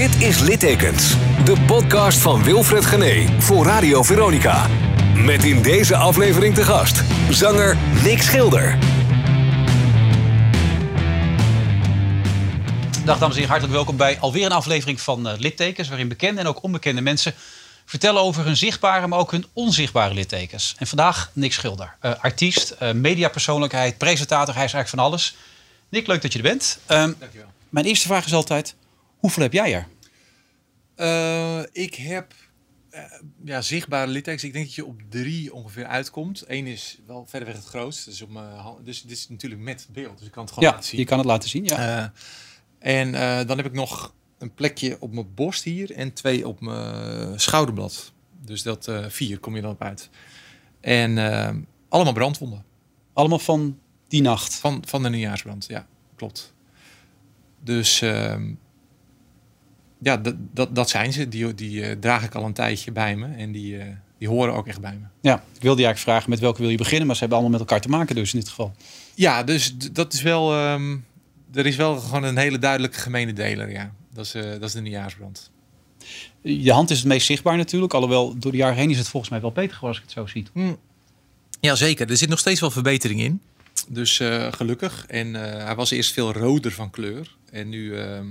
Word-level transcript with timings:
Dit 0.00 0.22
is 0.22 0.40
Littekens, 0.40 1.16
de 1.44 1.64
podcast 1.66 2.18
van 2.18 2.44
Wilfred 2.44 2.86
Gené 2.86 3.40
voor 3.40 3.66
Radio 3.66 4.02
Veronica. 4.02 4.66
Met 5.14 5.44
in 5.44 5.62
deze 5.62 5.96
aflevering 5.96 6.54
te 6.54 6.64
gast 6.64 7.02
zanger 7.30 7.76
Nick 8.02 8.22
Schilder. 8.22 8.78
Dag 13.04 13.18
dames 13.18 13.22
en 13.22 13.32
heren, 13.32 13.48
hartelijk 13.48 13.72
welkom 13.72 13.96
bij 13.96 14.18
alweer 14.20 14.44
een 14.44 14.52
aflevering 14.52 15.00
van 15.00 15.28
uh, 15.28 15.32
Littekens... 15.38 15.88
waarin 15.88 16.08
bekende 16.08 16.40
en 16.40 16.46
ook 16.46 16.62
onbekende 16.62 17.00
mensen 17.00 17.34
vertellen 17.84 18.22
over 18.22 18.44
hun 18.44 18.56
zichtbare, 18.56 19.06
maar 19.06 19.18
ook 19.18 19.30
hun 19.30 19.46
onzichtbare 19.52 20.14
littekens. 20.14 20.74
En 20.78 20.86
vandaag 20.86 21.30
Nick 21.32 21.52
Schilder, 21.52 21.96
uh, 22.02 22.12
artiest, 22.20 22.74
uh, 22.82 22.92
mediapersoonlijkheid, 22.92 23.98
presentator, 23.98 24.54
hij 24.54 24.64
is 24.64 24.72
eigenlijk 24.72 24.88
van 24.88 25.12
alles. 25.12 25.36
Nick, 25.88 26.06
leuk 26.06 26.22
dat 26.22 26.32
je 26.32 26.38
er 26.38 26.44
bent. 26.44 26.78
Um, 26.88 27.16
Dankjewel. 27.18 27.48
Mijn 27.68 27.86
eerste 27.86 28.06
vraag 28.06 28.26
is 28.26 28.34
altijd, 28.34 28.74
hoeveel 29.20 29.42
heb 29.42 29.52
jij 29.52 29.74
er? 29.74 29.88
Uh, 30.96 31.62
ik 31.72 31.94
heb 31.94 32.34
ja, 33.44 33.60
zichtbare 33.60 34.10
littekens. 34.10 34.44
Ik 34.44 34.52
denk 34.52 34.64
dat 34.64 34.74
je 34.74 34.84
op 34.84 35.00
drie 35.08 35.54
ongeveer 35.54 35.86
uitkomt. 35.86 36.44
Eén 36.46 36.66
is 36.66 37.00
wel 37.06 37.26
verder 37.26 37.48
weg 37.48 37.56
het 37.56 37.66
grootst. 37.66 38.04
Dus, 38.04 38.22
op 38.22 38.30
mijn 38.30 38.62
dus 38.84 39.02
dit 39.02 39.10
is 39.10 39.28
natuurlijk 39.28 39.62
met 39.62 39.88
beeld, 39.92 40.18
dus 40.18 40.26
ik 40.26 40.32
kan 40.32 40.44
het 40.44 40.52
gewoon 40.52 40.68
ja, 40.68 40.74
laten 40.74 40.90
zien. 40.90 41.00
je 41.00 41.06
kan 41.06 41.18
het 41.18 41.26
laten 41.26 41.48
zien, 41.48 41.64
ja. 41.64 42.12
en 42.78 43.12
dan 43.46 43.56
heb 43.56 43.66
ik 43.66 43.72
nog 43.72 44.14
een 44.38 44.54
plekje 44.54 44.96
op 45.00 45.12
mijn 45.12 45.34
borst 45.34 45.64
hier 45.64 45.92
en 45.92 46.12
twee 46.12 46.48
op 46.48 46.60
mijn 46.60 47.40
schouderblad. 47.40 48.12
Dus 48.44 48.62
dat 48.62 48.88
uh, 48.88 49.08
vier 49.08 49.38
kom 49.38 49.56
je 49.56 49.62
dan 49.62 49.70
op 49.70 49.82
uit. 49.82 50.10
En 50.80 51.16
uh, 51.16 51.50
allemaal 51.88 52.12
brandwonden. 52.12 52.64
Allemaal 53.12 53.38
van 53.38 53.78
die 54.08 54.22
nacht? 54.22 54.54
Van, 54.54 54.82
van 54.86 55.02
de 55.02 55.08
nieuwjaarsbrand, 55.08 55.66
ja, 55.68 55.86
klopt. 56.16 56.54
Dus 57.62 58.00
uh, 58.00 58.36
ja, 60.02 60.16
dat, 60.16 60.34
dat, 60.52 60.74
dat 60.74 60.90
zijn 60.90 61.12
ze. 61.12 61.28
Die, 61.28 61.54
die 61.54 61.80
uh, 61.80 61.92
draag 62.00 62.24
ik 62.24 62.34
al 62.34 62.44
een 62.44 62.52
tijdje 62.52 62.92
bij 62.92 63.16
me 63.16 63.26
en 63.36 63.52
die, 63.52 63.78
die 64.18 64.28
horen 64.28 64.54
ook 64.54 64.66
echt 64.66 64.80
bij 64.80 64.98
me. 65.00 65.06
Ja, 65.20 65.34
ik 65.34 65.62
wilde 65.62 65.80
je 65.80 65.86
eigenlijk 65.86 65.98
vragen 65.98 66.30
met 66.30 66.38
welke 66.38 66.60
wil 66.60 66.70
je 66.70 66.76
beginnen, 66.76 67.06
maar 67.06 67.14
ze 67.14 67.20
hebben 67.20 67.38
allemaal 67.38 67.58
met 67.58 67.68
elkaar 67.68 67.84
te 67.84 67.96
maken 67.96 68.14
dus 68.14 68.32
in 68.32 68.38
dit 68.38 68.48
geval. 68.48 68.74
Ja, 69.14 69.42
dus 69.42 69.76
dat 69.92 70.12
is 70.12 70.22
wel, 70.22 70.72
um, 70.72 71.04
er 71.54 71.66
is 71.66 71.76
wel 71.76 71.96
gewoon 71.96 72.22
een 72.22 72.36
hele 72.36 72.58
duidelijke 72.58 72.98
gemene 72.98 73.32
deler, 73.32 73.70
ja. 73.70 73.92
Dat 74.12 74.24
is, 74.24 74.34
uh, 74.34 74.42
dat 74.42 74.62
is 74.62 74.72
de 74.72 74.80
nieuwjaarsbrand. 74.80 75.50
Je 76.42 76.72
hand 76.72 76.90
is 76.90 76.98
het 76.98 77.06
meest 77.06 77.26
zichtbaar 77.26 77.56
natuurlijk. 77.56 77.94
Alhoewel, 77.94 78.38
door 78.38 78.52
de 78.52 78.58
jaren 78.58 78.76
heen 78.76 78.90
is 78.90 78.98
het 78.98 79.08
volgens 79.08 79.30
mij 79.30 79.40
wel 79.40 79.52
beter 79.52 79.74
geworden 79.74 79.88
als 80.02 80.08
ik 80.08 80.14
het 80.16 80.26
zo 80.28 80.38
zie. 80.38 80.46
Mm. 80.52 80.78
Ja, 81.60 81.74
zeker. 81.74 82.10
Er 82.10 82.16
zit 82.16 82.28
nog 82.28 82.38
steeds 82.38 82.60
wel 82.60 82.70
verbetering 82.70 83.20
in. 83.20 83.40
Dus 83.88 84.20
uh, 84.20 84.52
gelukkig. 84.52 85.06
En 85.06 85.26
uh, 85.26 85.40
hij 85.40 85.74
was 85.74 85.90
eerst 85.90 86.12
veel 86.12 86.32
roder 86.32 86.72
van 86.72 86.90
kleur. 86.90 87.36
En 87.50 87.68
nu 87.68 87.96
ehm, 87.96 88.26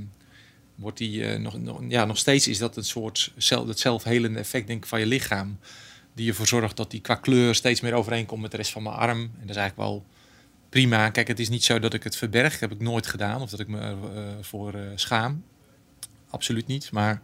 wordt 0.80 0.99
hij 0.99 1.38
nog, 1.38 1.58
nog, 1.58 1.81
ja, 1.88 2.05
nog 2.05 2.17
steeds 2.17 2.47
is 2.47 2.58
dat 2.58 2.77
een 2.77 2.83
soort 2.83 3.31
zelf, 3.38 3.67
het 3.67 3.80
zelfhelende 3.80 4.39
effect 4.39 4.67
denk 4.67 4.83
ik, 4.83 4.89
van 4.89 4.99
je 4.99 5.05
lichaam. 5.05 5.59
Die 6.13 6.30
ervoor 6.30 6.47
zorgt 6.47 6.77
dat 6.77 6.91
hij 6.91 7.02
qua 7.02 7.16
kleur 7.16 7.55
steeds 7.55 7.81
meer 7.81 7.94
overeenkomt 7.94 8.41
met 8.41 8.52
de 8.52 8.58
rest 8.58 8.72
van 8.72 8.83
mijn 8.83 8.95
arm. 8.95 9.19
En 9.19 9.39
dat 9.39 9.50
is 9.50 9.55
eigenlijk 9.55 9.89
wel 9.89 10.05
prima. 10.69 11.09
Kijk, 11.09 11.27
het 11.27 11.39
is 11.39 11.50
niet 11.50 11.63
zo 11.63 11.80
dat 11.80 11.94
ik 11.94 12.03
het 12.03 12.16
verberg. 12.16 12.52
Dat 12.52 12.59
heb 12.59 12.72
ik 12.72 12.80
nooit 12.80 13.07
gedaan. 13.07 13.41
Of 13.41 13.50
dat 13.50 13.59
ik 13.59 13.67
me 13.67 13.95
ervoor 14.38 14.75
schaam 14.95 15.44
absoluut 16.30 16.67
niet. 16.67 16.91
Maar 16.91 17.22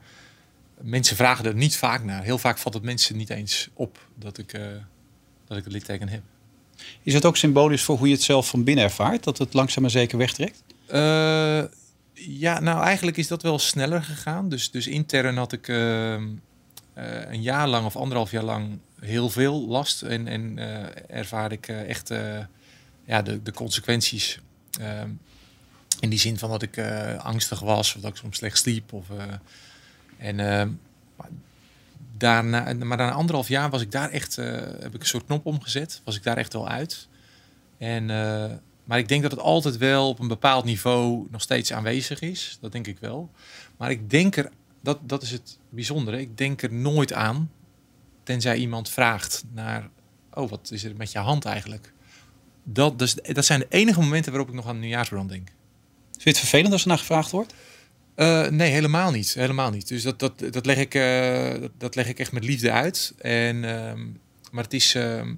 mensen 0.81 1.15
vragen 1.15 1.45
er 1.45 1.55
niet 1.55 1.77
vaak 1.77 2.03
naar. 2.03 2.23
Heel 2.23 2.37
vaak 2.37 2.57
valt 2.57 2.73
het 2.73 2.83
mensen 2.83 3.17
niet 3.17 3.29
eens 3.29 3.69
op 3.73 4.07
dat 4.15 4.37
ik, 4.37 4.53
uh, 4.53 4.65
dat 5.47 5.57
ik 5.57 5.63
het 5.63 5.73
litteken 5.73 6.09
heb. 6.09 6.21
Is 7.03 7.13
het 7.13 7.25
ook 7.25 7.37
symbolisch 7.37 7.83
voor 7.83 7.97
hoe 7.97 8.07
je 8.07 8.13
het 8.13 8.23
zelf 8.23 8.47
van 8.47 8.63
binnen 8.63 8.83
ervaart? 8.83 9.23
Dat 9.23 9.37
het 9.37 9.53
langzaam 9.53 9.81
maar 9.81 9.91
zeker 9.91 10.17
wegtrekt? 10.17 10.63
Ja, 12.17 12.59
nou 12.59 12.83
eigenlijk 12.83 13.17
is 13.17 13.27
dat 13.27 13.41
wel 13.41 13.59
sneller 13.59 14.03
gegaan. 14.03 14.49
Dus, 14.49 14.71
dus 14.71 14.87
intern 14.87 15.37
had 15.37 15.51
ik 15.51 15.67
uh, 15.67 16.13
een 16.93 17.41
jaar 17.41 17.67
lang 17.67 17.85
of 17.85 17.95
anderhalf 17.95 18.31
jaar 18.31 18.43
lang 18.43 18.79
heel 18.99 19.29
veel 19.29 19.67
last. 19.67 20.01
En, 20.01 20.27
en 20.27 20.57
ervaar 21.09 21.51
ik 21.51 21.67
echt 21.67 22.09
ja, 23.05 23.21
de, 23.21 23.41
de 23.43 23.51
consequenties 23.51 24.39
ehm, 24.79 25.09
in 25.99 26.09
die 26.09 26.19
zin 26.19 26.37
van 26.37 26.49
dat 26.49 26.61
ik 26.61 26.79
angstig 27.17 27.59
was 27.59 27.95
of 27.95 28.01
dat 28.01 28.11
ik 28.11 28.17
soms 28.17 28.37
slecht 28.37 28.57
sliep. 28.57 28.93
Of, 28.93 29.07
en, 30.17 30.39
uh, 30.39 30.63
daarna, 32.17 32.73
maar 32.73 32.97
na 32.97 33.11
anderhalf 33.11 33.47
jaar 33.47 33.69
was 33.69 33.81
ik 33.81 33.91
daar 33.91 34.09
echt, 34.09 34.35
heb 34.35 34.93
ik 34.93 35.01
een 35.01 35.07
soort 35.07 35.25
knop 35.25 35.45
omgezet. 35.45 36.01
Was 36.03 36.15
ik 36.15 36.23
daar 36.23 36.37
echt 36.37 36.53
wel 36.53 36.69
uit. 36.69 37.07
En, 37.77 38.09
maar 38.85 38.97
ik 38.97 39.07
denk 39.07 39.21
dat 39.21 39.31
het 39.31 39.39
altijd 39.39 39.77
wel 39.77 40.09
op 40.09 40.19
een 40.19 40.27
bepaald 40.27 40.65
niveau 40.65 41.27
nog 41.31 41.41
steeds 41.41 41.73
aanwezig 41.73 42.21
is. 42.21 42.57
Dat 42.61 42.71
denk 42.71 42.87
ik 42.87 42.99
wel. 42.99 43.31
Maar 43.77 43.91
ik 43.91 44.09
denk 44.09 44.35
er, 44.35 44.51
dat, 44.81 44.99
dat 45.01 45.21
is 45.21 45.31
het 45.31 45.59
bijzondere, 45.69 46.19
ik 46.19 46.37
denk 46.37 46.61
er 46.61 46.73
nooit 46.73 47.13
aan. 47.13 47.51
Tenzij 48.23 48.57
iemand 48.57 48.89
vraagt 48.89 49.43
naar, 49.53 49.89
oh 50.33 50.49
wat 50.49 50.71
is 50.71 50.83
er 50.83 50.95
met 50.97 51.11
je 51.11 51.19
hand 51.19 51.45
eigenlijk? 51.45 51.93
Dat, 52.63 52.99
dus, 52.99 53.13
dat 53.13 53.45
zijn 53.45 53.59
de 53.59 53.67
enige 53.69 53.99
momenten 53.99 54.31
waarop 54.31 54.49
ik 54.49 54.55
nog 54.55 54.67
aan 54.67 54.79
nieuwjaarsbrand 54.79 55.29
denk. 55.29 55.47
Vind 56.11 56.23
je 56.23 56.29
het 56.29 56.39
vervelend 56.39 56.71
als 56.71 56.81
er 56.81 56.87
naar 56.87 56.97
gevraagd 56.97 57.31
wordt? 57.31 57.53
Uh, 58.15 58.47
nee, 58.47 58.71
helemaal 58.71 59.11
niet. 59.11 59.33
Helemaal 59.33 59.71
niet. 59.71 59.87
Dus 59.87 60.03
dat, 60.03 60.19
dat, 60.19 60.43
dat, 60.51 60.65
leg 60.65 60.77
ik, 60.77 60.95
uh, 60.95 61.61
dat, 61.61 61.71
dat, 61.77 61.95
leg 61.95 62.07
ik 62.07 62.19
echt 62.19 62.31
met 62.31 62.43
liefde 62.43 62.71
uit. 62.71 63.13
En, 63.17 63.55
uh, 63.55 63.93
maar 64.51 64.63
het 64.63 64.73
is, 64.73 64.95
ehm, 64.95 65.33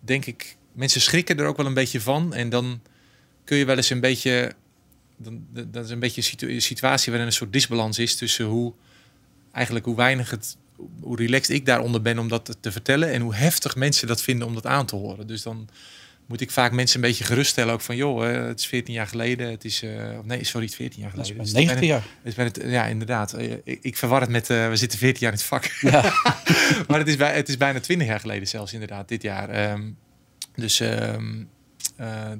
denk 0.00 0.26
ik, 0.26 0.56
mensen 0.72 1.00
schrikken 1.00 1.38
er 1.38 1.46
ook 1.46 1.56
wel 1.56 1.66
een 1.66 1.74
beetje 1.74 2.00
van. 2.00 2.34
En 2.34 2.48
dan 2.48 2.80
kun 3.44 3.56
je 3.56 3.64
wel 3.64 3.76
eens 3.76 3.90
een 3.90 4.00
beetje, 4.00 4.52
dan, 5.16 5.46
dat 5.50 5.84
is 5.84 5.90
een 5.90 5.98
beetje 5.98 6.46
een 6.46 6.62
situatie 6.62 7.10
waarin 7.10 7.28
een 7.28 7.34
soort 7.34 7.52
disbalans 7.52 7.98
is 7.98 8.16
tussen 8.16 8.44
hoe, 8.44 8.72
eigenlijk 9.52 9.84
hoe 9.84 9.96
weinig 9.96 10.30
het, 10.30 10.56
hoe 11.00 11.16
relaxed 11.16 11.56
ik 11.56 11.66
daaronder 11.66 12.02
ben 12.02 12.18
om 12.18 12.28
dat 12.28 12.56
te 12.60 12.72
vertellen. 12.72 13.12
En 13.12 13.20
hoe 13.20 13.34
heftig 13.34 13.76
mensen 13.76 14.06
dat 14.06 14.22
vinden 14.22 14.46
om 14.46 14.54
dat 14.54 14.66
aan 14.66 14.86
te 14.86 14.96
horen. 14.96 15.26
Dus 15.26 15.42
dan 15.42 15.68
moet 16.26 16.40
ik 16.40 16.50
vaak 16.50 16.72
mensen 16.72 16.96
een 16.96 17.08
beetje 17.08 17.24
geruststellen. 17.24 17.72
Ook 17.72 17.80
van, 17.80 17.96
joh, 17.96 18.46
het 18.46 18.58
is 18.58 18.66
14 18.66 18.94
jaar 18.94 19.06
geleden. 19.06 19.50
Het 19.50 19.64
is, 19.64 19.82
uh, 19.82 20.18
nee, 20.24 20.44
sorry, 20.44 20.62
het 20.62 20.70
is 20.70 20.76
14 20.76 21.00
jaar 21.00 21.10
geleden. 21.10 21.36
Het 21.36 21.46
is 21.46 21.52
19 21.52 21.86
jaar. 21.86 22.04
Het 22.22 22.60
ja, 22.64 22.86
inderdaad. 22.86 23.38
Ik, 23.38 23.78
ik 23.82 23.96
verwar 23.96 24.20
het 24.20 24.30
met, 24.30 24.50
uh, 24.50 24.68
we 24.68 24.76
zitten 24.76 24.98
14 24.98 25.20
jaar 25.20 25.32
in 25.32 25.38
het 25.38 25.46
vak. 25.46 25.64
Ja. 25.80 26.00
maar 26.88 26.98
het 26.98 27.08
is, 27.08 27.16
bij, 27.16 27.34
het 27.34 27.48
is 27.48 27.56
bijna 27.56 27.80
20 27.80 28.06
jaar 28.06 28.20
geleden 28.20 28.48
zelfs, 28.48 28.72
inderdaad, 28.72 29.08
dit 29.08 29.22
jaar. 29.22 29.72
Um, 29.72 29.96
dus, 30.54 30.80
um, 30.80 31.48
uh, 32.00 32.30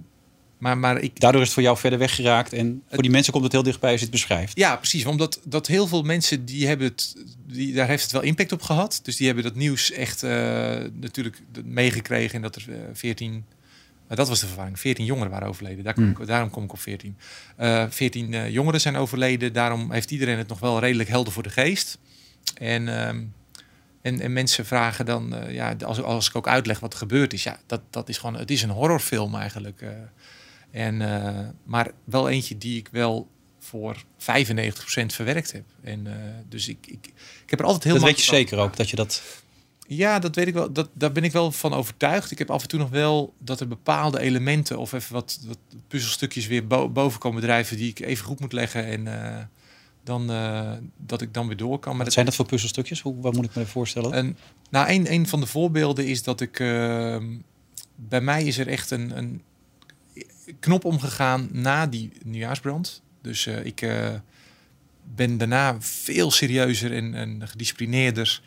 maar, 0.63 0.79
maar 0.79 0.99
ik... 0.99 1.21
Daardoor 1.21 1.41
is 1.41 1.47
het 1.47 1.55
voor 1.55 1.63
jou 1.63 1.79
verder 1.79 1.99
weggeraakt. 1.99 2.53
En 2.53 2.83
voor 2.91 3.03
die 3.03 3.11
mensen 3.11 3.33
komt 3.33 3.45
het 3.45 3.53
heel 3.53 3.63
dichtbij 3.63 3.91
als 3.91 3.99
je 3.99 4.07
het 4.07 4.15
beschrijft. 4.15 4.57
Ja, 4.57 4.77
precies. 4.77 5.05
Omdat 5.05 5.41
dat 5.45 5.67
heel 5.67 5.87
veel 5.87 6.03
mensen, 6.03 6.45
die 6.45 6.67
hebben 6.67 6.87
het, 6.87 7.17
die, 7.47 7.75
daar 7.75 7.87
heeft 7.87 8.03
het 8.03 8.13
wel 8.13 8.23
impact 8.23 8.53
op 8.53 8.63
gehad. 8.63 9.01
Dus 9.03 9.17
die 9.17 9.27
hebben 9.27 9.45
dat 9.45 9.55
nieuws 9.55 9.91
echt 9.91 10.23
natuurlijk 10.93 11.43
meegekregen. 11.65 12.35
En 12.35 12.43
dat 12.43 12.57
er 12.57 12.65
14 12.93 13.45
dat 14.17 14.29
was 14.29 14.41
de 14.41 14.47
verwarring. 14.47 14.81
14 14.81 15.05
jongeren 15.05 15.31
waren 15.31 15.49
overleden. 15.49 15.85
Daar 15.85 15.95
kom 15.95 16.11
ik, 16.11 16.27
Daarom 16.27 16.51
kom 16.51 16.65
ik 16.65 16.73
op 16.73 16.81
14. 16.81 17.17
Uh, 17.61 17.85
14 17.89 18.33
uh, 18.33 18.51
jongeren 18.51 18.81
zijn 18.81 18.97
overleden. 18.97 19.53
Daarom 19.53 19.93
heeft 19.93 20.11
iedereen 20.11 20.39
het 20.39 20.49
nog 20.49 20.59
wel 20.59 20.79
redelijk 20.79 21.09
helder 21.09 21.33
voor 21.33 21.43
de 21.43 21.51
geest. 21.51 21.99
En, 22.55 22.83
uh, 22.83 23.07
en, 23.07 23.31
en, 24.03 24.33
mensen 24.33 24.67
vragen 24.67 25.07
dan, 25.07 25.35
ja, 25.49 25.77
als, 25.85 26.03
als 26.03 26.29
ik 26.29 26.37
ook 26.37 26.49
uitleg 26.49 26.81
wat 26.81 26.93
er 26.93 26.99
gebeurd 26.99 27.33
is, 27.33 27.43
ja, 27.43 27.59
dat, 27.67 27.81
dat 27.91 28.09
is 28.09 28.19
gewoon, 28.19 28.37
het 28.37 28.51
is 28.51 28.63
een 28.63 28.71
horrorfilm 28.71 29.35
eigenlijk. 29.35 29.85
Uh. 30.73 30.87
en, 30.87 31.57
maar 31.65 31.91
wel 32.05 32.29
eentje 32.29 32.59
die 32.59 32.79
ik 32.79 32.89
wel 32.93 33.29
voor 33.59 33.97
95% 33.97 34.05
verwerkt 35.07 35.53
heb. 35.53 35.65
En, 35.83 36.07
dus 36.49 36.69
ik, 36.69 36.87
ik, 36.87 37.07
ik 37.45 37.51
heb 37.51 37.59
er 37.59 37.65
altijd 37.65 37.85
heel 37.85 37.95
Dat 37.95 38.03
weet 38.03 38.21
je 38.21 38.35
zeker 38.35 38.59
ook, 38.59 38.77
dat 38.77 38.91
je 38.91 38.97
dat 38.97 39.23
ja, 39.87 40.19
dat 40.19 40.35
weet 40.35 40.47
ik 40.47 40.55
wel. 40.55 40.73
Dat, 40.73 40.89
daar 40.93 41.13
ben 41.13 41.25
ik 41.25 41.33
wel 41.33 41.53
van 41.53 41.75
overtuigd. 41.75 42.31
Ik 42.31 42.39
heb 42.39 42.51
af 42.51 42.63
en 42.63 42.69
toe 42.69 42.79
nog 42.79 42.91
wel 42.91 43.35
dat 43.39 43.61
er 43.61 43.69
bepaalde 43.69 44.21
elementen 44.21 44.79
of 44.79 44.93
even 44.93 45.15
wat, 45.15 45.41
wat 45.47 45.59
puzzelstukjes 45.89 46.47
weer 46.47 46.67
boven 46.67 47.21
komen 47.21 47.43
drijven 47.43 47.77
die 47.77 47.89
ik 47.89 48.01
even 48.01 48.25
goed 48.25 48.41
moet 48.41 48.53
leggen 48.53 48.85
en 48.87 49.07
uh, 49.07 49.39
dan 50.05 50.31
uh, 50.31 50.73
dat 50.97 51.21
ik 51.21 51.35
dan 51.35 51.47
weer 51.47 51.57
door 51.57 51.79
kan. 51.79 51.97
Maar 51.97 52.05
wat 52.05 52.13
zijn 52.13 52.27
dat 52.27 52.35
voor 52.35 52.47
puzzelstukjes? 52.47 53.01
Hoe 53.01 53.21
wat 53.21 53.35
moet 53.35 53.45
ik 53.45 53.55
me 53.55 53.67
voorstellen? 53.67 54.13
En, 54.13 54.37
nou, 54.71 54.91
een, 54.91 55.13
een 55.13 55.27
van 55.27 55.41
de 55.41 55.47
voorbeelden 55.47 56.07
is 56.07 56.23
dat 56.23 56.41
ik 56.41 56.59
uh, 56.59 57.17
bij 57.97 58.21
mij 58.21 58.45
is 58.45 58.59
er 58.59 58.69
echt 58.69 58.91
een, 58.91 59.19
een 59.19 59.43
knop 60.61 60.85
omgegaan 60.85 61.49
na 61.53 61.87
die 61.87 62.13
nieuwjaarsbrand. 62.25 63.03
Dus 63.23 63.47
ik 63.47 63.87
ben 65.15 65.39
daarna 65.39 65.77
veel 65.81 66.31
serieuzer 66.31 66.93
en, 66.93 67.15
en 67.15 67.49
gedisciplineerder 67.49 68.41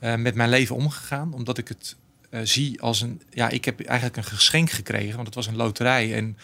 uh, 0.00 0.14
met 0.14 0.34
mijn 0.34 0.48
leven 0.48 0.76
omgegaan. 0.76 1.32
Omdat 1.32 1.58
ik 1.58 1.68
het 1.68 1.96
zie 2.42 2.80
als 2.80 3.00
een. 3.00 3.22
Ja, 3.30 3.48
ik 3.48 3.64
heb 3.64 3.80
eigenlijk 3.80 4.16
een 4.16 4.24
geschenk 4.24 4.70
gekregen. 4.70 5.14
Want 5.14 5.26
het 5.26 5.34
was 5.34 5.46
een 5.46 5.56
loterij. 5.56 6.14
En 6.14 6.38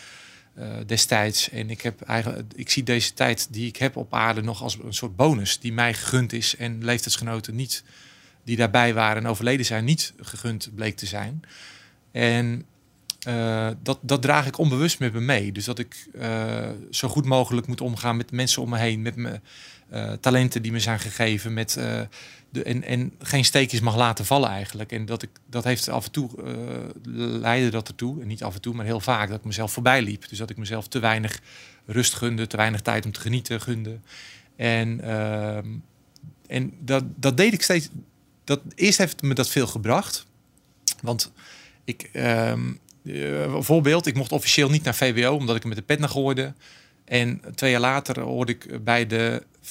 destijds. 0.86 1.50
En 1.50 1.70
ik 1.70 1.80
heb 1.80 2.00
eigenlijk. 2.00 2.52
Ik 2.54 2.70
zie 2.70 2.82
deze 2.82 3.14
tijd 3.14 3.48
die 3.50 3.66
ik 3.66 3.76
heb 3.76 3.96
op 3.96 4.14
aarde 4.14 4.42
nog 4.42 4.62
als 4.62 4.78
een 4.82 4.94
soort 4.94 5.16
bonus. 5.16 5.58
Die 5.58 5.72
mij 5.72 5.94
gegund 5.94 6.32
is. 6.32 6.56
En 6.56 6.84
leeftijdsgenoten 6.84 7.54
niet. 7.54 7.84
Die 8.44 8.56
daarbij 8.56 8.94
waren 8.94 9.22
en 9.22 9.28
overleden 9.28 9.66
zijn, 9.66 9.84
niet 9.84 10.12
gegund 10.20 10.70
bleek 10.74 10.96
te 10.96 11.06
zijn. 11.06 11.42
En 12.12 12.64
eh, 13.20 13.68
dat, 13.82 13.98
dat 14.02 14.22
draag 14.22 14.46
ik 14.46 14.58
onbewust 14.58 14.98
met 14.98 15.12
me 15.12 15.20
mee. 15.20 15.52
Dus 15.52 15.64
dat 15.64 15.78
ik 15.78 16.08
eh, 16.12 16.68
zo 16.90 17.08
goed 17.08 17.24
mogelijk 17.24 17.66
moet 17.66 17.80
omgaan 17.80 18.16
met 18.16 18.32
mensen 18.32 18.62
om 18.62 18.68
me 18.68 18.78
heen, 18.78 19.02
met 19.02 19.16
mijn 19.16 19.42
uh, 19.92 20.12
talenten 20.12 20.62
die 20.62 20.72
me 20.72 20.80
zijn 20.80 20.98
gegeven, 20.98 21.54
met, 21.54 21.72
de, 22.50 22.62
en, 22.62 22.82
en 22.82 23.12
geen 23.18 23.44
steekjes 23.44 23.80
mag 23.80 23.96
laten 23.96 24.24
vallen 24.24 24.48
eigenlijk. 24.48 24.92
En 24.92 25.06
dat, 25.06 25.22
ik, 25.22 25.30
dat 25.46 25.64
heeft 25.64 25.88
af 25.88 26.04
en 26.04 26.10
toe, 26.10 26.30
leidde 27.40 27.70
dat 27.70 27.88
ertoe, 27.88 28.20
en 28.20 28.26
niet 28.26 28.42
af 28.42 28.54
en 28.54 28.60
toe, 28.60 28.74
maar 28.74 28.84
heel 28.84 29.00
vaak, 29.00 29.28
dat 29.28 29.38
ik 29.38 29.44
mezelf 29.44 29.72
voorbij 29.72 30.02
liep. 30.02 30.28
Dus 30.28 30.38
dat 30.38 30.50
ik 30.50 30.56
mezelf 30.56 30.88
te 30.88 30.98
weinig 30.98 31.40
rust 31.86 32.14
gunde, 32.14 32.46
te 32.46 32.56
weinig 32.56 32.80
tijd 32.80 33.04
om 33.04 33.12
te 33.12 33.20
genieten 33.20 33.60
gunde. 33.60 33.98
En, 34.56 35.00
ehm, 35.00 35.68
en 36.46 36.72
dat, 36.80 37.04
dat 37.16 37.36
deed 37.36 37.52
ik 37.52 37.62
steeds. 37.62 37.88
Dat, 38.44 38.60
eerst 38.74 38.98
heeft 38.98 39.22
me 39.22 39.34
dat 39.34 39.48
veel 39.48 39.66
gebracht. 39.66 40.26
Want 41.02 41.32
ik, 41.84 42.10
um, 42.12 42.80
voorbeeld, 43.58 44.06
ik 44.06 44.14
mocht 44.14 44.32
officieel 44.32 44.70
niet 44.70 44.82
naar 44.82 44.94
VWO 44.94 45.34
omdat 45.34 45.56
ik 45.56 45.64
met 45.64 45.76
de 45.76 45.82
pet 45.82 45.98
naar 45.98 46.08
gooide. 46.08 46.54
En 47.04 47.40
twee 47.54 47.70
jaar 47.70 47.80
later 47.80 48.20
hoorde 48.20 48.52
ik 48.52 48.84
bij 48.84 49.06
de 49.06 49.42
5% 49.62 49.68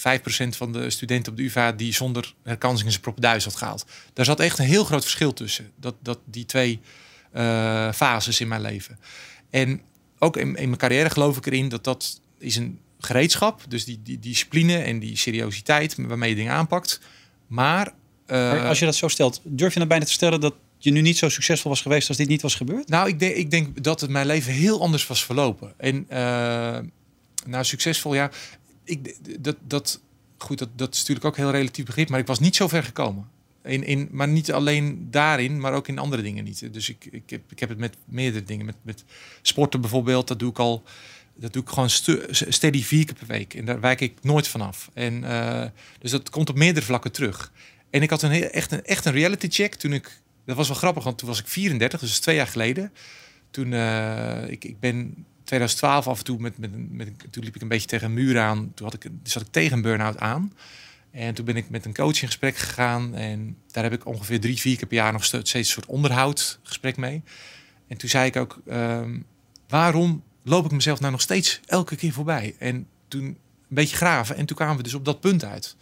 van 0.50 0.72
de 0.72 0.90
studenten 0.90 1.32
op 1.32 1.38
de 1.38 1.44
UvA 1.44 1.72
die 1.72 1.94
zonder 1.94 2.34
herkansing 2.44 2.90
zijn 2.90 3.02
proppenduis 3.02 3.44
had 3.44 3.56
gehaald. 3.56 3.86
Daar 4.14 4.26
zat 4.26 4.40
echt 4.40 4.60
een 4.60 4.66
heel 4.66 4.84
groot 4.84 5.02
verschil 5.02 5.34
tussen. 5.34 5.72
Dat, 5.76 5.96
dat 6.02 6.20
die 6.26 6.46
twee 6.46 6.80
uh, 7.36 7.92
fases 7.92 8.40
in 8.40 8.48
mijn 8.48 8.62
leven. 8.62 9.00
En 9.50 9.82
ook 10.20 10.38
in, 10.38 10.56
in, 10.56 10.68
mijn 10.68 10.78
carrière 10.78 11.10
geloof 11.10 11.38
ik 11.38 11.46
erin 11.46 11.70
dat 11.70 11.84
dat 11.84 12.22
is 12.38 12.56
een 12.56 12.80
gereedschap. 13.00 13.62
Dus 13.68 13.86
die, 13.86 14.00
die, 14.04 14.20
die 14.20 14.32
discipline 14.32 14.78
en 14.78 15.00
die 15.00 15.18
seriositeit 15.18 15.96
waarmee 15.98 16.30
je 16.30 16.36
dingen 16.36 16.54
aanpakt. 16.54 17.00
Maar, 17.48 17.94
maar 18.28 18.68
als 18.68 18.80
je 18.80 18.86
dat 18.86 18.96
zo 18.96 19.08
stelt, 19.08 19.42
durf 19.44 19.74
je 19.74 19.80
dan 19.80 19.88
bijna 19.88 20.06
te 20.06 20.12
stellen 20.12 20.40
dat 20.40 20.56
je 20.80 20.92
nu 20.92 21.02
niet 21.02 21.18
zo 21.18 21.30
succesvol 21.30 21.72
was 21.72 21.82
geweest 21.82 22.08
als 22.08 22.18
dit 22.18 22.28
niet 22.28 22.42
was 22.42 22.56
gebeurd? 22.56 22.88
Nou, 22.88 23.08
ik 23.08 23.20
denk, 23.20 23.36
ik 23.36 23.52
denk 23.52 23.84
dat 23.84 24.02
het 24.02 24.10
mijn 24.10 24.26
leven 24.26 24.54
heel 24.54 24.82
anders 24.82 25.08
was 25.08 25.26
verlopen. 25.26 25.74
En 25.78 26.06
uh, 26.10 26.80
nou, 27.46 27.64
succesvol, 27.64 28.14
ja. 28.14 28.32
Ik, 28.84 29.16
dat, 29.40 29.56
dat, 29.68 30.02
goed, 30.38 30.58
dat, 30.58 30.70
dat 30.76 30.94
is 30.94 31.00
natuurlijk 31.00 31.26
ook 31.26 31.38
heel 31.38 31.52
relatief 31.52 31.86
begrip, 31.86 32.10
maar 32.10 32.20
ik 32.20 32.28
was 32.28 32.40
niet 32.40 32.56
zo 32.56 32.68
ver 32.68 32.84
gekomen. 32.84 33.28
In, 33.64 33.84
in, 33.84 34.08
maar 34.12 34.28
niet 34.28 34.52
alleen 34.52 35.08
daarin, 35.12 35.60
maar 35.60 35.74
ook 35.74 35.88
in 35.88 35.98
andere 35.98 36.22
dingen 36.22 36.44
niet. 36.44 36.74
Dus 36.74 36.90
ik, 36.90 37.08
ik, 37.12 37.30
heb, 37.30 37.42
ik 37.52 37.60
heb 37.60 37.70
het 37.70 37.78
met 37.78 37.96
meerdere 38.06 38.44
dingen. 38.44 38.66
Met, 38.66 38.76
met 38.82 39.04
sporten 39.42 39.82
bijvoorbeeld, 39.82 40.28
dat 40.28 40.40
doe 40.40 40.50
ik 40.50 40.60
al. 40.60 40.84
Dat 41.36 41.54
doe 41.54 41.62
ik 41.62 41.70
gewoon 41.70 41.90
steady 41.90 42.84
vier 42.84 43.06
keer 43.06 43.16
per 43.16 43.28
week. 43.28 43.54
En 43.54 43.66
daar 43.66 43.80
wijk 43.80 44.02
ik 44.02 44.14
nooit 44.22 44.48
vanaf. 44.48 44.90
En, 44.94 45.24
uh, 45.24 45.66
dus 46.00 46.12
dat 46.12 46.30
komt 46.30 46.50
op 46.50 46.56
meerdere 46.56 46.86
vlakken 46.86 47.12
terug. 47.12 47.52
En 47.90 48.02
ik 48.02 48.10
had 48.10 48.22
een, 48.22 48.32
echt, 48.32 48.72
een, 48.72 48.86
echt 48.86 49.06
een 49.06 49.12
reality 49.12 49.48
check 49.50 49.76
toen 49.76 49.94
ik 49.94 50.22
dat 50.50 50.58
was 50.58 50.68
wel 50.68 50.78
grappig, 50.78 51.04
want 51.04 51.18
toen 51.18 51.28
was 51.28 51.40
ik 51.40 51.48
34, 51.48 52.00
dus 52.00 52.20
twee 52.20 52.36
jaar 52.36 52.48
geleden. 52.48 52.94
Toen, 53.52 53.72
uh, 53.72 54.50
ik, 54.50 54.64
ik 54.64 54.80
ben 54.80 55.26
2012 55.44 56.08
af 56.08 56.18
en 56.18 56.24
toe 56.24 56.40
met, 56.40 56.58
met, 56.58 56.92
met, 56.92 57.12
toen 57.30 57.44
liep 57.44 57.56
ik 57.56 57.62
een 57.62 57.68
beetje 57.68 57.88
tegen 57.88 58.06
een 58.06 58.14
muur 58.14 58.40
aan. 58.40 58.72
Toen 58.76 58.86
had 58.86 59.04
ik, 59.04 59.12
zat 59.24 59.42
ik 59.42 59.48
tegen 59.52 59.74
een 59.74 59.82
burn-out 59.82 60.18
aan. 60.18 60.54
En 61.12 61.34
toen 61.34 61.46
ben 61.46 61.56
ik 61.56 61.70
met 61.70 61.86
een 61.86 61.94
coach 61.94 62.22
in 62.22 62.28
gesprek 62.28 62.56
gegaan. 62.56 63.16
En 63.16 63.58
daar 63.72 63.84
heb 63.84 63.94
ik 63.94 64.06
ongeveer 64.06 64.40
drie, 64.40 64.60
vier 64.60 64.78
keer 64.78 64.88
per 64.88 64.98
jaar 64.98 65.12
nog 65.12 65.26
steeds 65.26 65.54
een 65.54 65.66
soort 65.66 65.86
onderhoudgesprek 65.86 66.98
mee. 66.98 67.24
En 67.88 67.98
toen 67.98 68.10
zei 68.10 68.26
ik 68.26 68.36
ook, 68.36 68.62
um, 68.72 69.26
waarom 69.68 70.24
loop 70.44 70.66
ik 70.66 70.72
mezelf 70.72 71.00
nou 71.00 71.12
nog 71.12 71.22
steeds 71.22 71.60
elke 71.66 71.96
keer 71.96 72.12
voorbij? 72.12 72.56
En 72.60 72.88
toen 73.08 73.24
een 73.24 73.38
beetje 73.68 73.96
graven. 73.96 74.36
En 74.36 74.46
toen 74.46 74.56
kwamen 74.56 74.78
we 74.78 74.84
dus 74.84 74.94
op 74.94 75.06
dat 75.06 75.20
punt 75.20 75.44
uit. 75.44 75.76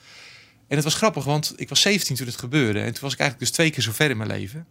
En 0.67 0.75
het 0.75 0.83
was 0.83 0.93
grappig, 0.93 1.23
want 1.23 1.53
ik 1.55 1.69
was 1.69 1.81
17 1.81 2.15
toen 2.15 2.25
het 2.25 2.37
gebeurde. 2.37 2.79
En 2.79 2.93
toen 2.93 3.01
was 3.01 3.13
ik 3.13 3.19
eigenlijk 3.19 3.39
dus 3.39 3.51
twee 3.57 3.69
keer 3.69 3.83
zo 3.83 3.91
ver 3.91 4.09
in 4.09 4.17
mijn 4.17 4.29
leven. 4.29 4.65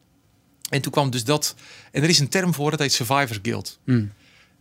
En 0.68 0.82
toen 0.82 0.92
kwam 0.92 1.10
dus 1.10 1.24
dat. 1.24 1.54
En 1.92 2.02
er 2.02 2.08
is 2.08 2.18
een 2.18 2.28
term 2.28 2.54
voor, 2.54 2.70
dat 2.70 2.80
heet 2.80 2.92
survivor 2.92 3.38
guilt. 3.42 3.78
Hmm. 3.84 4.12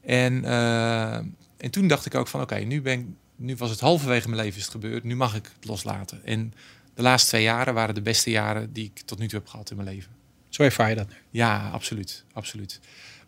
En, 0.02 0.44
uh, 0.44 1.14
en 1.58 1.72
toen 1.72 1.88
dacht 1.88 2.06
ik 2.06 2.16
ook 2.16 2.28
van 2.28 2.42
oké, 2.42 2.56
nu 2.56 2.82
ben 2.82 3.18
nu 3.36 3.56
was 3.56 3.70
het 3.70 3.80
halverwege 3.80 4.30
mijn 4.30 4.42
leven 4.42 4.58
is 4.58 4.64
het 4.64 4.72
gebeurd. 4.72 5.04
Nu 5.04 5.16
mag 5.16 5.36
ik 5.36 5.52
het 5.56 5.66
loslaten. 5.68 6.26
En 6.26 6.54
de 6.94 7.02
laatste 7.02 7.30
twee 7.30 7.44
jaren 7.44 7.74
waren 7.74 7.96
de 7.96 8.02
beste 8.02 8.30
jaren 8.30 8.74
die 8.74 8.86
ik 8.86 9.02
tot 9.06 9.20
nu 9.20 9.28
toe 9.28 9.40
heb 9.40 9.48
gehad 9.48 9.70
in 9.70 9.76
mijn 9.76 9.90
leven. 9.90 10.12
Zo 10.50 10.64
ervaar 10.64 10.90
je 10.90 10.96
dat 10.96 11.10
nu? 11.10 11.16
Ja, 11.30 11.70
absoluut. 11.70 12.24
absoluut. 12.34 12.80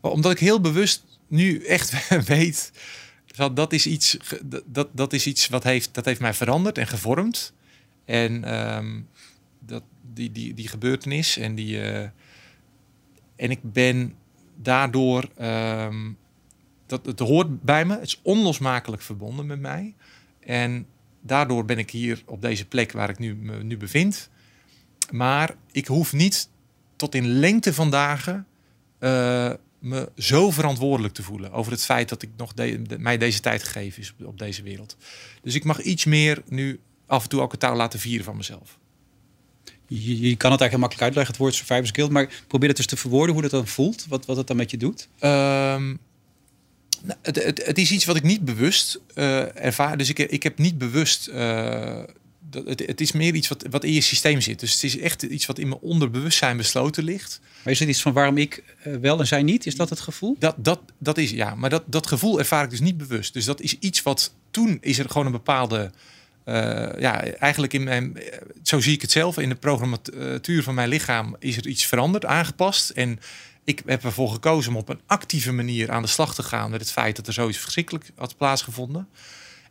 Maar 0.02 0.12
omdat 0.12 0.32
ik 0.32 0.40
heel 0.40 0.62
bewust 0.62 1.04
nu 1.28 1.66
echt 1.66 2.08
weet. 2.28 2.72
Dat 3.54 3.74
is 3.74 3.88
iets, 3.88 4.18
dat, 4.66 4.88
dat 4.92 5.14
is 5.14 5.28
iets 5.28 5.48
wat 5.48 5.64
heeft, 5.64 5.94
dat 5.94 6.06
heeft 6.06 6.20
mij 6.20 6.34
veranderd 6.34 6.78
en 6.78 6.88
gevormd. 6.88 7.54
En 8.08 8.56
um, 8.76 9.08
dat, 9.60 9.84
die, 10.14 10.32
die, 10.32 10.54
die 10.54 10.68
gebeurtenis 10.68 11.38
en 11.38 11.56
die. 11.56 11.78
Uh, 11.78 12.00
en 13.36 13.52
ik 13.52 13.60
ben 13.62 14.16
daardoor. 14.56 15.30
Um, 15.42 16.18
dat, 16.86 17.06
het 17.06 17.20
hoort 17.20 17.62
bij 17.62 17.86
me. 17.86 17.94
Het 17.94 18.08
is 18.08 18.20
onlosmakelijk 18.22 19.02
verbonden 19.02 19.46
met 19.46 19.60
mij. 19.60 19.94
En 20.40 20.86
daardoor 21.22 21.66
ben 21.66 21.78
ik 21.78 21.92
hier 21.92 22.24
op 22.26 22.42
deze 22.42 22.68
plek 22.68 22.92
waar 22.92 23.10
ik 23.10 23.20
nu, 23.20 23.36
me 23.36 23.64
nu 23.64 23.78
bevind. 23.78 24.30
Maar 25.12 25.56
ik 25.72 25.88
hoef 25.88 26.14
niet 26.14 26.50
tot 26.96 27.16
in 27.16 27.28
lengte 27.28 27.74
van 27.74 27.90
dagen 27.90 28.48
uh, 29.00 29.54
me 29.80 30.12
zo 30.16 30.52
verantwoordelijk 30.52 31.14
te 31.14 31.24
voelen 31.24 31.52
over 31.52 31.72
het 31.72 31.86
feit 31.86 32.10
dat 32.10 32.22
ik 32.22 32.30
nog 32.38 32.54
mij 32.98 33.18
deze 33.18 33.40
tijd 33.40 33.64
gegeven 33.64 34.02
is 34.02 34.14
op, 34.24 34.38
deze 34.38 34.64
wereld. 34.64 34.98
Dus 35.42 35.56
ik 35.56 35.64
mag 35.64 35.82
iets 35.82 36.06
meer 36.06 36.44
nu 36.48 36.80
af 37.08 37.24
en 37.24 37.30
toe 37.30 37.42
ook 37.42 37.52
het 37.52 37.60
taal 37.60 37.76
laten 37.76 38.00
vieren 38.00 38.26
van 38.26 38.38
mezelf. 38.38 38.78
Je, 39.88 40.20
je, 40.20 40.36
kan 40.36 40.52
het 40.52 40.62
eigenlijk 40.62 40.78
makkelijk 40.78 41.02
uitleggen, 41.02 41.34
het 41.34 41.42
woord 41.42 41.54
survivor 41.54 41.88
skill, 41.88 42.08
maar 42.08 42.44
probeer 42.48 42.68
het 42.68 42.78
dus 42.78 42.86
te 42.86 42.98
verwoorden 42.98 43.34
hoe 43.34 43.42
dat 43.42 43.52
dan 43.52 43.68
voelt, 43.68 44.06
wat, 44.10 44.26
wat 44.26 44.38
het 44.38 44.48
dan 44.48 44.58
met 44.58 44.72
je 44.72 44.78
doet. 44.78 45.08
Um, 45.20 46.00
nou, 47.02 47.20
het, 47.22 47.44
het, 47.44 47.66
het, 47.66 47.78
is 47.78 47.92
iets 47.92 48.06
wat 48.06 48.16
ik 48.16 48.24
niet 48.24 48.46
bewust 48.46 49.00
uh, 49.16 49.66
ervaar. 49.66 49.98
Dus 49.98 50.10
ik, 50.10 50.20
ik 50.20 50.44
heb 50.44 50.58
niet 50.58 50.78
bewust. 50.78 51.28
Uh, 51.28 52.00
dat, 52.50 52.66
het, 52.66 52.86
het, 52.86 53.02
is 53.02 53.12
meer 53.12 53.34
iets 53.34 53.48
wat, 53.48 53.66
wat 53.70 53.84
in 53.84 53.94
je 53.94 54.02
systeem 54.02 54.42
zit. 54.42 54.60
Dus 54.60 54.74
het 54.74 54.84
is 54.84 55.00
echt 55.00 55.24
iets 55.24 55.46
wat 55.46 55.60
in 55.60 55.68
mijn 55.68 55.82
onderbewustzijn 55.82 56.58
besloten 56.58 57.04
ligt. 57.04 57.40
Maar 57.64 57.74
is 57.74 57.80
het 57.80 57.90
iets 57.90 58.02
van 58.02 58.14
waarom 58.14 58.38
ik 58.38 58.64
uh, 58.88 58.96
wel 58.96 59.20
en 59.20 59.28
zij 59.28 59.44
niet? 59.44 59.66
Is 59.66 59.76
dat 59.76 59.90
het 59.90 60.00
gevoel? 60.00 60.36
Dat, 60.40 60.56
dat, 60.58 60.80
dat 60.98 61.18
is 61.18 61.32
ja, 61.32 61.56
maar 61.56 61.70
dat, 61.70 61.84
dat 61.86 62.08
gevoel 62.08 62.40
ervaar 62.40 62.64
ik 62.64 62.70
dus 62.70 62.80
niet 62.80 62.98
bewust. 62.98 63.34
Dus 63.34 63.46
dat 63.46 63.62
is 63.62 63.80
iets 63.80 64.04
wat 64.04 64.34
toen 64.52 64.78
is 64.82 65.00
er 65.00 65.10
gewoon 65.10 65.26
een 65.26 65.32
bepaalde 65.32 65.92
ja, 67.00 67.24
eigenlijk 67.24 67.74
in 67.74 67.84
mijn, 67.84 68.18
zo 68.64 68.80
zie 68.80 68.94
ik 68.94 69.02
het 69.02 69.12
zelf, 69.12 69.38
in 69.38 69.50
de 69.50 69.56
programmatuur 69.56 70.64
van 70.64 70.76
mijn 70.76 70.90
lichaam 70.90 71.36
is 71.40 71.58
er 71.58 71.68
iets 71.68 71.86
veranderd, 71.86 72.26
aangepast. 72.26 72.90
En 72.90 73.20
ik 73.64 73.82
heb 73.86 74.04
ervoor 74.04 74.30
gekozen 74.30 74.72
om 74.72 74.78
op 74.78 74.90
een 74.90 75.02
actieve 75.06 75.52
manier 75.52 75.92
aan 75.92 76.02
de 76.02 76.08
slag 76.08 76.36
te 76.36 76.44
gaan 76.44 76.72
met 76.72 76.80
het 76.80 76.92
feit 76.92 77.16
dat 77.16 77.28
er 77.28 77.34
zoiets 77.34 77.58
verschrikkelijk 77.58 78.12
had 78.16 78.38
plaatsgevonden. 78.38 79.08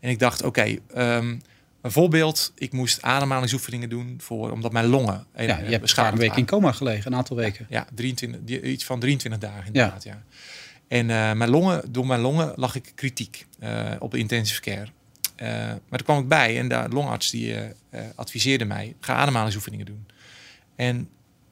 En 0.00 0.10
ik 0.10 0.18
dacht, 0.18 0.42
oké, 0.42 0.48
okay, 0.48 1.16
um, 1.16 1.40
een 1.80 1.92
voorbeeld, 1.92 2.52
ik 2.54 2.72
moest 2.72 3.02
ademhalingsoefeningen 3.02 3.88
doen 3.88 4.14
voor, 4.18 4.50
omdat 4.50 4.72
mijn 4.72 4.86
longen. 4.86 5.26
Ja, 5.36 5.42
je 5.42 5.70
hebt 5.70 5.96
een 5.96 6.16
week 6.16 6.36
in 6.36 6.46
coma 6.46 6.72
gelegen, 6.72 7.12
een 7.12 7.18
aantal 7.18 7.36
weken. 7.36 7.66
Ja, 7.68 7.86
23, 7.94 8.62
iets 8.62 8.84
van 8.84 9.00
23 9.00 9.40
dagen 9.40 9.66
inderdaad, 9.66 10.02
ja. 10.02 10.12
ja. 10.12 10.22
En 10.88 11.08
uh, 11.08 11.32
mijn 11.32 11.50
longen, 11.50 11.92
door 11.92 12.06
mijn 12.06 12.20
longen 12.20 12.52
lag 12.56 12.74
ik 12.74 12.92
kritiek 12.94 13.46
uh, 13.62 13.92
op 13.98 14.10
de 14.10 14.18
intensive 14.18 14.60
care. 14.60 14.86
Uh, 15.42 15.48
maar 15.48 15.80
daar 15.88 16.02
kwam 16.02 16.18
ik 16.18 16.28
bij 16.28 16.58
en 16.58 16.68
de 16.68 16.86
longarts 16.90 17.30
die 17.30 17.54
adviseerde 18.14 18.64
mij, 18.64 18.94
ga 19.00 19.14
ademhalingsoefeningen 19.14 19.86
doen. 19.86 20.06
En 20.76 21.08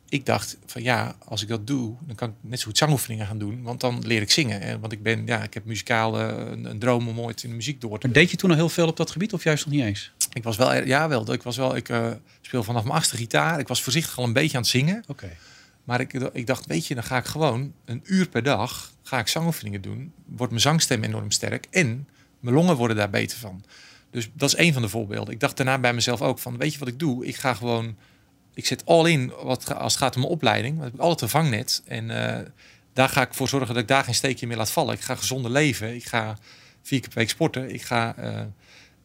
ik 0.09 0.27
dacht 0.27 0.57
van 0.67 0.83
ja, 0.83 1.17
als 1.25 1.43
ik 1.43 1.49
dat 1.49 1.67
doe, 1.67 1.95
dan 2.01 2.17
kan 2.17 2.29
ik 2.29 2.35
net 2.41 2.61
zo 2.61 2.67
goed 2.67 2.79
zangoefeningen 2.79 3.27
gaan 3.27 3.39
doen. 3.39 3.63
Want 3.63 3.81
dan 3.81 4.07
leer 4.07 4.21
ik 4.23 4.31
zingen. 4.31 4.81
Want 4.81 4.93
ik 4.93 5.03
ben, 5.03 5.27
ja, 5.27 5.43
ik 5.43 5.55
heb 5.55 5.65
muzikaal 5.65 6.21
een, 6.21 6.65
een, 6.65 6.79
droom 6.79 7.09
om 7.09 7.21
ooit 7.21 7.43
in 7.43 7.49
de 7.49 7.55
muziek 7.55 7.81
door 7.81 7.99
te 7.99 8.07
Maar 8.07 8.17
deed 8.17 8.31
je 8.31 8.37
toen 8.37 8.49
nog 8.49 8.59
heel 8.59 8.69
veel 8.69 8.89
op 8.89 8.97
dat 8.97 9.11
gebied 9.11 9.33
of 9.33 9.45
juist 9.45 9.65
nog 9.65 9.75
niet 9.75 9.85
eens? 9.85 10.13
Ik 10.33 10.43
was 10.43 10.57
wel, 10.57 10.85
ja 10.85 11.09
wel. 11.09 11.33
Ik 11.33 11.43
was 11.43 11.57
wel, 11.57 11.77
ik 11.77 11.91
speel 12.41 12.63
vanaf 12.63 12.83
mijn 12.83 12.95
achtste 12.95 13.17
gitaar. 13.17 13.59
Ik 13.59 13.69
was 13.69 13.83
voorzichtig 13.83 14.19
al 14.19 14.25
een 14.25 14.33
beetje 14.33 14.57
aan 14.57 14.63
het 14.63 14.71
zingen. 14.71 15.05
Oké. 15.07 15.31
Maar 15.85 16.01
ik, 16.01 16.13
ik 16.13 16.47
dacht, 16.47 16.67
weet 16.67 16.87
je, 16.87 16.95
dan 16.95 17.05
ga 17.05 17.17
ik 17.17 17.25
gewoon 17.25 17.73
een 17.85 18.01
uur 18.05 18.29
per 18.29 18.43
dag 18.43 18.93
ga 19.03 19.19
ik 19.19 19.29
zangoefeningen 19.29 19.81
doen. 19.81 20.13
Wordt 20.27 20.53
mijn 20.53 20.63
zangstem 20.63 21.03
enorm 21.03 21.31
sterk 21.31 21.67
en 21.71 22.09
mijn 22.45 22.57
longen 22.57 22.77
worden 22.77 22.97
daar 22.97 23.11
beter 23.11 23.39
van. 23.39 23.65
Dus 24.11 24.31
dat 24.33 24.49
is 24.49 24.59
een 24.59 24.73
van 24.73 24.83
de 24.83 24.89
voorbeelden. 24.89 25.35
Ik 25.35 25.41
dacht 25.41 25.57
daarna 25.57 25.79
bij 25.79 25.95
mezelf 25.95 26.23
ook 26.23 26.39
van, 26.39 26.57
weet 26.57 26.73
je 26.73 26.79
wat 26.79 26.89
ik 26.89 26.99
doe? 26.99 27.27
Ik 27.27 27.37
ga 27.37 27.55
gewoon 27.55 27.97
ik 28.55 28.67
zit 28.67 28.87
all 28.87 29.11
in 29.11 29.33
wat, 29.43 29.75
als 29.75 29.93
het 29.93 30.03
gaat 30.03 30.15
om 30.15 30.21
mijn 30.21 30.33
opleiding. 30.33 30.75
Want 30.75 30.87
ik 30.87 30.93
heb 30.93 31.03
altijd 31.03 31.21
een 31.21 31.41
vangnet. 31.41 31.83
En 31.87 32.11
uh, 32.11 32.39
daar 32.93 33.09
ga 33.09 33.23
ik 33.23 33.35
voor 33.35 33.49
zorgen 33.49 33.75
dat 33.75 33.83
ik 33.83 33.89
daar 33.89 34.05
geen 34.05 34.15
steekje 34.15 34.47
meer 34.47 34.57
laat 34.57 34.71
vallen. 34.71 34.95
Ik 34.95 35.01
ga 35.01 35.15
gezonder 35.15 35.51
leven. 35.51 35.95
Ik 35.95 36.05
ga 36.05 36.39
vier 36.83 37.01
keer 37.01 37.09
per 37.09 37.19
week 37.19 37.29
sporten. 37.29 37.75
Ik 37.75 37.83
ga, 37.83 38.15
uh, 38.19 38.41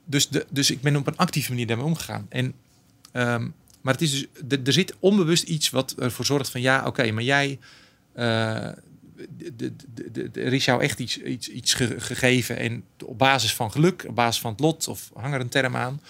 dus, 0.05 0.29
de, 0.29 0.45
dus 0.49 0.71
ik 0.71 0.81
ben 0.81 0.95
op 0.95 1.07
een 1.07 1.17
actieve 1.17 1.49
manier 1.49 1.67
daarmee 1.67 1.85
omgegaan. 1.85 2.25
En, 2.29 2.45
um, 3.13 3.53
maar 3.81 3.93
het 3.93 4.01
is 4.01 4.27
dus, 4.43 4.59
er 4.63 4.73
zit 4.73 4.95
onbewust 4.99 5.43
iets 5.43 5.69
wat 5.69 5.91
ervoor 5.91 6.25
zorgt 6.25 6.49
van 6.49 6.61
ja, 6.61 6.85
oké, 6.85 7.11
maar 7.11 7.23
jij. 7.23 7.59
Uh, 8.15 8.69
er 10.33 10.53
is 10.53 10.65
jou 10.65 10.81
echt 10.81 10.99
iets, 10.99 11.17
iets, 11.21 11.49
iets 11.49 11.73
gegeven. 11.73 12.57
En 12.57 12.83
op 13.05 13.17
basis 13.17 13.53
van 13.53 13.71
geluk, 13.71 14.05
op 14.07 14.15
basis 14.15 14.41
van 14.41 14.51
het 14.51 14.59
lot, 14.59 14.87
of 14.87 15.09
hang 15.13 15.33
er 15.33 15.39
een 15.39 15.49
term 15.49 15.75
aan. 15.75 16.01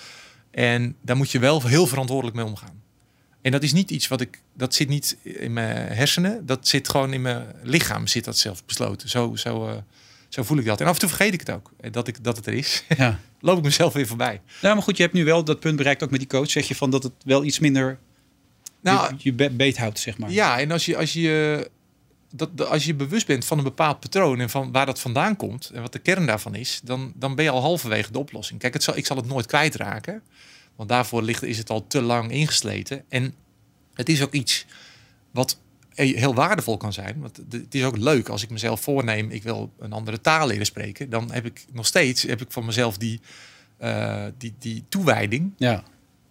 En 0.52 0.96
daar 1.02 1.18
moet 1.18 1.32
je 1.32 1.40
wel 1.40 1.68
heel 1.68 1.88
verantwoordelijk 1.88 2.36
mee 2.36 2.46
omgaan. 2.46 2.82
En 3.42 3.52
dat 3.52 3.64
is 3.64 3.74
niet 3.74 3.92
iets 3.92 4.08
wat 4.08 4.22
ik, 4.22 4.42
dat 4.54 4.74
zit 4.74 4.90
niet 4.90 5.18
in 5.24 5.54
mijn 5.54 5.92
hersenen, 5.92 6.46
dat 6.46 6.68
zit 6.68 6.90
gewoon 6.90 7.14
in 7.14 7.22
mijn 7.22 7.46
lichaam, 7.64 8.08
zit 8.08 8.26
dat 8.26 8.38
zelf 8.38 8.66
besloten. 8.66 9.10
Zo, 9.10 9.36
zo, 9.36 9.68
uh, 9.68 9.76
zo 10.30 10.44
voel 10.44 10.58
ik 10.58 10.66
dat. 10.66 10.82
En 10.82 10.88
af 10.88 10.94
en 10.94 11.00
toe 11.00 11.10
vergeet 11.10 11.34
ik 11.34 11.40
het 11.40 11.50
ook, 11.50 11.72
dat, 11.92 12.08
ik, 12.08 12.24
dat 12.24 12.38
het 12.38 12.46
er 12.46 12.54
is. 12.54 12.84
Ja. 12.98 13.20
Loop 13.42 13.58
ik 13.58 13.64
mezelf 13.64 13.94
weer 13.94 14.08
voorbij. 14.08 14.42
Nou, 14.62 14.74
maar 14.74 14.84
goed, 14.84 14.98
je 14.98 15.04
hebt 15.04 15.16
nu 15.16 15.24
wel 15.26 15.44
dat 15.44 15.60
punt 15.60 15.76
bereikt, 15.76 16.04
ook 16.04 16.12
met 16.12 16.20
die 16.20 16.30
coach. 16.30 16.50
Zeg 16.50 16.68
je 16.68 16.76
van 16.76 16.90
dat 16.90 17.04
het 17.04 17.14
wel 17.24 17.44
iets 17.44 17.60
minder 17.60 18.00
nou, 18.82 19.14
je, 19.18 19.34
je 19.36 19.50
beet 19.50 19.78
houdt, 19.78 20.00
zeg 20.00 20.18
maar. 20.18 20.32
Ja, 20.32 20.60
en 20.60 20.72
als 20.72 20.86
je, 20.86 20.98
als 20.98 21.14
je 21.14 21.70
dat, 22.32 22.66
als 22.66 22.86
je 22.86 22.94
bewust 22.94 23.28
bent 23.28 23.46
van 23.46 23.58
een 23.58 23.64
bepaald 23.64 24.00
patroon 24.00 24.40
en 24.40 24.50
van 24.50 24.72
waar 24.72 24.86
dat 24.86 25.00
vandaan 25.00 25.36
komt 25.36 25.70
en 25.74 25.82
wat 25.82 25.94
de 25.94 26.00
kern 26.00 26.26
daarvan 26.26 26.56
is, 26.56 26.82
dan, 26.84 27.14
dan 27.16 27.36
ben 27.36 27.44
je 27.44 27.52
al 27.52 27.62
halverwege 27.62 28.12
de 28.12 28.20
oplossing. 28.20 28.60
Kijk, 28.60 28.74
het 28.74 28.84
zal, 28.84 28.98
ik 28.98 29.06
zal 29.06 29.18
het 29.18 29.26
nooit 29.26 29.46
kwijtraken, 29.46 30.24
want 30.76 30.90
daarvoor 30.90 31.22
ligt, 31.22 31.44
is 31.44 31.58
het 31.58 31.70
al 31.70 31.88
te 31.88 32.02
lang 32.02 32.32
ingesleten. 32.32 33.04
En 33.10 33.34
het 33.94 34.10
is 34.10 34.22
ook 34.24 34.34
iets 34.34 34.66
wat 35.32 35.60
heel 35.94 36.34
waardevol 36.34 36.78
kan 36.78 36.94
zijn. 36.94 37.20
Want 37.20 37.38
het 37.50 37.76
is 37.76 37.84
ook 37.84 37.98
leuk 37.98 38.30
als 38.30 38.44
ik 38.44 38.50
mezelf 38.50 38.82
voorneem, 38.82 39.30
ik 39.30 39.44
wil 39.44 39.74
een 39.80 39.94
andere 39.94 40.22
taal 40.22 40.48
leren 40.48 40.66
spreken. 40.66 41.10
Dan 41.10 41.32
heb 41.32 41.46
ik 41.46 41.66
nog 41.72 41.86
steeds 41.86 42.24
heb 42.24 42.42
ik 42.42 42.52
van 42.52 42.66
mezelf 42.66 42.98
die, 42.98 43.20
uh, 43.82 44.26
die, 44.38 44.54
die 44.60 44.84
toewijding. 44.90 45.54
Ja 45.58 45.84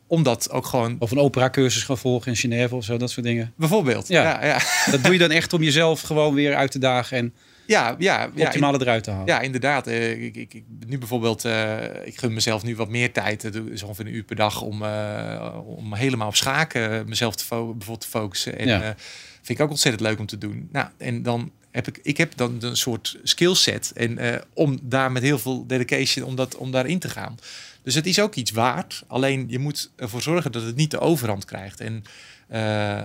omdat 0.08 0.50
ook 0.50 0.66
gewoon... 0.66 0.96
Of 0.98 1.10
een 1.10 1.18
opera-cursus 1.18 1.82
gaan 1.82 1.98
volgen 1.98 2.30
in 2.30 2.36
Genève 2.36 2.74
of 2.74 2.84
zo, 2.84 2.96
dat 2.96 3.10
soort 3.10 3.26
dingen. 3.26 3.52
Bijvoorbeeld, 3.56 4.08
ja. 4.08 4.44
ja, 4.44 4.60
Dat 4.90 5.02
doe 5.02 5.12
je 5.12 5.18
dan 5.18 5.30
echt 5.30 5.52
om 5.52 5.62
jezelf 5.62 6.00
gewoon 6.00 6.34
weer 6.34 6.54
uit 6.54 6.70
te 6.70 6.78
dagen 6.78 7.16
en 7.16 7.34
ja, 7.68 7.94
ja, 7.98 8.28
ja, 8.34 8.46
optimale 8.46 8.80
eruit 8.80 9.04
te 9.04 9.10
halen. 9.10 9.26
Ja, 9.26 9.40
inderdaad. 9.40 9.88
Uh, 9.88 10.22
ik, 10.22 10.36
ik, 10.36 10.54
ik, 10.54 10.64
nu 10.86 10.98
bijvoorbeeld, 10.98 11.44
uh, 11.44 12.06
ik 12.06 12.18
gun 12.18 12.32
mezelf 12.32 12.62
nu 12.62 12.76
wat 12.76 12.88
meer 12.88 13.12
tijd. 13.12 13.42
Het 13.42 13.54
is 13.54 13.82
ongeveer 13.82 14.06
een 14.06 14.14
uur 14.14 14.22
per 14.22 14.36
dag 14.36 14.62
om, 14.62 14.82
uh, 14.82 15.58
om 15.64 15.94
helemaal 15.94 16.28
op 16.28 16.36
schaken 16.36 17.08
mezelf 17.08 17.36
te, 17.36 17.44
bijvoorbeeld 17.48 18.00
te 18.00 18.08
focussen. 18.08 18.58
En 18.58 18.66
ja. 18.66 18.94
vind 19.42 19.58
ik 19.58 19.60
ook 19.60 19.70
ontzettend 19.70 20.08
leuk 20.08 20.18
om 20.18 20.26
te 20.26 20.38
doen. 20.38 20.68
Nou, 20.72 20.88
en 20.98 21.22
dan 21.22 21.52
heb 21.84 21.96
ik, 21.96 21.98
ik 22.02 22.16
heb 22.16 22.36
dan 22.36 22.56
een 22.60 22.76
soort 22.76 23.18
skillset. 23.22 23.92
En 23.94 24.42
om 24.52 24.78
daar 24.82 25.12
met 25.12 25.22
heel 25.22 25.38
veel 25.38 25.66
dedication 25.66 26.26
om, 26.26 26.36
dat, 26.36 26.56
om 26.56 26.70
daarin 26.70 26.98
te 26.98 27.08
gaan. 27.08 27.38
Dus 27.82 27.94
het 27.94 28.06
is 28.06 28.20
ook 28.20 28.34
iets 28.34 28.50
waard. 28.50 29.04
Alleen 29.06 29.44
je 29.48 29.58
moet 29.58 29.90
ervoor 29.96 30.22
zorgen 30.22 30.52
dat 30.52 30.62
het 30.62 30.76
niet 30.76 30.90
de 30.90 30.98
overhand 30.98 31.44
krijgt. 31.44 31.80
En 31.80 32.04
uh, 32.52 33.02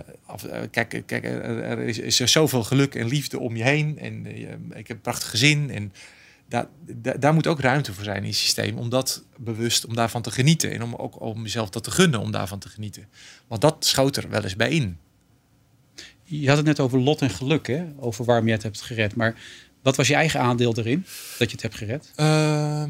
kijk, 0.71 1.03
kijk 1.05 1.23
er, 1.23 1.79
is, 1.79 2.17
zoveel 2.17 2.63
geluk 2.63 2.95
en 2.95 3.07
liefde 3.07 3.39
om 3.39 3.55
je 3.55 3.63
heen. 3.63 3.99
En 3.99 4.25
ik 4.75 4.87
heb 4.87 4.97
een 4.97 5.01
prachtig 5.01 5.29
gezin. 5.29 5.69
En 5.69 5.93
daar, 6.47 6.67
daar, 7.19 7.33
moet 7.33 7.47
ook 7.47 7.59
ruimte 7.59 7.93
voor 7.93 8.03
zijn 8.03 8.21
in 8.21 8.27
je 8.27 8.33
systeem. 8.33 8.77
Om 8.77 8.89
dat 8.89 9.23
bewust, 9.37 9.85
om 9.85 9.95
daarvan 9.95 10.21
te 10.21 10.31
genieten. 10.31 10.71
En 10.71 10.83
om 10.83 10.95
ook 10.95 11.21
om 11.21 11.41
jezelf 11.41 11.69
dat 11.69 11.83
te 11.83 11.91
gunnen 11.91 12.19
om 12.19 12.31
daarvan 12.31 12.59
te 12.59 12.69
genieten. 12.69 13.07
Want 13.47 13.61
dat 13.61 13.85
schoot 13.85 14.17
er 14.17 14.29
wel 14.29 14.43
eens 14.43 14.55
bij 14.55 14.69
in. 14.69 14.97
Je 16.23 16.47
had 16.47 16.57
het 16.57 16.65
net 16.65 16.79
over 16.79 16.99
lot 16.99 17.21
en 17.21 17.29
geluk, 17.29 17.67
hè? 17.67 17.85
over 17.99 18.25
waarom 18.25 18.45
je 18.45 18.51
het 18.51 18.63
hebt 18.63 18.81
gered. 18.81 19.15
Maar 19.15 19.35
wat 19.81 19.95
was 19.95 20.07
je 20.07 20.13
eigen 20.13 20.39
aandeel 20.39 20.77
erin 20.77 21.05
dat 21.37 21.49
je 21.49 21.53
het 21.53 21.61
hebt 21.61 21.75
gered? 21.75 22.11
Uh, 22.19 22.83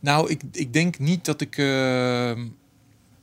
nou, 0.00 0.30
ik, 0.30 0.42
ik 0.52 0.72
denk 0.72 0.98
niet 0.98 1.24
dat 1.24 1.40
ik. 1.40 1.56
Uh... 1.56 2.38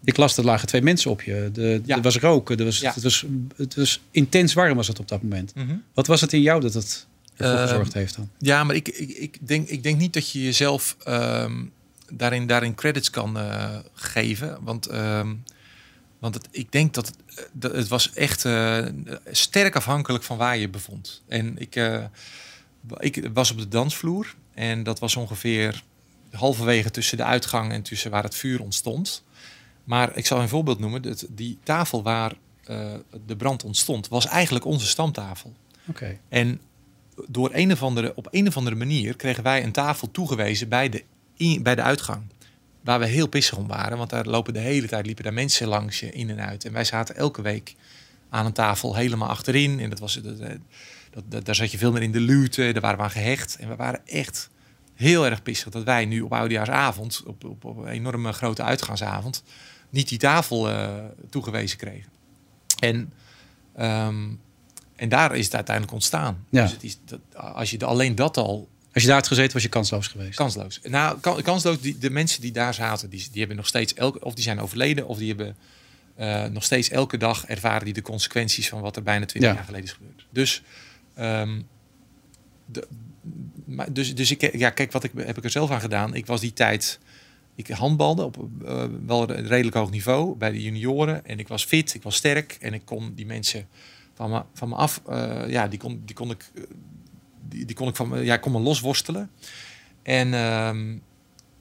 Ik 0.04 0.18
las, 0.18 0.38
er 0.38 0.44
lagen 0.44 0.68
twee 0.68 0.82
mensen 0.82 1.12
op 1.12 1.22
je. 1.22 1.50
De, 1.54 1.82
Er 1.86 2.02
was 2.02 2.18
roken. 2.18 2.58
Er 2.58 2.66
was, 2.66 2.80
het, 2.80 3.04
was, 3.04 3.26
het 3.56 3.76
was 3.76 4.02
intens 4.12 4.54
warm 4.54 4.76
was 4.76 4.88
het 4.88 5.00
op 5.00 5.08
dat 5.08 5.22
moment. 5.22 5.56
Mhm. 5.56 5.76
Wat 5.94 6.08
was 6.08 6.22
het 6.22 6.34
in 6.34 6.42
jou 6.42 6.62
dat 6.62 6.74
het 6.74 7.08
ervoor 7.36 7.56
uh, 7.56 7.62
gezorgd 7.62 7.94
heeft 7.94 8.16
dan? 8.16 8.30
Ja, 8.38 8.64
maar 8.64 8.76
ik, 8.76 8.88
ik, 8.88 9.10
ik, 9.10 9.38
denk, 9.48 9.68
ik 9.68 9.84
denk 9.84 10.00
niet 10.00 10.14
dat 10.14 10.32
je 10.32 10.44
jezelf 10.44 10.98
daarin, 12.12 12.48
daarin 12.48 12.76
credits 12.76 13.10
kan 13.10 13.38
uh, 13.38 13.78
geven. 13.94 14.58
Want, 14.62 14.88
ehm, 14.88 15.34
want 16.20 16.34
het, 16.34 16.48
ik 16.52 16.72
denk 16.72 16.94
dat 16.94 17.14
het, 17.60 17.74
het 17.74 17.88
was 17.88 18.14
echt 18.14 18.46
eh, 18.46 18.86
sterk 19.32 19.76
afhankelijk 19.76 20.24
van 20.24 20.38
waar 20.38 20.58
je 20.58 20.70
bevond. 20.70 21.22
En 21.28 21.58
ik, 21.58 21.76
ik 22.98 23.30
was 23.34 23.52
op 23.52 23.58
de 23.58 23.68
dansvloer. 23.68 24.36
En 24.54 24.84
dat 24.84 25.00
was 25.00 25.16
ongeveer 25.16 25.84
halverwege 26.32 26.92
tussen 26.92 27.18
de 27.18 27.24
uitgang 27.24 27.72
en 27.72 27.82
tussen 27.82 28.12
waar 28.12 28.24
het 28.24 28.36
vuur 28.36 28.62
ontstond. 28.62 29.24
Maar 29.84 30.18
ik 30.18 30.26
zal 30.26 30.42
een 30.42 30.50
voorbeeld 30.50 30.80
noemen. 30.80 31.02
Dat 31.02 31.26
die 31.30 31.58
tafel 31.64 32.04
waar 32.04 32.34
uh, 32.70 32.94
de 33.26 33.36
brand 33.36 33.64
ontstond, 33.64 34.08
was 34.08 34.26
eigenlijk 34.26 34.66
onze 34.66 34.88
stamtafel. 34.88 35.54
Oké. 35.88 36.20
En 36.30 36.62
door 37.28 37.50
een 37.54 37.72
of 37.72 37.84
andere, 37.84 38.16
op 38.16 38.28
een 38.32 38.48
of 38.48 38.58
andere 38.58 38.76
manier 38.76 39.16
kregen 39.16 39.44
wij 39.44 39.64
een 39.64 39.72
tafel 39.72 40.12
toegewezen 40.12 40.70
bij 40.70 40.90
de, 40.90 41.04
bij 41.62 41.76
de 41.76 41.82
uitgang. 41.82 42.22
Waar 42.82 43.00
we 43.00 43.06
heel 43.06 43.28
pissig 43.28 43.58
om 43.58 43.68
waren, 43.68 43.98
want 43.98 44.10
daar 44.10 44.26
lopen 44.26 44.54
de 44.54 44.60
hele 44.60 44.88
tijd 44.88 45.06
liepen 45.06 45.24
daar 45.24 45.34
mensen 45.34 45.68
langs 45.68 46.00
je 46.00 46.12
in 46.12 46.30
en 46.30 46.42
uit. 46.42 46.66
En 46.66 46.74
wij 46.74 46.84
zaten 46.84 47.16
elke 47.16 47.42
week 47.42 47.76
aan 48.30 48.46
een 48.46 48.54
tafel 48.54 48.96
helemaal 48.96 49.30
achterin. 49.30 49.80
En 49.80 49.90
dat 49.90 50.00
was, 50.00 50.22
dat, 50.22 50.38
dat, 51.30 51.46
daar 51.46 51.56
zat 51.56 51.72
je 51.72 51.78
veel 51.78 51.92
meer 51.92 52.02
in 52.02 52.12
de 52.12 52.20
luwte, 52.20 52.72
daar 52.72 52.82
waren 52.82 52.98
we 52.98 53.04
aan 53.04 53.12
gehecht. 53.12 53.58
En 53.60 53.70
we 53.70 53.76
waren 53.76 54.02
echt 54.06 54.50
heel 54.96 55.26
erg 55.26 55.44
pissig 55.44 55.70
dat 55.70 55.84
wij 55.84 56.06
nu 56.06 56.22
op 56.22 56.34
oudejaarsavond, 56.34 57.24
op, 57.26 57.44
op, 57.44 57.66
op 57.66 57.78
een 57.78 57.88
enorme 57.88 58.34
grote 58.34 58.64
uitgaansavond, 58.64 59.44
niet 59.90 60.10
die 60.10 60.18
tafel 60.18 60.70
uh, 60.70 60.90
toegewezen 61.30 61.78
kregen. 61.78 62.12
En, 62.80 63.14
um, 63.80 64.40
en 64.96 65.10
daar 65.10 65.36
is 65.36 65.46
het 65.46 65.56
uiteindelijk 65.56 65.96
ontstaan. 65.96 66.46
Ja. 66.50 66.62
Dus 66.62 66.72
het 66.72 66.84
is 66.84 66.98
dat, 67.06 67.20
als 67.34 67.70
je 67.72 67.86
alleen 67.86 68.16
dat 68.16 68.38
al. 68.38 68.70
Als 69.00 69.08
je 69.08 69.14
daar 69.14 69.24
had 69.24 69.28
gezeten, 69.28 69.54
was 69.54 69.64
je 69.64 69.70
kansloos 69.70 70.08
geweest. 70.08 70.36
Kansloos. 70.36 70.80
Nou, 70.84 71.20
kansloos, 71.42 71.82
die, 71.82 71.98
de 71.98 72.10
mensen 72.10 72.42
die 72.42 72.52
daar 72.52 72.74
zaten, 72.74 73.10
die, 73.10 73.28
die 73.32 73.40
hebben 73.40 73.58
nog 73.58 73.68
steeds 73.68 73.94
elke, 73.94 74.24
of 74.24 74.34
die 74.34 74.44
zijn 74.44 74.60
overleden, 74.60 75.08
of 75.08 75.18
die 75.18 75.28
hebben 75.28 75.56
uh, 76.20 76.46
nog 76.46 76.64
steeds 76.64 76.90
elke 76.90 77.18
dag 77.18 77.46
ervaren 77.46 77.86
die 77.86 77.94
de 77.94 78.02
consequenties 78.02 78.70
van 78.70 78.82
wat 78.82 78.96
er 78.96 79.04
bijna 79.04 79.26
20 79.26 79.54
jaar 79.54 79.64
geleden 79.64 79.86
is 79.86 79.92
gebeurd. 79.92 80.26
Dus 80.30 80.64
um, 81.20 81.68
de, 82.66 82.88
maar 83.66 83.94
dus, 83.94 84.16
dus 84.16 84.32
ik, 84.32 84.58
ja, 84.58 84.70
kijk, 84.70 84.92
wat 84.92 85.04
ik, 85.04 85.12
heb 85.16 85.38
ik 85.38 85.44
er 85.44 85.50
zelf 85.50 85.72
aan 85.72 85.82
gedaan? 85.82 86.16
Ik 86.16 86.26
was 86.26 86.42
die 86.42 86.54
tijd, 86.54 87.00
ik 87.56 87.68
handbalde 87.68 88.24
op 88.24 88.48
uh, 88.64 88.84
wel 89.06 89.30
een 89.30 89.48
redelijk 89.48 89.76
hoog 89.76 89.92
niveau 89.92 90.36
bij 90.36 90.52
de 90.52 90.62
junioren. 90.62 91.26
En 91.26 91.40
ik 91.40 91.48
was 91.48 91.66
fit, 91.66 91.94
ik 91.94 92.04
was 92.04 92.16
sterk 92.16 92.58
en 92.62 92.74
ik 92.74 92.82
kon 92.86 93.14
die 93.16 93.26
mensen 93.26 93.68
van 94.14 94.30
me, 94.30 94.42
van 94.54 94.70
me 94.70 94.76
af, 94.76 95.02
uh, 95.10 95.42
ja, 95.48 95.68
die 95.68 95.80
kon, 95.80 96.02
die 96.06 96.16
kon 96.16 96.32
ik, 96.32 96.52
die, 97.50 97.66
die 97.66 97.76
kon 97.76 97.88
ik 97.88 97.96
van 97.96 98.24
ja, 98.24 98.38
kon 98.38 98.52
me 98.52 98.60
losworstelen. 98.60 99.32
En, 100.04 100.28
uh, 100.28 101.00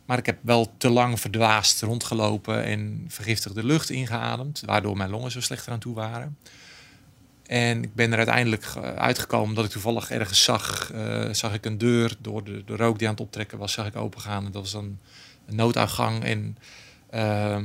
maar 0.07 0.18
ik 0.18 0.26
heb 0.26 0.38
wel 0.40 0.73
te 0.76 0.90
lang 0.90 1.21
verdwaasd 1.21 1.83
rondgelopen 1.83 2.64
en 2.64 3.04
vergiftigde 3.09 3.64
lucht 3.64 3.90
ingeademd, 3.90 4.62
waardoor 4.66 4.97
mijn 4.97 5.11
longen 5.11 5.30
zo 5.30 5.40
slecht 5.40 5.68
aan 5.68 5.78
toe 5.78 5.95
waren. 5.95 6.37
En 7.49 7.83
ik 7.83 7.95
ben 7.95 8.11
er 8.11 8.16
uiteindelijk 8.16 8.76
uitgekomen 8.97 9.54
dat 9.54 9.64
ik 9.64 9.71
toevallig 9.71 10.11
ergens 10.11 10.45
zag, 10.45 10.92
uh, 10.95 11.33
zag 11.33 11.54
ik 11.54 11.64
een 11.64 11.78
deur 11.78 12.16
door 12.21 12.45
de, 12.45 12.64
de, 12.64 12.76
rook 12.76 12.99
die 12.99 13.09
aan 13.09 13.14
het 13.14 13.23
optrekken 13.23 13.59
was, 13.59 13.73
zag 13.73 13.87
ik 13.87 13.97
opengaan. 13.97 14.45
En 14.45 14.52
dat 14.52 14.62
was 14.62 14.73
dan 14.73 14.99
een 15.47 15.57
nooduitgang. 15.57 16.25
En 16.25 16.57
uh, 17.14 17.59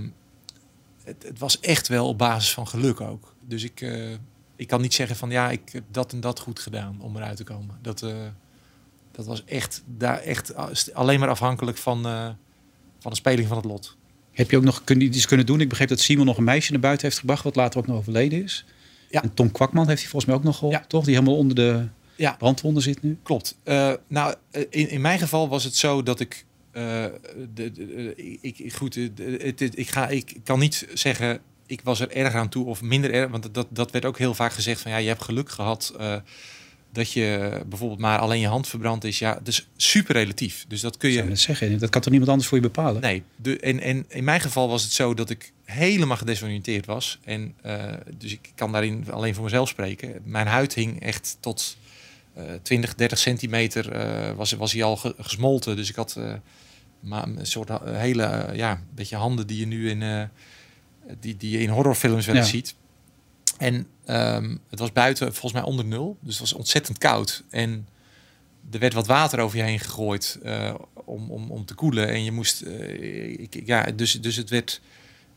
het, 1.03 1.39
was 1.39 1.59
echt 1.59 1.87
wel 1.87 2.07
op 2.07 2.17
basis 2.17 2.53
van 2.53 2.67
geluk 2.67 3.01
ook. 3.01 3.33
Dus 3.41 3.63
ik, 3.63 3.81
uh, 3.81 4.15
ik 4.55 4.67
kan 4.67 4.81
niet 4.81 4.93
zeggen 4.93 5.15
van 5.15 5.29
ja, 5.29 5.49
ik 5.49 5.61
heb 5.71 5.83
dat 5.91 6.11
en 6.11 6.19
dat 6.19 6.39
goed 6.39 6.59
gedaan 6.59 6.97
om 6.99 7.15
eruit 7.15 7.37
te 7.37 7.43
komen. 7.43 7.77
Dat, 7.81 8.01
uh, 8.01 8.15
dat 9.11 9.25
was 9.25 9.43
echt, 9.45 9.83
daar 9.85 10.19
echt 10.19 10.53
alleen 10.93 11.19
maar 11.19 11.29
afhankelijk 11.29 11.77
van, 11.77 12.01
van 12.99 13.11
de 13.11 13.15
speling 13.15 13.47
van 13.47 13.57
het 13.57 13.65
lot. 13.65 13.97
Heb 14.31 14.51
je 14.51 14.57
ook 14.57 14.63
nog 14.63 14.83
kun, 14.83 15.01
iets 15.01 15.25
kunnen 15.25 15.45
doen? 15.45 15.61
Ik 15.61 15.69
begreep 15.69 15.87
dat 15.87 15.99
Simon 15.99 16.25
nog 16.25 16.37
een 16.37 16.43
meisje 16.43 16.71
naar 16.71 16.81
buiten 16.81 17.05
heeft 17.07 17.19
gebracht, 17.19 17.43
wat 17.43 17.55
later 17.55 17.79
ook 17.79 17.87
nog 17.87 17.97
overleden 17.97 18.43
is. 18.43 18.65
Ja. 19.09 19.23
En 19.23 19.33
Tom 19.33 19.51
Kwakman 19.51 19.87
heeft 19.87 20.01
hij 20.01 20.09
volgens 20.09 20.31
mij 20.31 20.35
ook 20.39 20.43
nog 20.45 20.57
geholpen, 20.57 20.87
toch? 20.87 21.05
Die 21.05 21.13
helemaal 21.13 21.37
onder 21.37 21.55
de 21.55 21.87
ja. 22.15 22.35
brandwonden 22.37 22.83
zit 22.83 23.01
nu. 23.01 23.17
Klopt. 23.23 23.57
Uh, 23.63 23.93
nou, 24.07 24.35
eh, 24.51 24.61
in, 24.69 24.89
in 24.89 25.01
mijn 25.01 25.19
geval 25.19 25.49
was 25.49 25.63
het 25.63 25.75
zo 25.75 26.03
dat 26.03 26.19
ik... 26.19 26.45
Uh, 26.73 27.05
de, 27.53 27.71
de, 27.71 28.13
ik 28.41 28.73
goed, 28.73 28.95
het, 28.95 29.59
het, 29.59 29.77
ik, 29.77 29.89
ga, 29.89 30.07
ik 30.07 30.35
kan 30.43 30.59
niet 30.59 30.87
zeggen 30.93 31.39
ik 31.65 31.81
was 31.83 31.99
er 31.99 32.11
erg 32.11 32.33
aan 32.33 32.49
toe 32.49 32.65
of 32.65 32.81
minder 32.81 33.11
erg. 33.13 33.31
Want 33.31 33.53
dat, 33.53 33.67
dat 33.69 33.91
werd 33.91 34.05
ook 34.05 34.17
heel 34.17 34.33
vaak 34.33 34.53
gezegd 34.53 34.81
van 34.81 34.91
ja, 34.91 34.97
je 34.97 35.07
hebt 35.07 35.23
geluk 35.23 35.49
gehad 35.49 35.93
dat 36.93 37.11
je 37.11 37.61
bijvoorbeeld 37.65 37.99
maar 37.99 38.19
alleen 38.19 38.39
je 38.39 38.47
hand 38.47 38.67
verbrand 38.67 39.03
is. 39.03 39.19
Ja, 39.19 39.39
dus 39.43 39.67
super 39.75 40.15
relatief. 40.15 40.65
Dus 40.67 40.81
dat 40.81 40.97
kun 40.97 41.11
je. 41.11 41.27
Dat 41.27 41.39
zeggen. 41.39 41.79
Dat 41.79 41.89
kan 41.89 42.01
toch 42.01 42.09
niemand 42.09 42.31
anders 42.31 42.49
voor 42.49 42.57
je 42.57 42.63
bepalen? 42.63 43.01
Nee. 43.01 43.23
De, 43.35 43.59
en, 43.59 43.79
en 43.79 44.05
in 44.07 44.23
mijn 44.23 44.41
geval 44.41 44.69
was 44.69 44.83
het 44.83 44.91
zo 44.91 45.13
dat 45.13 45.29
ik 45.29 45.51
helemaal 45.63 46.17
gedesoriënteerd 46.17 46.85
was. 46.85 47.19
En 47.23 47.55
uh, 47.65 47.83
dus 48.17 48.31
ik 48.31 48.51
kan 48.55 48.71
daarin 48.71 49.11
alleen 49.11 49.33
voor 49.33 49.43
mezelf 49.43 49.69
spreken. 49.69 50.21
Mijn 50.23 50.47
huid 50.47 50.73
hing 50.73 51.01
echt 51.01 51.37
tot 51.39 51.77
uh, 52.37 52.43
20, 52.61 52.95
30 52.95 53.17
centimeter 53.17 53.95
uh, 53.95 54.31
was, 54.35 54.51
was 54.51 54.71
hij 54.71 54.83
al 54.83 54.95
gesmolten. 55.17 55.75
Dus 55.75 55.89
ik 55.89 55.95
had 55.95 56.19
maar 56.99 57.27
een 57.27 57.45
soort 57.45 57.69
hele, 57.83 58.49
ja, 58.53 58.81
beetje 58.95 59.15
handen 59.15 59.47
die 59.47 59.59
je 59.59 59.67
nu 59.67 59.89
in, 59.89 60.29
die, 61.19 61.37
die 61.37 61.51
je 61.51 61.59
in 61.59 61.69
horrorfilms 61.69 62.25
wel 62.25 62.35
ja. 62.35 62.43
ziet. 62.43 62.75
En 63.57 63.87
um, 64.07 64.59
het 64.69 64.79
was 64.79 64.91
buiten 64.91 65.33
volgens 65.33 65.53
mij 65.53 65.71
onder 65.71 65.85
nul. 65.85 66.17
Dus 66.19 66.31
het 66.31 66.41
was 66.41 66.53
ontzettend 66.53 66.97
koud. 66.97 67.43
En 67.49 67.87
er 68.71 68.79
werd 68.79 68.93
wat 68.93 69.07
water 69.07 69.39
over 69.39 69.57
je 69.57 69.63
heen 69.63 69.79
gegooid 69.79 70.39
uh, 70.45 70.73
om, 70.93 71.31
om, 71.31 71.51
om 71.51 71.65
te 71.65 71.73
koelen. 71.73 72.07
En 72.07 72.23
je 72.23 72.31
moest, 72.31 72.61
uh, 72.61 73.39
ik, 73.39 73.61
ja, 73.65 73.91
dus, 73.95 74.21
dus 74.21 74.35
het 74.35 74.49
werd 74.49 74.81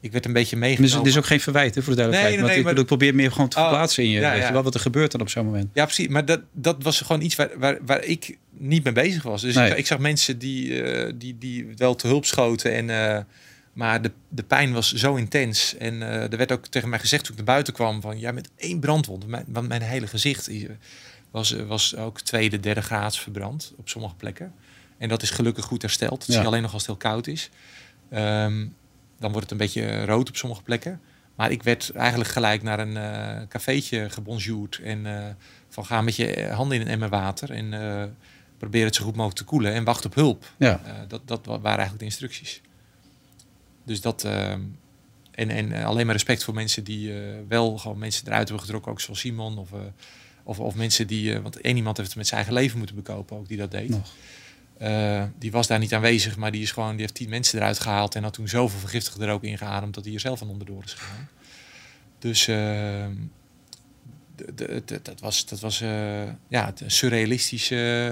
ik 0.01 0.13
werd 0.13 0.25
een 0.25 0.33
beetje 0.33 0.57
Dus 0.57 0.65
meegenomen. 0.65 0.99
het 0.99 1.07
is 1.07 1.17
ook 1.17 1.27
geen 1.27 1.41
verwijt 1.41 1.75
hè, 1.75 1.83
voor 1.83 1.91
de 1.95 1.99
duidelijkheid. 1.99 2.41
Nee, 2.41 2.47
nee, 2.47 2.57
nee, 2.57 2.65
want 2.65 2.79
ik, 2.79 2.87
maar- 2.87 2.99
ik 2.99 2.99
probeer 2.99 3.15
meer 3.15 3.33
gewoon 3.33 3.49
te 3.49 3.57
Oh, 3.57 3.63
verplaatsen 3.63 4.03
in 4.03 4.11
je. 4.11 4.21
ja, 4.21 4.31
weet 4.31 4.41
ja. 4.41 4.47
je 4.47 4.53
wel, 4.53 4.63
wat 4.63 4.75
er 4.75 4.81
gebeurt 4.81 5.13
dan 5.13 5.21
op 5.21 5.29
zo'n 5.29 5.45
moment. 5.45 5.69
Ja, 5.73 5.85
precies. 5.85 6.09
Maar 6.09 6.25
dat, 6.25 6.41
dat 6.53 6.83
was 6.83 7.01
gewoon 7.01 7.23
iets 7.23 7.35
waar, 7.35 7.51
waar, 7.59 7.79
waar 7.83 8.05
ik 8.05 8.39
niet 8.51 8.85
mee 8.85 8.93
bezig 8.93 9.23
was. 9.23 9.43
Dus 9.43 9.57
ik, 9.57 9.77
ik 9.77 9.87
zag 9.87 9.99
mensen 9.99 10.39
die, 10.39 10.83
eh, 10.83 11.13
die, 11.15 11.39
die 11.39 11.67
wel 11.77 11.95
te 11.95 12.07
hulp 12.07 12.25
schoten. 12.25 12.73
En, 12.73 12.91
eh, 12.91 13.23
maar 13.77 14.03
de, 14.03 14.13
de 14.29 14.43
pijn 14.43 14.73
was 14.73 14.93
zo 14.93 15.15
intens. 15.15 15.77
En 15.77 16.03
eh, 16.03 16.23
er 16.33 16.37
werd 16.37 16.53
ook 16.53 16.67
tegen 16.67 16.89
mij 16.89 16.99
gezegd 16.99 17.23
toen 17.25 17.31
ik 17.33 17.37
naar 17.37 17.47
buiten 17.55 17.73
kwam... 17.75 18.01
van 18.01 18.19
ja, 18.19 18.33
met 18.33 18.51
één 18.57 18.81
brandwond. 18.81 19.27
Mijn, 19.27 19.45
want 19.49 19.69
mijn 19.69 19.83
hele 19.83 20.07
gezicht 20.07 20.49
eh, 20.49 20.69
was, 21.31 21.53
eh, 21.57 21.67
was 21.67 21.97
ook 21.97 22.21
tweede, 22.21 22.61
derde 22.61 22.83
graads 22.83 23.21
verbrand 23.21 23.73
op 23.77 23.89
sommige 23.89 24.15
plekken. 24.15 24.55
En 24.99 25.09
dat 25.09 25.23
is 25.23 25.31
gelukkig 25.31 25.65
goed 25.65 25.83
hersteld. 25.83 26.27
Het 26.27 26.35
Ja. 26.35 26.41
is 26.41 26.47
alleen 26.47 26.63
nog 26.63 26.73
als 26.73 26.87
het 26.87 26.91
heel 26.91 27.11
koud 27.11 27.27
is. 27.27 27.51
Ehm, 28.11 28.67
dan 29.19 29.33
wordt 29.33 29.51
het 29.51 29.51
een 29.51 29.67
beetje 29.67 30.05
rood 30.05 30.29
op 30.29 30.37
sommige 30.37 30.63
plekken. 30.63 31.01
Maar 31.37 31.51
ik 31.51 31.63
werd 31.63 31.91
eigenlijk 31.95 32.31
gelijk 32.31 32.63
naar 32.63 32.79
een 32.79 32.97
eh 32.97 33.47
cafeetje 33.49 34.11
gebonjourd. 34.11 34.79
En 34.85 35.07
eh, 35.07 35.25
van 35.69 35.87
ga 35.87 36.01
met 36.03 36.17
je 36.17 36.49
handen 36.53 36.77
in 36.81 36.83
een 36.87 36.93
emmer 36.93 37.09
water. 37.09 37.51
En 37.51 37.73
eh, 37.73 38.05
probeer 38.59 38.85
het 38.85 38.95
zo 38.95 39.05
goed 39.05 39.15
mogelijk 39.17 39.39
te 39.39 39.45
koelen. 39.45 39.73
En 39.73 39.85
wacht 39.85 40.05
op 40.05 40.15
hulp. 40.15 40.45
Ja. 40.59 40.81
Eh, 40.85 40.93
dat, 41.09 41.21
dat 41.25 41.47
wa- 41.47 41.53
waren 41.61 41.69
eigenlijk 41.79 41.99
de 41.99 42.05
instructies. 42.05 42.61
Dus 43.87 44.01
dat... 44.01 44.25
ehm, 44.25 44.61
en, 45.31 45.51
en 45.51 45.73
alleen 45.85 46.05
maar 46.07 46.15
respect 46.15 46.45
voor 46.45 46.55
mensen 46.55 46.85
die 46.85 47.13
eh, 47.23 47.35
wel 47.49 47.79
gewoon 47.79 47.99
mensen 47.99 48.27
eruit 48.27 48.43
hebben 48.49 48.65
getrokken. 48.65 48.93
Ook 48.93 49.01
zoals 49.01 49.21
Simon. 49.21 49.59
Of, 49.59 49.73
eh, 49.73 49.79
of, 50.45 50.61
of 50.61 50.75
mensen 50.75 51.07
die... 51.07 51.35
eh, 51.35 51.41
want 51.43 51.61
één 51.61 51.77
iemand 51.77 51.97
heeft 51.97 52.09
het 52.09 52.19
met 52.19 52.27
zijn 52.27 52.41
eigen 52.41 52.59
leven 52.61 52.79
moeten 52.79 52.97
bekopen 52.97 53.37
ook 53.37 53.49
die 53.49 53.57
dat 53.57 53.71
deed. 53.71 53.89
Nog. 53.89 54.13
Die 55.39 55.51
was 55.51 55.67
daar 55.67 55.79
niet 55.79 55.95
aanwezig, 55.95 56.37
maar 56.37 56.53
die 56.53 56.63
is 56.63 56.71
gewoon, 56.73 56.91
die 56.91 57.01
heeft 57.01 57.15
tien 57.15 57.29
mensen 57.29 57.59
eruit 57.59 57.81
gehaald 57.81 58.15
en 58.15 58.23
had 58.23 58.33
toen 58.33 58.49
zoveel 58.49 58.79
vergiftigd 58.79 59.21
er 59.21 59.31
ook 59.31 59.43
ingeademd 59.43 59.95
dat 59.95 60.05
hij 60.05 60.15
er 60.15 60.21
zelf 60.21 60.39
van 60.39 60.49
onderdoor 60.49 60.85
is 60.85 60.93
gegaan. 60.93 61.29
Dus 62.19 62.49
eh, 62.49 63.07
de- 64.55 65.01
dat 65.03 65.21
was, 65.21 65.47
dat 65.47 65.61
was 65.61 65.79
ja, 66.49 66.67
het 66.67 66.81
een 66.81 66.91
surrealistisch 66.91 67.71
eh, 67.71 68.11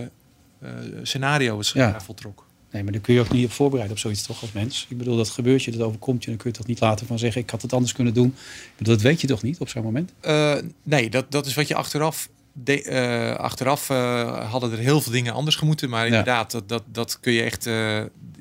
scenario 1.03 1.57
wat 1.57 1.67
zich 1.67 1.75
Ja. 1.77 1.91
daar 1.91 2.03
voltrok. 2.03 2.44
Nee, 2.75 2.83
maar 2.83 2.93
dan 2.93 3.01
kun 3.03 3.15
je 3.15 3.21
ook 3.21 3.31
niet 3.31 3.45
op 3.45 3.53
voorbereiden 3.53 3.97
op 3.97 4.03
zoiets 4.03 4.23
toch 4.23 4.41
als 4.41 4.53
mens. 4.53 4.87
Ik 4.89 4.99
bedoel, 4.99 5.17
dat 5.17 5.29
gebeurt 5.31 5.63
je, 5.63 5.71
dat 5.71 5.81
overkomt 5.81 6.25
je. 6.25 6.29
Dan 6.31 6.39
kun 6.39 6.51
je 6.51 6.57
toch 6.57 6.67
niet 6.67 6.81
laten 6.81 7.07
van 7.07 7.19
zeggen, 7.19 7.41
ik 7.43 7.51
had 7.51 7.63
het 7.63 7.73
anders 7.73 7.93
kunnen 7.93 8.15
doen. 8.15 8.27
Ik 8.27 8.73
bedoel, 8.79 8.95
dat 8.95 9.03
weet 9.03 9.21
je 9.21 9.27
toch 9.27 9.43
niet 9.43 9.59
op 9.59 9.69
zo'n 9.69 9.83
moment? 9.83 10.13
Eh, 10.21 10.55
nee, 10.83 11.11
dat, 11.11 11.31
dat 11.31 11.47
is 11.47 11.55
wat 11.55 11.69
je 11.69 11.75
achteraf. 11.75 12.29
De, 12.53 12.83
eh, 12.83 13.35
achteraf 13.37 13.91
eh, 13.91 14.51
hadden 14.51 14.73
er 14.73 14.79
heel 14.79 15.01
veel 15.01 15.13
dingen 15.13 15.33
anders 15.33 15.57
gemoeten. 15.57 15.89
Maar 15.91 16.07
inderdaad, 16.07 16.51
dat, 16.51 16.69
dat, 16.69 16.83
dat 16.87 17.21
kun 17.21 17.33
je 17.33 17.43
echt. 17.43 17.65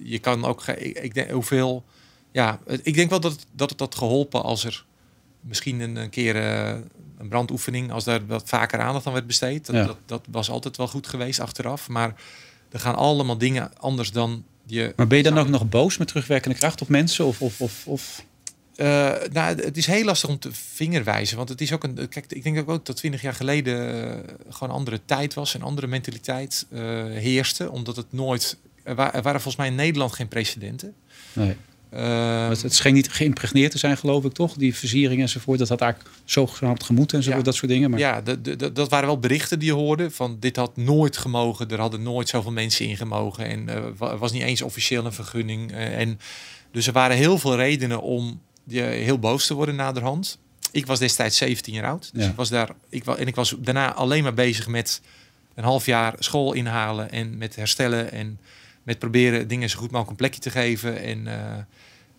je 0.03 0.19
kan 0.21 0.45
ook. 0.45 0.67
Ik, 0.67 0.97
ik 0.99 1.13
denk 1.13 1.29
hoeveel. 1.29 1.83
Ja, 2.31 2.59
ik 2.83 2.93
denk 2.93 3.09
wel 3.09 3.19
dat, 3.19 3.31
het- 3.31 3.45
dat 3.51 3.69
het 3.69 3.79
had 3.79 3.95
geholpen 3.95 4.43
als 4.43 4.63
er 4.65 4.85
misschien 5.41 5.79
een, 5.79 5.95
een 5.95 6.09
keer 6.09 6.35
een 6.35 7.27
brandoefening, 7.29 7.91
als 7.91 8.03
daar 8.03 8.25
wat 8.25 8.49
vaker 8.49 8.79
aandacht 8.79 9.07
aan 9.07 9.13
werd 9.13 9.27
besteed. 9.27 9.65
Dat, 9.65 9.75
Ja. 9.75 9.85
dat, 9.85 9.97
dat 10.05 10.25
was 10.31 10.49
altijd 10.49 10.77
wel 10.77 10.87
goed 10.87 11.07
geweest 11.07 11.39
achteraf. 11.39 11.89
Maar 11.89 12.15
er 12.73 12.79
gaan 12.79 12.95
allemaal 12.95 13.37
dingen 13.37 13.77
anders 13.77 14.11
dan 14.11 14.43
je. 14.65 14.93
Maar 14.95 15.07
ben 15.07 15.17
je 15.17 15.23
dan 15.23 15.37
ook 15.37 15.47
nog 15.47 15.69
boos 15.69 15.97
met 15.97 16.07
terugwerkende 16.07 16.57
kracht 16.57 16.81
op 16.81 16.87
mensen? 16.87 17.25
Of, 17.25 17.41
of, 17.41 17.61
of, 17.61 17.87
of... 17.87 18.25
Eh, 18.75 19.11
nou, 19.31 19.55
het 19.61 19.77
is 19.77 19.85
heel 19.85 20.03
lastig 20.03 20.29
om 20.29 20.39
te 20.39 20.49
vingerwijzen. 20.51 21.37
Want 21.37 21.49
het 21.49 21.61
is 21.61 21.71
ook 21.73 21.83
een. 21.83 22.07
Kijk, 22.09 22.25
ik 22.31 22.43
denk 22.43 22.69
ook 22.69 22.85
dat 22.85 22.95
20 22.95 23.21
jaar 23.21 23.33
geleden 23.33 24.03
eh, 24.03 24.33
gewoon 24.49 24.69
een 24.69 24.75
andere 24.79 24.99
tijd 25.05 25.33
was. 25.33 25.53
Een 25.53 25.61
andere 25.61 25.87
mentaliteit 25.87 26.65
eh, 26.71 26.79
heerste. 27.05 27.71
Omdat 27.71 27.95
het 27.95 28.05
nooit. 28.09 28.57
Er, 28.83 28.95
wa- 28.95 29.13
er 29.13 29.21
waren 29.21 29.41
volgens 29.41 29.55
mij 29.55 29.67
in 29.67 29.75
Nederland 29.75 30.13
geen 30.13 30.27
precedenten. 30.27 30.93
Nee. 31.33 31.55
Eh, 31.95 32.47
het, 32.49 32.61
het 32.61 32.73
scheen 32.73 32.93
niet 32.93 33.09
geïmpregneerd 33.11 33.71
te 33.71 33.77
zijn, 33.77 33.97
geloof 33.97 34.23
ik 34.25 34.33
toch? 34.33 34.53
Die 34.55 34.75
versiering 34.75 35.21
enzovoort. 35.21 35.59
Dat 35.59 35.69
had 35.69 35.81
eigenlijk 35.81 36.11
zogenaamd 36.25 36.83
gemoeten 36.83 37.17
en 37.17 37.23
zo, 37.23 37.29
Ja. 37.29 37.41
dat 37.41 37.55
soort 37.55 37.71
dingen. 37.71 37.89
Maar 37.89 37.99
Ja, 37.99 38.21
de, 38.21 38.41
de, 38.41 38.55
de- 38.55 38.71
dat 38.71 38.89
waren 38.89 39.07
wel 39.07 39.19
berichten 39.19 39.59
die 39.59 39.67
je 39.67 39.73
hoorde. 39.75 40.11
Van 40.11 40.37
dit 40.39 40.55
had 40.55 40.77
nooit 40.77 41.17
gemogen. 41.17 41.69
Er 41.69 41.79
hadden 41.79 42.01
nooit 42.03 42.29
zoveel 42.29 42.51
mensen 42.51 42.85
in 42.85 42.97
gemogen. 42.97 43.45
En 43.45 43.69
er 43.69 44.17
was 44.17 44.31
niet 44.31 44.41
eens 44.41 44.61
officieel 44.61 45.05
een 45.05 45.13
vergunning. 45.13 45.71
eh, 45.71 45.99
en, 45.99 46.19
dus 46.71 46.87
er 46.87 46.93
waren 46.93 47.17
heel 47.17 47.37
veel 47.37 47.55
redenen 47.55 48.01
om 48.01 48.41
je 48.63 48.81
heel 48.81 49.19
boos 49.19 49.47
te 49.47 49.53
worden 49.53 49.75
naderhand. 49.75 50.37
Ik 50.71 50.85
was 50.85 50.99
destijds 50.99 51.37
17 51.37 51.73
jaar 51.73 51.85
oud. 51.87 52.09
Dus 52.13 52.23
Ja. 52.23 52.29
ik 52.29 52.35
was 52.35 52.49
daar. 52.49 52.69
Ik, 52.89 53.05
en 53.05 53.27
ik 53.27 53.35
was 53.35 53.55
daarna 53.59 53.93
alleen 53.93 54.23
maar 54.23 54.33
bezig 54.33 54.67
met 54.67 55.01
een 55.55 55.63
half 55.63 55.85
jaar 55.85 56.15
school 56.19 56.53
inhalen. 56.53 57.11
En 57.11 57.37
met 57.37 57.55
herstellen. 57.55 58.11
En 58.11 58.39
met 58.83 58.99
proberen 58.99 59.47
dingen 59.47 59.69
zo 59.69 59.77
goed 59.77 59.91
mogelijk 59.91 60.09
een 60.09 60.15
plekje 60.15 60.39
te 60.39 60.49
geven. 60.49 61.01
En 61.01 61.27
eh, 61.27 61.63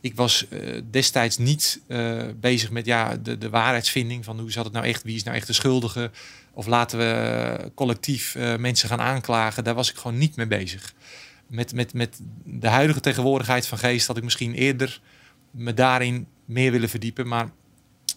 ik 0.00 0.16
was 0.16 0.48
eh, 0.48 0.80
destijds 0.90 1.38
niet 1.38 1.80
eh, 1.86 2.22
bezig 2.40 2.70
met 2.70 2.86
ja, 2.86 3.16
de, 3.16 3.38
de 3.38 3.50
waarheidsvinding 3.50 4.24
van 4.24 4.40
hoe 4.40 4.52
zat 4.52 4.64
het 4.64 4.72
nou 4.72 4.86
echt, 4.86 5.02
wie 5.02 5.16
is 5.16 5.22
nou 5.22 5.36
echt 5.36 5.46
de 5.46 5.52
schuldige. 5.52 6.10
Of 6.52 6.66
laten 6.66 6.98
we 6.98 7.70
collectief 7.74 8.36
mensen 8.58 8.88
gaan 8.88 9.00
aanklagen. 9.00 9.64
Daar 9.64 9.74
was 9.74 9.90
ik 9.90 9.96
gewoon 9.96 10.18
niet 10.18 10.36
mee 10.36 10.46
bezig. 10.46 10.94
Met, 11.46 11.74
met, 11.74 11.94
met 11.94 12.20
de 12.44 12.68
huidige 12.68 13.00
tegenwoordigheid 13.00 13.66
van 13.66 13.78
geest 13.78 14.06
had 14.06 14.16
ik 14.16 14.22
misschien 14.22 14.54
eerder 14.54 15.00
me 15.50 15.74
daarin 15.74 16.26
meer 16.44 16.72
willen 16.72 16.88
verdiepen. 16.88 17.28
Maar 17.28 17.50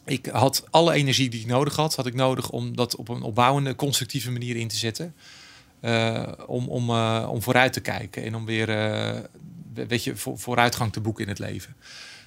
ik 0.05 0.25
had 0.25 0.63
alle 0.69 0.93
energie 0.93 1.29
die 1.29 1.39
ik 1.39 1.45
nodig 1.45 1.75
had, 1.75 1.95
had 1.95 2.05
ik 2.05 2.13
nodig 2.13 2.49
om 2.49 2.75
dat 2.75 2.95
op 2.95 3.09
een 3.09 3.21
opbouwende, 3.21 3.75
constructieve 3.75 4.31
manier 4.31 4.55
in 4.55 4.67
te 4.67 4.75
zetten. 4.75 5.15
Eh, 5.79 6.23
om, 6.47 6.67
om, 6.67 6.89
eh, 6.89 7.27
om 7.31 7.41
vooruit 7.41 7.73
te 7.73 7.79
kijken 7.79 8.23
en 8.23 8.35
om 8.35 8.45
weer 8.45 8.69
eh, 8.69 9.19
weet 9.87 10.03
je, 10.03 10.15
voor, 10.15 10.39
vooruitgang 10.39 10.93
te 10.93 10.99
boeken 10.99 11.23
in 11.23 11.29
het 11.29 11.39
leven. 11.39 11.75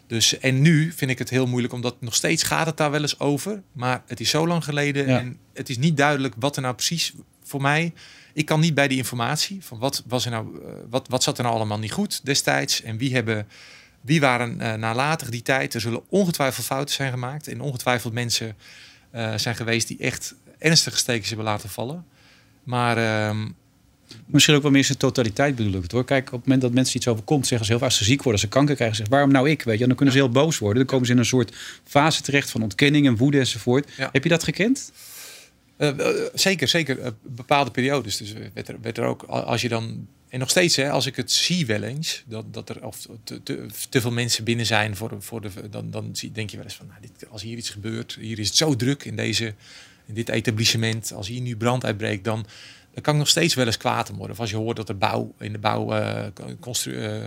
Dus, 0.07 0.39
en 0.39 0.61
nu 0.61 0.93
vind 0.93 1.11
ik 1.11 1.19
het 1.19 1.31
heel 1.31 1.47
moeilijk, 1.47 1.73
omdat 1.73 2.01
nog 2.01 2.15
steeds 2.15 2.43
gaat 2.43 2.67
het 2.67 2.77
daar 2.77 2.91
wel 2.91 3.01
eens 3.01 3.19
over. 3.19 3.63
Maar 3.73 4.03
het 4.07 4.21
is 4.21 4.31
zo 4.31 4.47
lang 4.47 4.65
geleden 4.65 5.07
Ja. 5.07 5.19
en 5.19 5.39
het 5.53 5.69
is 5.69 5.79
niet 5.79 5.97
duidelijk 5.97 6.35
wat 6.39 6.57
er 6.57 6.63
nou 6.63 6.75
precies 6.75 7.13
voor 7.43 7.61
mij... 7.61 7.93
Ik 8.33 8.47
kan 8.47 8.61
niet 8.61 8.75
bij 8.75 8.89
die 8.89 8.99
informatie 8.99 9.65
van 9.65 9.79
wat, 9.79 10.03
was 10.07 10.25
er 10.25 10.31
nou, 10.31 10.61
wat, 10.91 11.09
wat 11.09 11.23
zat 11.23 11.39
er 11.39 11.45
nou 11.45 11.57
allemaal 11.57 11.79
niet 11.79 11.93
goed 11.93 12.25
destijds 12.25 12.83
en 12.83 12.97
wie, 12.97 13.15
hebben, 13.15 13.47
wie 14.01 14.21
waren 14.21 14.61
eh, 14.61 14.75
nalatig 14.75 15.29
die 15.29 15.43
tijd. 15.43 15.75
Er 15.75 15.81
zullen 15.81 16.03
ongetwijfeld 16.09 16.67
fouten 16.67 16.95
zijn 16.95 17.11
gemaakt 17.11 17.49
en 17.49 17.61
ongetwijfeld 17.61 18.13
mensen 18.13 18.57
zijn 19.37 19.57
geweest 19.57 19.89
die 19.89 19.99
echt 19.99 20.35
ernstige 20.59 20.97
stekens 20.97 21.29
hebben 21.29 21.47
laten 21.47 21.69
vallen. 21.69 22.05
Maar 22.64 22.96
ehm, 22.96 23.46
Misschien 24.27 24.55
ook 24.55 24.62
wel 24.62 24.70
meer 24.70 24.85
zijn 24.85 24.99
totaliteit 24.99 25.57
bedoel 25.57 25.75
ik 25.75 25.83
het 25.83 25.92
hoor. 25.92 26.05
Kijk, 26.05 26.27
op 26.27 26.33
het 26.33 26.42
moment 26.42 26.61
dat 26.61 26.73
mensen 26.73 26.96
iets 26.96 27.09
overkomt, 27.09 27.46
zeggen 27.46 27.66
ze 27.66 27.73
heel 27.73 27.81
vaak 27.81 27.90
als 27.90 27.99
ze 27.99 28.05
ziek 28.05 28.23
worden, 28.23 28.33
als 28.33 28.40
ze 28.40 28.49
kanker 28.49 28.75
krijgen, 28.75 28.96
zeggen 28.96 29.14
ze, 29.14 29.20
waarom 29.20 29.35
nou 29.37 29.51
ik? 29.51 29.62
Weet 29.62 29.77
je, 29.77 29.81
en 29.83 29.88
dan 29.88 29.96
kunnen 29.96 30.14
ze 30.14 30.20
heel 30.20 30.31
boos 30.31 30.59
worden. 30.59 30.79
Dan 30.79 30.87
komen 30.87 31.07
ze 31.07 31.12
in 31.12 31.18
een 31.18 31.25
soort 31.25 31.57
fase 31.85 32.23
terecht 32.23 32.51
van 32.51 32.62
ontkenning 32.62 33.07
en 33.07 33.16
woede 33.16 33.38
enzovoort. 33.38 33.88
Ja. 33.96 34.09
Heb 34.12 34.23
je 34.23 34.29
dat 34.29 34.44
gekend? 34.44 34.92
Eh, 35.77 35.88
eh, 35.88 36.27
zeker, 36.35 36.68
zeker. 36.68 36.99
eh, 36.99 37.11
bepaalde 37.23 37.70
periodes. 37.70 38.16
Dus 38.16 38.33
werd 38.55 38.68
er, 38.68 38.81
werd 38.81 38.99
er 38.99 39.05
ook, 39.05 39.23
als 39.23 39.61
je 39.62 39.68
dan. 39.68 40.07
En 40.29 40.38
nog 40.38 40.51
steeds, 40.51 40.77
hè, 40.77 40.90
als 40.90 41.07
ik 41.07 41.16
het 41.16 41.33
zie 41.33 41.66
wel 41.66 41.83
eens, 41.83 42.23
dat, 42.27 42.55
dat 42.55 42.68
er 42.68 42.87
of 42.87 43.07
te, 43.25 43.42
te, 43.42 43.66
te 43.88 44.01
veel 44.01 44.11
mensen 44.11 44.44
binnen 44.44 44.66
zijn 44.66 44.96
voor, 44.96 45.16
voor 45.18 45.40
de. 45.40 45.51
Dan, 45.70 45.90
dan 45.90 46.11
zie, 46.12 46.33
denk 46.33 46.51
je 46.51 46.57
wel 46.57 46.64
eens 46.64 46.77
van, 46.77 46.87
nou, 46.87 47.01
dit, 47.01 47.31
als 47.31 47.42
hier 47.42 47.57
iets 47.57 47.70
gebeurt, 47.70 48.16
hier 48.20 48.38
is 48.38 48.46
het 48.46 48.57
zo 48.57 48.77
druk 48.77 49.05
in, 49.05 49.16
deze, 49.16 49.55
in 50.11 50.16
dit 50.16 50.29
etablissement. 50.29 51.12
Als 51.12 51.29
hier 51.29 51.40
nu 51.40 51.57
brand 51.57 51.85
uitbreekt, 51.85 52.25
dan, 52.25 52.46
dan 52.92 53.03
kan 53.03 53.12
ik 53.14 53.18
nog 53.20 53.29
steeds 53.29 53.55
wel 53.55 53.66
eens 53.66 53.77
kwaad 53.77 54.09
worden. 54.09 54.31
Of 54.31 54.40
als 54.40 54.51
je 54.51 54.57
hoort 54.57 54.77
dat 54.77 54.88
er 54.88 54.99
bouw 54.99 55.35
in 55.38 55.53
de 55.53 55.59
bouw. 55.59 55.92
eh, 55.92 56.27
constru- 56.61 56.92
eh, 56.92 57.27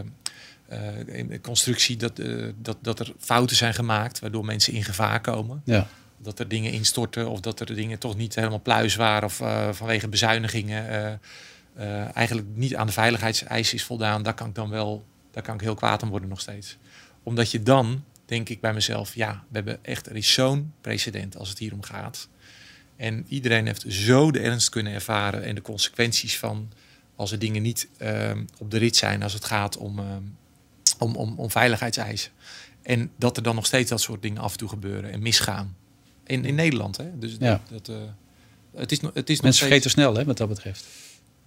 eh, 0.68 1.08
in 1.18 1.28
de 1.28 1.42
constructie 1.42 1.98
dat, 1.98 2.22
dat, 2.62 2.78
dat 2.82 3.00
er 3.00 3.14
fouten 3.20 3.56
zijn 3.56 3.74
gemaakt, 3.74 4.20
waardoor 4.20 4.46
mensen 4.46 4.74
in 4.74 4.84
gevaar 4.84 5.22
komen 5.22 5.62
Ja. 5.66 5.88
dat 6.18 6.40
er 6.40 6.48
dingen 6.48 6.72
instorten 6.72 7.30
of 7.30 7.40
dat 7.40 7.60
er 7.60 7.76
dingen 7.76 8.00
toch 8.00 8.16
niet 8.16 8.36
helemaal 8.36 8.62
pluis 8.62 8.96
waren 8.96 9.24
of 9.24 9.36
vanwege 9.78 10.08
bezuinigingen 10.08 11.20
eigenlijk 12.14 12.48
niet 12.54 12.76
aan 12.76 12.88
de 12.88 12.94
veiligheidseisen 12.94 13.78
is 13.78 13.84
voldaan, 13.84 14.24
daar 14.24 14.34
kan 14.34 14.48
ik 14.48 14.56
dan 14.56 14.70
wel, 14.70 15.06
daar 15.32 15.44
kan 15.44 15.56
ik 15.56 15.62
heel 15.62 15.76
kwaad 15.76 16.04
om 16.04 16.10
worden 16.10 16.30
nog 16.30 16.40
steeds. 16.42 16.78
Omdat 17.24 17.52
je 17.52 17.64
dan, 17.64 18.04
denk 18.26 18.50
ik 18.50 18.62
bij 18.62 18.74
mezelf, 18.74 19.16
ja, 19.16 19.32
we 19.32 19.56
hebben 19.56 19.80
echt, 19.82 20.08
er 20.10 20.16
is 20.16 20.34
zo'n 20.34 20.74
precedent 20.82 21.38
als 21.38 21.50
het 21.50 21.58
hier 21.60 21.74
om 21.74 21.84
gaat. 21.84 22.28
En 22.96 23.26
iedereen 23.28 23.66
heeft 23.66 23.86
zo 23.88 24.32
de 24.32 24.40
ernst 24.40 24.70
kunnen 24.70 24.94
ervaren 24.94 25.44
en 25.44 25.56
de 25.56 25.62
consequenties 25.62 26.38
van 26.40 26.72
als 27.16 27.32
er 27.32 27.40
dingen 27.40 27.62
niet 27.62 27.88
ehm, 27.98 28.44
op 28.60 28.72
de 28.72 28.78
rit 28.78 28.96
zijn 28.96 29.24
als 29.24 29.34
het 29.34 29.46
gaat 29.46 29.78
om, 29.78 30.00
ehm, 30.00 30.22
om, 31.00 31.16
om, 31.16 31.40
om 31.40 31.52
veiligheidseisen. 31.52 32.32
En 32.82 33.12
dat 33.18 33.38
er 33.38 33.44
dan 33.44 33.56
nog 33.56 33.66
steeds 33.66 33.90
dat 33.90 34.02
soort 34.02 34.22
dingen 34.22 34.42
af 34.42 34.52
en 34.52 34.58
toe 34.58 34.70
gebeuren 34.70 35.12
en 35.12 35.22
misgaan. 35.22 35.76
In, 36.26 36.46
in 36.46 36.56
Nederland, 36.56 36.98
hè? 36.98 37.18
Dus 37.20 37.36
Ja. 37.40 37.62
dat, 37.70 37.86
dat, 37.86 37.96
eh, 37.96 38.02
het 38.82 38.92
is, 38.92 39.00
nog- 39.00 39.14
het 39.14 39.30
is 39.30 39.36
nog 39.36 39.44
Mensen 39.44 39.66
steeds... 39.68 39.84
vergeten 39.84 39.90
snel, 39.92 40.16
hè, 40.16 40.26
wat 40.26 40.38
dat 40.38 40.48
betreft. 40.50 40.86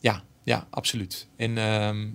Ja, 0.00 0.22
ja, 0.44 0.66
absoluut. 0.70 1.26
En, 1.36 1.58
ehm, 1.58 2.06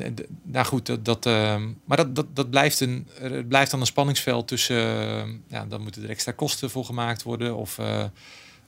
en 0.00 0.14
de- 0.14 0.28
nou 0.42 0.66
goed, 0.66 0.86
dat, 0.86 1.04
dat, 1.04 1.26
ehm, 1.26 1.68
maar 1.84 1.96
dat, 1.96 2.26
dat, 2.36 2.50
blijft, 2.50 2.80
een, 2.80 3.06
blijft 3.48 3.70
dan 3.70 3.80
een 3.80 3.86
spanningsveld 3.86 4.48
tussen, 4.48 5.00
ehm, 5.00 5.30
ja, 5.48 5.66
dan 5.66 5.82
moeten 5.82 6.02
er 6.02 6.10
extra 6.10 6.32
kosten 6.32 6.70
voor 6.70 6.84
gemaakt 6.84 7.22
worden. 7.22 7.56
Of 7.56 7.78
eh, 7.78 8.04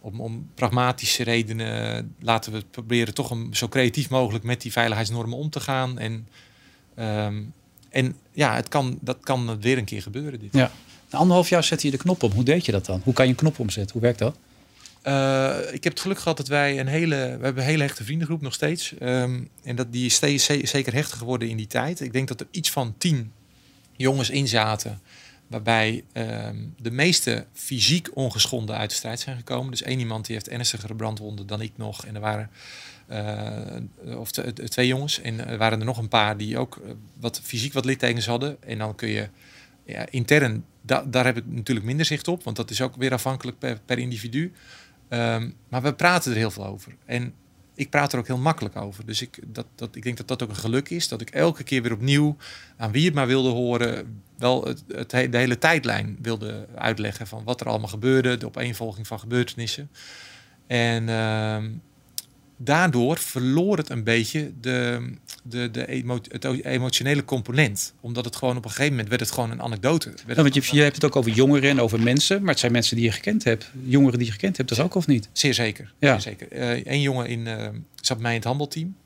om, 0.00 0.20
om 0.20 0.48
pragmatische 0.54 1.22
redenen 1.22 2.14
laten 2.20 2.52
we 2.52 2.62
proberen 2.70 3.14
toch 3.14 3.30
om 3.30 3.54
zo 3.54 3.68
creatief 3.68 4.11
mogelijk 4.11 4.44
met 4.44 4.61
die 4.61 4.72
veiligheidsnormen 4.72 5.38
om 5.38 5.50
te 5.50 5.61
gaan. 5.61 5.98
En, 5.98 6.28
ehm, 6.94 7.42
en 7.88 8.16
ja, 8.33 8.54
het 8.54 8.68
kan, 8.68 8.98
dat 9.00 9.16
kan 9.20 9.61
weer 9.61 9.78
een 9.78 9.85
keer 9.85 10.02
gebeuren. 10.02 10.40
Dit. 10.40 10.52
Ja. 10.52 10.70
Anderhalf 11.11 11.48
jaar 11.48 11.64
zette 11.64 11.87
je 11.87 11.92
de 11.92 11.98
knop 11.98 12.22
om. 12.22 12.30
Hoe 12.33 12.44
deed 12.44 12.64
je 12.66 12.72
dat 12.72 12.87
dan? 12.87 13.00
Hoe 13.04 13.14
kan 13.14 13.24
je 13.24 13.30
een 13.30 13.37
knop 13.37 13.59
omzetten? 13.59 13.92
Hoe 13.92 14.02
werkt 14.02 14.18
dat? 14.18 14.37
Uh, 15.04 15.58
ik 15.72 15.84
heb 15.84 15.92
het 15.92 16.00
geluk 16.00 16.18
gehad 16.18 16.36
dat 16.36 16.48
wij 16.48 16.80
een 16.80 16.86
hele, 16.86 17.16
we 17.16 17.44
hebben 17.44 17.56
een 17.56 17.68
hele 17.68 17.82
hechte 17.82 18.04
vriendengroep 18.04 18.40
nog 18.40 18.54
steeds. 18.54 18.94
Um, 19.02 19.48
en 19.62 19.76
dat 19.76 19.92
die 19.92 20.06
is 20.06 20.14
steeds 20.14 20.44
zeker 20.44 20.92
hechter 20.92 21.18
geworden 21.18 21.48
in 21.48 21.56
die 21.56 21.66
tijd. 21.66 22.00
Ik 22.00 22.12
denk 22.12 22.28
dat 22.28 22.40
er 22.40 22.46
iets 22.50 22.70
van 22.70 22.94
tien 22.98 23.32
jongens 23.96 24.30
in 24.30 24.48
zaten. 24.48 25.00
Waarbij 25.46 26.04
um, 26.12 26.74
de 26.78 26.90
meeste 26.90 27.46
fysiek 27.52 28.08
ongeschonden 28.14 28.76
uit 28.76 28.90
de 28.90 28.96
strijd 28.96 29.20
zijn 29.20 29.36
gekomen. 29.36 29.70
Dus 29.70 29.82
één 29.82 29.98
iemand 29.98 30.26
die 30.26 30.34
heeft 30.34 30.48
ernstigere 30.48 30.94
brandwonden 30.94 31.46
dan 31.46 31.60
ik 31.60 31.72
nog. 31.76 32.06
En 32.06 32.14
er 32.14 32.20
waren 32.20 32.50
uh, 33.10 34.18
of 34.18 34.30
twee 34.30 34.86
jongens. 34.86 35.20
En 35.20 35.48
er 35.48 35.58
waren 35.58 35.78
er 35.78 35.84
nog 35.84 35.98
een 35.98 36.08
paar 36.08 36.36
die 36.36 36.58
ook 36.58 36.80
wat 37.20 37.40
fysiek 37.42 37.72
wat 37.72 37.84
littekens 37.84 38.26
hadden. 38.26 38.56
En 38.62 38.78
dan 38.78 38.94
kun 38.94 39.08
je 39.08 39.28
ja, 39.86 40.06
intern, 40.10 40.64
da 40.80 41.04
daar 41.06 41.24
heb 41.24 41.36
ik 41.36 41.46
natuurlijk 41.46 41.86
minder 41.86 42.06
zicht 42.06 42.28
op. 42.28 42.44
Want 42.44 42.56
dat 42.56 42.70
is 42.70 42.80
ook 42.80 42.96
weer 42.96 43.12
afhankelijk 43.12 43.58
per 43.86 43.98
individu. 43.98 44.52
Um, 45.10 45.54
maar 45.68 45.82
we 45.82 45.94
praten 45.94 46.30
er 46.32 46.38
heel 46.38 46.50
veel 46.50 46.66
over. 46.66 46.96
En 47.04 47.34
ik 47.74 47.90
praat 47.90 48.12
er 48.12 48.18
ook 48.18 48.26
heel 48.26 48.38
makkelijk 48.38 48.76
over. 48.76 49.06
Dus 49.06 49.22
ik, 49.22 49.38
dat, 49.46 49.66
dat, 49.74 49.96
ik 49.96 50.02
denk 50.02 50.16
dat 50.16 50.28
dat 50.28 50.42
ook 50.42 50.48
een 50.48 50.56
geluk 50.56 50.90
is. 50.90 51.08
Dat 51.08 51.20
ik 51.20 51.30
elke 51.30 51.62
keer 51.62 51.82
weer 51.82 51.92
opnieuw 51.92 52.36
aan 52.76 52.92
wie 52.92 53.04
het 53.04 53.14
maar 53.14 53.26
wilde 53.26 53.48
horen. 53.48 54.22
wel 54.38 54.64
het, 54.64 54.84
het, 54.88 55.10
de 55.10 55.38
hele 55.38 55.58
tijdlijn 55.58 56.18
wilde 56.22 56.66
uitleggen. 56.74 57.26
van 57.26 57.44
wat 57.44 57.60
er 57.60 57.66
allemaal 57.66 57.88
gebeurde. 57.88 58.36
De 58.36 58.46
opeenvolging 58.46 59.06
van 59.06 59.18
gebeurtenissen. 59.18 59.90
En 60.66 61.08
uh, 61.08 61.56
daardoor 62.62 63.18
verloor 63.18 63.76
het 63.76 63.90
een 63.90 64.04
beetje 64.04 64.52
de, 64.60 65.10
de, 65.42 65.70
de 65.70 65.86
emo 65.86 66.20
het 66.28 66.44
emotionele 66.44 67.24
component. 67.24 67.94
Omdat 68.00 68.24
het 68.24 68.36
gewoon 68.36 68.56
op 68.56 68.64
een 68.64 68.70
gegeven 68.70 68.90
moment 68.90 69.08
werd 69.08 69.20
het 69.20 69.30
gewoon 69.30 69.50
een 69.50 69.62
anekdote. 69.62 70.14
Ja, 70.26 70.34
want 70.34 70.54
je, 70.54 70.62
je 70.70 70.82
hebt 70.82 70.94
het 70.94 71.04
ook 71.04 71.16
over 71.16 71.30
jongeren 71.30 71.70
en 71.70 71.80
over 71.80 72.00
mensen. 72.00 72.40
Maar 72.40 72.50
het 72.50 72.58
zijn 72.58 72.72
mensen 72.72 72.96
die 72.96 73.04
je 73.04 73.12
gekend 73.12 73.44
hebt. 73.44 73.70
Jongeren 73.84 74.18
die 74.18 74.26
je 74.26 74.32
gekend 74.32 74.56
hebt, 74.56 74.68
dat 74.68 74.78
is 74.78 74.84
ook 74.84 74.94
of 74.94 75.06
niet? 75.06 75.28
Zeer 75.32 75.54
zeker. 75.54 75.92
Ja. 75.98 76.18
Zeer 76.18 76.36
zeker. 76.38 76.58
Uh, 76.58 76.84
een 76.84 77.00
jongen 77.00 77.26
in, 77.26 77.46
uh, 77.46 77.68
zat 78.00 78.16
bij 78.16 78.22
mij 78.22 78.30
in 78.30 78.38
het 78.38 78.46
handelteam. 78.46 78.96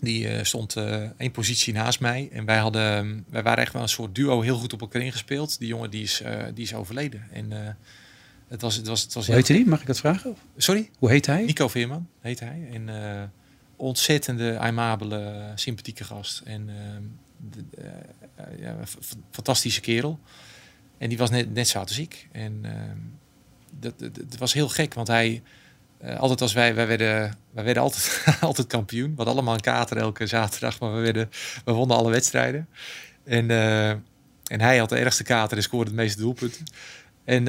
Die 0.00 0.24
uh, 0.24 0.38
stond 0.42 0.76
één 1.16 1.30
positie 1.30 1.72
naast 1.72 2.00
mij. 2.00 2.28
En 2.32 2.44
wij, 2.44 2.58
hadden, 2.58 3.24
wij 3.30 3.42
waren 3.42 3.62
echt 3.62 3.72
wel 3.72 3.82
een 3.82 3.88
soort 3.88 4.14
duo 4.14 4.40
heel 4.40 4.58
goed 4.58 4.72
op 4.72 4.80
elkaar 4.80 5.02
ingespeeld. 5.02 5.58
Die 5.58 5.68
jongen 5.68 5.90
die 5.90 6.02
is, 6.02 6.22
die 6.54 6.64
is 6.64 6.74
overleden. 6.74 7.22
En 7.32 7.76
het 8.48 8.60
was, 8.60 8.76
het 8.76 8.86
was, 8.86 9.02
het 9.02 9.14
was 9.14 9.26
Hoe 9.26 9.34
heette 9.34 9.52
hij? 9.52 9.64
Mag 9.64 9.80
ik 9.80 9.86
dat 9.86 9.98
vragen? 9.98 10.36
Sorry? 10.56 10.90
Hoe 10.98 11.10
heet 11.10 11.26
hij? 11.26 11.44
Nico 11.44 11.68
Veerman 11.68 12.08
heet 12.20 12.40
hij. 12.40 12.68
En 12.72 12.88
uh, 12.88 13.22
ontzettende, 13.76 14.58
aimabele, 14.58 15.52
sympathieke 15.54 16.04
gast. 16.04 16.42
En 16.44 16.68
uh, 16.68 16.74
de, 17.50 17.64
uh, 17.78 18.60
ja, 18.60 18.76
fantastische 19.30 19.80
kerel. 19.80 20.20
En 20.98 21.08
die 21.08 21.18
was 21.18 21.30
net, 21.30 21.54
net 21.54 21.76
als 21.76 21.98
ik. 21.98 22.28
En 22.32 22.64
dat, 23.70 23.98
dat, 23.98 24.14
dat, 24.14 24.36
was 24.38 24.52
heel 24.52 24.68
gek, 24.68 24.94
want 24.94 25.08
hij... 25.08 25.42
altijd 26.18 26.40
als 26.40 26.52
wij, 26.52 26.74
wij 26.74 26.86
werden, 26.86 27.36
wij 27.50 27.64
werden 27.64 27.82
altijd, 27.82 28.24
altijd 28.40 28.66
kampioen. 28.66 29.10
We 29.10 29.16
hadden 29.16 29.34
allemaal 29.34 29.54
een 29.54 29.60
kater 29.60 29.96
elke 29.96 30.26
zaterdag, 30.26 30.80
maar 30.80 30.94
we, 30.94 31.00
werden, 31.00 31.30
we 31.64 31.72
wonnen 31.72 31.96
alle 31.96 32.10
wedstrijden. 32.10 32.68
En, 33.24 33.50
en 34.44 34.60
hij 34.60 34.78
had 34.78 34.88
de 34.88 34.96
ergste 34.96 35.22
kater 35.22 35.56
en 35.56 35.62
scoorde 35.62 35.90
het 35.90 35.98
meeste 35.98 36.20
doelpunten. 36.20 36.64
En 37.24 37.44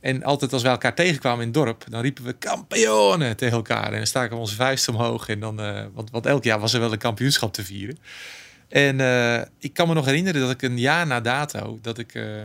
en 0.00 0.22
altijd 0.22 0.52
als 0.52 0.62
wij 0.62 0.72
elkaar 0.72 0.94
tegenkwamen 0.94 1.40
in 1.40 1.46
het 1.46 1.54
dorp, 1.54 1.84
dan 1.88 2.00
riepen 2.00 2.24
we 2.24 2.32
kampioenen 2.32 3.36
tegen 3.36 3.56
elkaar. 3.56 3.92
En 3.92 3.96
dan 3.96 4.06
staken 4.06 4.34
we 4.34 4.40
onze 4.40 4.54
vuist 4.54 4.88
omhoog. 4.88 5.28
En 5.28 5.40
dan, 5.40 5.60
uh, 5.60 5.84
want, 5.94 6.10
want 6.10 6.26
elk 6.26 6.44
jaar 6.44 6.60
was 6.60 6.72
er 6.72 6.80
wel 6.80 6.92
een 6.92 6.98
kampioenschap 6.98 7.52
te 7.52 7.64
vieren. 7.64 7.98
En 8.68 8.98
uh, 8.98 9.42
ik 9.58 9.72
kan 9.72 9.88
me 9.88 9.94
nog 9.94 10.04
herinneren 10.04 10.40
dat 10.40 10.50
ik 10.50 10.62
een 10.62 10.78
jaar 10.78 11.06
na 11.06 11.20
dato, 11.20 11.78
dat 11.82 11.98
ik 11.98 12.14
uh, 12.14 12.38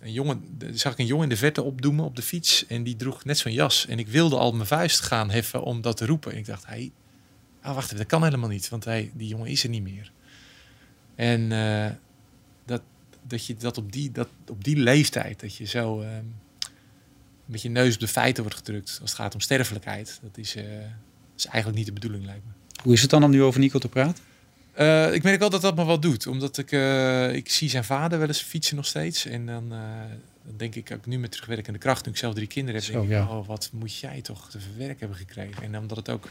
een 0.00 0.12
jongen, 0.12 0.58
zag 0.72 0.92
ik 0.92 0.98
een 0.98 1.06
jongen 1.06 1.24
in 1.24 1.28
de 1.28 1.36
verte 1.36 1.62
opdoemen 1.62 2.04
op 2.04 2.16
de 2.16 2.22
fiets. 2.22 2.66
En 2.66 2.82
die 2.82 2.96
droeg 2.96 3.24
net 3.24 3.38
zo'n 3.38 3.52
jas. 3.52 3.86
En 3.86 3.98
ik 3.98 4.08
wilde 4.08 4.36
al 4.36 4.52
mijn 4.52 4.66
vuist 4.66 5.00
gaan 5.00 5.30
heffen 5.30 5.62
om 5.62 5.80
dat 5.80 5.96
te 5.96 6.06
roepen. 6.06 6.32
En 6.32 6.38
ik 6.38 6.46
dacht, 6.46 6.66
hij, 6.66 6.92
oh, 7.64 7.74
wacht 7.74 7.84
even, 7.84 7.96
dat 7.96 8.06
kan 8.06 8.24
helemaal 8.24 8.48
niet. 8.48 8.68
Want 8.68 8.84
hij, 8.84 9.10
die 9.14 9.28
jongen 9.28 9.46
is 9.46 9.62
er 9.62 9.68
niet 9.68 9.82
meer. 9.82 10.12
En 11.14 11.48
dat, 12.64 12.82
dat 13.22 13.46
je 13.46 13.56
dat 13.56 13.78
op 13.78 13.92
die, 13.92 14.10
dat 14.10 14.28
op 14.48 14.64
die 14.64 14.76
leeftijd, 14.76 15.40
dat 15.40 15.56
je 15.56 15.64
zo 15.64 16.00
ehm, 16.00 16.24
met 17.46 17.62
je 17.62 17.68
neus 17.68 17.94
op 17.94 18.00
de 18.00 18.08
feiten 18.08 18.42
wordt 18.42 18.58
gedrukt 18.58 18.98
als 19.00 19.10
het 19.10 19.20
gaat 19.20 19.34
om 19.34 19.40
sterfelijkheid. 19.40 20.18
Dat 20.22 20.38
is, 20.38 20.56
uh, 20.56 20.62
is 21.36 21.46
eigenlijk 21.46 21.76
niet 21.76 21.86
de 21.86 21.92
bedoeling, 21.92 22.24
lijkt 22.24 22.44
me. 22.44 22.52
Hoe 22.82 22.92
is 22.92 23.00
het 23.00 23.10
dan 23.10 23.24
om 23.24 23.30
nu 23.30 23.42
over 23.42 23.60
Nico 23.60 23.78
te 23.78 23.88
praten? 23.88 24.24
Uh, 24.78 25.14
ik 25.14 25.22
merk 25.22 25.38
wel 25.38 25.50
dat 25.50 25.62
dat 25.62 25.76
me 25.76 25.84
wat 25.84 26.02
doet. 26.02 26.26
Omdat 26.26 26.58
ik, 26.58 26.72
uh, 26.72 27.34
ik 27.34 27.50
zie 27.50 27.68
zijn 27.68 27.84
vader 27.84 28.18
wel 28.18 28.28
eens 28.28 28.42
fietsen 28.42 28.76
nog 28.76 28.86
steeds. 28.86 29.26
En 29.26 29.46
dan, 29.46 29.68
dan 30.44 30.56
denk 30.56 30.74
ik 30.74 30.90
ook 30.92 31.06
nu 31.06 31.18
met 31.18 31.30
terugwerkende 31.30 31.78
kracht, 31.78 32.04
nu 32.04 32.12
ik 32.12 32.18
zelf 32.18 32.34
drie 32.34 32.46
kinderen 32.46 32.80
heb, 32.80 32.90
Zo, 32.90 33.06
denk 33.06 33.22
ik, 33.22 33.30
oh, 33.30 33.46
wat 33.46 33.70
moet 33.72 33.96
jij 33.96 34.20
toch 34.20 34.50
te 34.50 34.60
verwerken 34.60 34.98
hebben 34.98 35.16
gekregen. 35.16 35.62
En 35.62 35.78
omdat 35.78 35.96
het 35.96 36.08
ook 36.08 36.28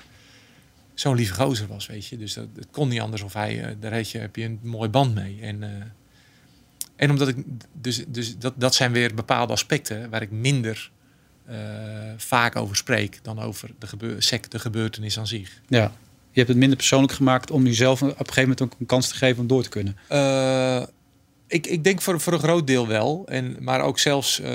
zo'n 0.93 1.15
lieve 1.15 1.33
gozer 1.33 1.67
was, 1.67 1.87
weet 1.87 2.07
je. 2.07 2.17
Dus 2.17 2.33
dat, 2.33 2.47
het 2.55 2.67
kon 2.71 2.87
niet 2.87 2.99
anders 2.99 3.21
of 3.21 3.33
hij, 3.33 3.77
daar 3.79 3.93
heb 3.93 4.05
je, 4.05 4.17
heb 4.17 4.35
je 4.35 4.43
een 4.43 4.59
mooi 4.61 4.89
band 4.89 5.15
mee. 5.15 5.41
En, 5.41 5.63
en 6.95 7.09
omdat 7.09 7.27
ik, 7.27 7.37
dus, 7.73 8.03
dus 8.07 8.37
dat, 8.37 8.53
dat 8.57 8.75
zijn 8.75 8.91
weer 8.91 9.13
bepaalde 9.13 9.53
aspecten 9.53 10.09
waar 10.09 10.21
ik 10.21 10.31
minder 10.31 10.91
vaak 12.17 12.55
over 12.55 12.75
spreek 12.75 13.19
dan 13.21 13.39
over 13.39 13.69
de, 13.79 13.87
gebeur 13.87 14.29
de 14.49 14.59
gebeurtenis 14.59 15.19
aan 15.19 15.27
zich. 15.27 15.61
Ja, 15.67 15.91
je 16.31 16.37
hebt 16.37 16.47
het 16.47 16.57
minder 16.57 16.77
persoonlijk 16.77 17.13
gemaakt 17.13 17.51
om 17.51 17.65
jezelf 17.65 18.01
op 18.01 18.09
een 18.09 18.15
gegeven 18.15 18.41
moment 18.41 18.61
ook 18.61 18.73
een 18.79 18.85
kans 18.85 19.07
te 19.07 19.15
geven 19.15 19.41
om 19.41 19.47
door 19.47 19.63
te 19.63 19.69
kunnen. 19.69 19.97
Uh, 20.11 20.83
ik, 21.47 21.67
ik 21.67 21.83
denk 21.83 22.01
voor, 22.01 22.19
voor 22.19 22.33
een 22.33 22.39
groot 22.39 22.67
deel 22.67 22.87
wel. 22.87 23.23
En, 23.27 23.57
maar 23.59 23.81
ook 23.81 23.99
zelfs 23.99 24.39
uh, 24.39 24.49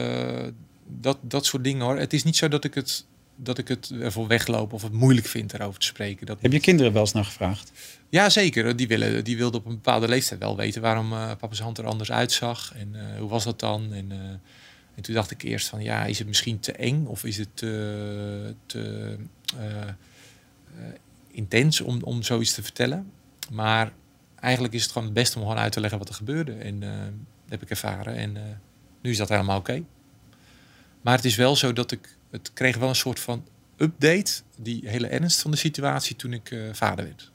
dat, 0.86 1.18
dat 1.20 1.46
soort 1.46 1.64
dingen 1.64 1.86
hoor. 1.86 1.98
Het 1.98 2.12
is 2.12 2.24
niet 2.24 2.36
zo 2.36 2.48
dat 2.48 2.64
ik 2.64 2.74
het, 2.74 3.04
dat 3.36 3.58
ik 3.58 3.68
het 3.68 3.90
ervoor 4.00 4.26
wegloop 4.26 4.72
of 4.72 4.82
het 4.82 4.92
moeilijk 4.92 5.26
vind 5.26 5.54
erover 5.54 5.80
te 5.80 5.86
spreken. 5.86 6.26
Dat 6.26 6.38
Heb 6.40 6.52
je 6.52 6.60
kinderen 6.60 6.92
wel 6.92 7.02
eens 7.02 7.12
naar 7.12 7.24
gevraagd? 7.24 7.72
Ja, 8.08 8.28
zeker. 8.28 8.76
Die, 8.76 8.88
willen, 8.88 9.24
die 9.24 9.36
wilden 9.36 9.60
op 9.60 9.66
een 9.66 9.74
bepaalde 9.74 10.08
leeftijd 10.08 10.40
wel 10.40 10.56
weten 10.56 10.82
waarom 10.82 11.12
uh, 11.12 11.30
papa's 11.38 11.60
hand 11.60 11.78
er 11.78 11.86
anders 11.86 12.12
uitzag. 12.12 12.72
En 12.74 13.18
hoe 13.18 13.28
was 13.28 13.44
dat 13.44 13.60
dan? 13.60 13.92
En 13.92 14.40
en 14.96 15.02
toen 15.02 15.14
dacht 15.14 15.30
ik 15.30 15.42
eerst 15.42 15.68
van 15.68 15.82
ja, 15.82 16.04
is 16.04 16.18
het 16.18 16.26
misschien 16.26 16.60
te 16.60 16.72
eng 16.72 17.06
of 17.06 17.24
is 17.24 17.36
het 17.36 17.48
te, 17.54 18.54
te 18.66 19.16
uh, 19.58 19.92
intens 21.28 21.80
om, 21.80 22.02
om 22.02 22.22
zoiets 22.22 22.54
te 22.54 22.62
vertellen. 22.62 23.12
Maar 23.50 23.92
eigenlijk 24.40 24.74
is 24.74 24.82
het 24.82 24.92
gewoon 24.92 25.06
het 25.06 25.16
beste 25.16 25.38
om 25.38 25.42
gewoon 25.42 25.58
uit 25.58 25.72
te 25.72 25.80
leggen 25.80 25.98
wat 25.98 26.08
er 26.08 26.14
gebeurde. 26.14 26.52
En 26.52 26.82
uh, 26.82 26.90
dat 27.00 27.48
heb 27.48 27.62
ik 27.62 27.70
ervaren. 27.70 28.14
En 28.16 28.60
nu 29.00 29.10
is 29.10 29.16
dat 29.16 29.28
helemaal 29.28 29.58
oké. 29.58 29.82
Maar 31.00 31.16
het 31.16 31.24
is 31.24 31.36
wel 31.36 31.56
zo 31.56 31.72
dat 31.72 31.90
ik, 31.92 32.16
het 32.30 32.50
kreeg 32.52 32.76
wel 32.76 32.88
een 32.88 32.94
soort 32.94 33.20
van 33.20 33.44
update, 33.76 34.32
die 34.56 34.88
hele 34.88 35.06
ernst 35.06 35.40
van 35.40 35.50
de 35.50 35.56
situatie 35.56 36.16
toen 36.16 36.32
ik 36.32 36.56
vader 36.72 37.04
werd. 37.04 37.32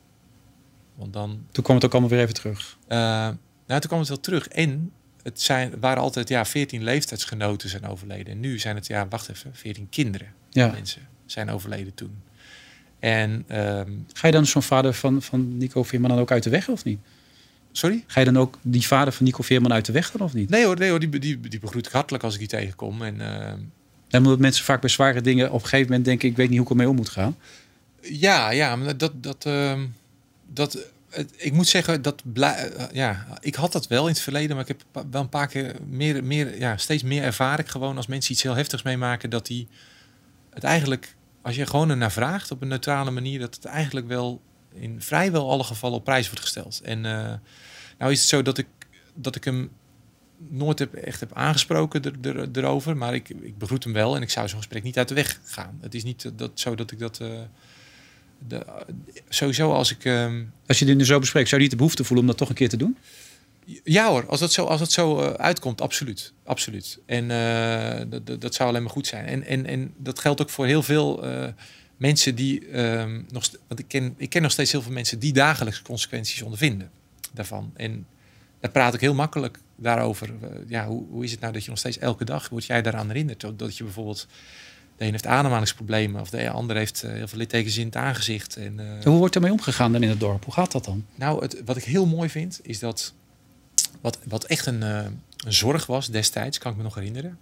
Want 0.96 1.14
dan... 1.14 1.46
Toen 1.52 1.64
kwam 1.64 1.76
het 1.76 1.86
ook 1.86 1.92
allemaal 1.92 2.10
weer 2.10 2.20
even 2.20 2.34
terug. 2.34 2.78
nou, 2.88 3.36
toen 3.68 3.80
kwam 3.80 4.00
het 4.00 4.08
wel 4.08 4.20
terug. 4.20 4.48
En 4.48 4.92
het 5.24 5.42
zijn, 5.42 5.74
waren 5.80 6.04
altijd 6.04 6.30
ja, 6.30 6.46
14 6.46 6.84
leeftijdsgenoten 6.84 7.70
zijn 7.70 7.86
overleden. 7.86 8.34
En 8.34 8.40
nu 8.40 8.60
zijn 8.60 8.76
het, 8.76 8.88
ja, 8.88 9.08
wacht 9.08 9.30
even, 9.30 9.52
14 9.54 9.90
kinderen. 9.90 10.34
Ja. 10.50 10.72
Mensen 10.72 11.08
zijn 11.26 11.50
overleden 11.50 11.94
toen. 11.94 12.22
En, 13.00 13.32
um, 13.32 14.06
Ga 14.14 14.28
je 14.28 14.34
dan 14.34 14.46
zo'n 14.46 14.64
vader 14.64 14.94
van, 14.94 15.22
van 15.22 15.58
Nico 15.58 15.84
Veerman 15.84 16.10
dan 16.10 16.20
ook 16.20 16.32
uit 16.32 16.44
de 16.44 16.50
weg 16.50 16.68
of 16.68 16.84
niet? 16.84 17.00
Sorry? 17.72 18.04
Ga 18.08 18.20
je 18.20 18.26
dan 18.26 18.38
ook 18.38 18.58
die 18.62 18.88
vader 18.88 19.14
van 19.14 19.26
Nico 19.26 19.44
Veerman 19.44 19.74
uit 19.74 19.86
de 19.86 19.92
weg 19.92 20.12
dan 20.12 20.22
of 20.22 20.34
niet? 20.34 20.50
Nee 20.50 20.66
hoor, 20.66 20.78
nee 20.78 20.90
hoor 20.90 21.00
die, 21.00 21.10
die, 21.20 21.40
die 21.40 21.60
begroet 21.60 21.86
ik 21.86 21.92
hartelijk 21.92 22.24
als 22.24 22.34
ik 22.34 22.40
die 22.40 22.48
tegenkom. 22.48 23.02
En, 23.02 23.16
uh... 23.16 23.48
en 23.48 23.64
omdat 24.10 24.40
mensen 24.40 24.66
vaak 24.66 24.82
bij 24.82 24.90
zware 24.90 25.22
dingen 25.22 25.48
op 25.48 25.54
een 25.54 25.62
gegeven 25.62 25.86
moment 25.86 26.06
denken... 26.06 26.30
ik 26.30 26.36
weet 26.36 26.50
niet 26.50 26.58
hoe 26.58 26.66
ik 26.66 26.72
ermee 26.72 26.90
om 26.90 26.96
moet 26.96 27.10
gaan. 27.10 27.38
Ja, 28.02 28.50
ja, 28.52 28.76
maar 28.76 28.98
dat, 28.98 29.24
dat, 29.24 29.46
uh, 29.46 29.80
dat 30.54 30.78
ik 31.38 31.54
moet 31.54 31.68
zeggen 31.68 32.02
dat 32.02 32.24
eh, 32.34 32.86
ja, 32.92 33.26
ik 33.40 33.56
had 33.56 33.72
dat 33.72 33.88
wel 33.88 34.04
in 34.04 34.14
het 34.14 34.22
verleden, 34.22 34.56
maar 34.56 34.70
ik 34.70 34.78
heb 34.94 35.06
wel 35.12 35.22
een 35.22 35.30
paar 35.30 35.48
keer 35.48 35.76
meer, 35.86 36.24
meer 36.24 36.60
ja, 36.60 36.78
steeds 36.78 37.04
meer 37.04 37.24
ervaar 37.24 37.60
ik 37.60 37.68
gewoon 37.68 37.98
als 37.98 38.08
mensen 38.08 38.32
iets 38.32 38.44
heel 38.44 38.56
heftigs 38.56 38.84
meemaken, 38.84 39.30
dat 39.30 39.46
die 39.46 39.68
het 40.50 40.64
eigenlijk, 40.64 41.16
als 41.42 41.56
je 41.56 41.66
gewoon 41.66 41.90
ernaar 41.90 42.12
vraagt 42.12 42.52
op 42.52 42.62
een 42.62 42.68
neutrale 42.68 43.12
manier, 43.12 43.40
dat 43.40 43.56
het 43.56 43.66
eigenlijk 43.66 44.08
wel 44.08 44.42
in 44.74 45.02
vrijwel 45.02 45.50
alle 45.50 45.64
gevallen 45.64 45.98
op 45.98 46.04
prijs 46.04 46.26
wordt 46.26 46.42
gesteld. 46.42 46.82
En 46.84 46.98
uh, 46.98 47.34
nou 47.98 48.12
is 48.12 48.20
het 48.20 48.30
zo 48.30 48.42
dat 48.42 48.58
ik, 48.58 48.68
dat 49.14 49.36
ik 49.36 49.44
hem 49.44 49.72
nooit 50.38 50.80
heb, 50.80 50.94
echt 50.94 51.20
heb 51.20 51.34
aangesproken 51.34 52.04
er, 52.04 52.38
er, 52.38 52.50
erover, 52.54 52.98
maar 52.98 53.14
ik, 53.14 53.30
ik 53.30 53.58
begroet 53.58 53.84
hem 53.84 53.94
wel 53.94 54.16
en 54.16 54.22
ik 54.22 54.30
zou 54.30 54.48
zo'n 54.48 54.58
gesprek 54.58 54.84
niet 54.84 54.98
uit 54.98 55.08
de 55.08 55.14
weg 55.14 55.40
gaan. 55.44 55.78
Het 55.82 55.96
is 55.96 56.04
niet 56.04 56.32
dat, 56.36 56.52
zo 56.54 56.76
dat 56.76 56.92
ik 56.92 57.00
dat. 57.00 57.22
De, 58.48 58.66
sowieso 59.30 59.72
als 59.72 59.92
ik. 59.92 60.06
Um... 60.06 60.52
Als 60.68 60.80
je 60.80 60.86
dit 60.86 60.98
nu 60.98 61.06
zo 61.06 61.20
bespreekt, 61.20 61.50
zou 61.50 61.62
je 61.62 61.68
niet 61.68 61.78
de 61.78 61.84
behoefte 61.84 62.04
voelen 62.04 62.26
om 62.26 62.32
dat 62.32 62.38
toch 62.38 62.50
een 62.50 62.56
keer 62.56 62.70
te 62.70 62.78
doen? 62.78 62.98
Ja 63.84 64.10
hoor, 64.10 64.28
als 64.28 64.40
dat 64.40 64.52
zo, 64.52 64.66
als 64.66 64.80
dat 64.80 64.92
zo 64.92 65.22
uh, 65.22 65.30
uitkomt, 65.34 65.82
absoluut. 65.82 66.34
absoluut. 66.44 67.00
En 67.06 67.30
uh, 67.30 68.20
dat 68.40 68.56
zou 68.56 68.70
alleen 68.70 68.82
maar 68.82 68.92
goed 68.92 69.08
zijn. 69.08 69.26
En, 69.26 69.44
en, 69.46 69.66
en 69.66 69.94
dat 69.98 70.20
geldt 70.20 70.42
ook 70.42 70.50
voor 70.50 70.66
heel 70.66 70.84
veel 70.84 71.26
uh, 71.26 71.48
mensen 71.98 72.36
die 72.36 72.80
um, 72.80 73.26
nog. 73.30 73.50
Want 73.68 73.80
ik 73.80 73.88
ken, 73.88 74.14
ik 74.18 74.30
ken 74.30 74.42
nog 74.42 74.52
steeds 74.52 74.72
heel 74.72 74.82
veel 74.82 74.92
mensen 74.92 75.20
die 75.20 75.34
dagelijks 75.34 75.82
consequenties 75.82 76.42
ondervinden 76.42 76.92
daarvan. 77.32 77.72
En 77.76 78.06
daar 78.60 78.72
praat 78.72 78.94
ik 78.94 79.02
heel 79.02 79.14
makkelijk 79.14 79.60
daarover. 79.76 80.30
Eh, 80.42 80.50
ja, 80.68 80.88
hoe, 80.88 81.06
hoe 81.10 81.24
is 81.24 81.32
het 81.32 81.40
nou 81.40 81.54
dat 81.54 81.64
je 81.64 81.70
nog 81.70 81.80
steeds 81.80 81.98
elke 81.98 82.26
dag, 82.26 82.50
word 82.50 82.66
jij 82.66 82.82
daaraan 82.82 83.08
herinnerd? 83.08 83.46
Dat 83.56 83.78
je 83.78 83.84
bijvoorbeeld, 83.84 84.28
de 85.02 85.08
een 85.08 85.14
heeft 85.14 85.28
ademhalingsproblemen 85.28 86.22
of 86.22 86.30
de 86.30 86.50
ander 86.50 86.76
heeft 86.76 87.02
heel 87.02 87.28
veel 87.28 87.38
littekens 87.38 87.78
in 87.78 87.86
het 87.86 87.96
aangezicht. 87.96 88.56
En, 88.56 88.80
hoe 89.04 89.18
wordt 89.18 89.36
ermee 89.36 89.52
omgegaan 89.52 89.92
dan 89.92 90.04
in 90.04 90.10
het 90.10 90.20
dorp? 90.20 90.44
Hoe 90.44 90.54
gaat 90.54 90.72
dat 90.72 90.86
dan? 90.86 91.06
Nou, 91.16 91.42
het, 91.42 91.62
wat 91.66 91.78
ik 91.78 91.84
heel 91.84 92.06
mooi 92.06 92.30
vind, 92.30 92.60
is 92.64 92.80
dat 92.80 93.14
wat, 94.02 94.20
wat 94.28 94.44
echt 94.44 94.66
een, 94.66 94.82
een 94.82 95.20
zorg 95.48 95.86
was 95.86 96.08
destijds, 96.08 96.58
kan 96.58 96.72
ik 96.72 96.78
me 96.78 96.84
nog 96.84 96.96
herinneren 96.96 97.38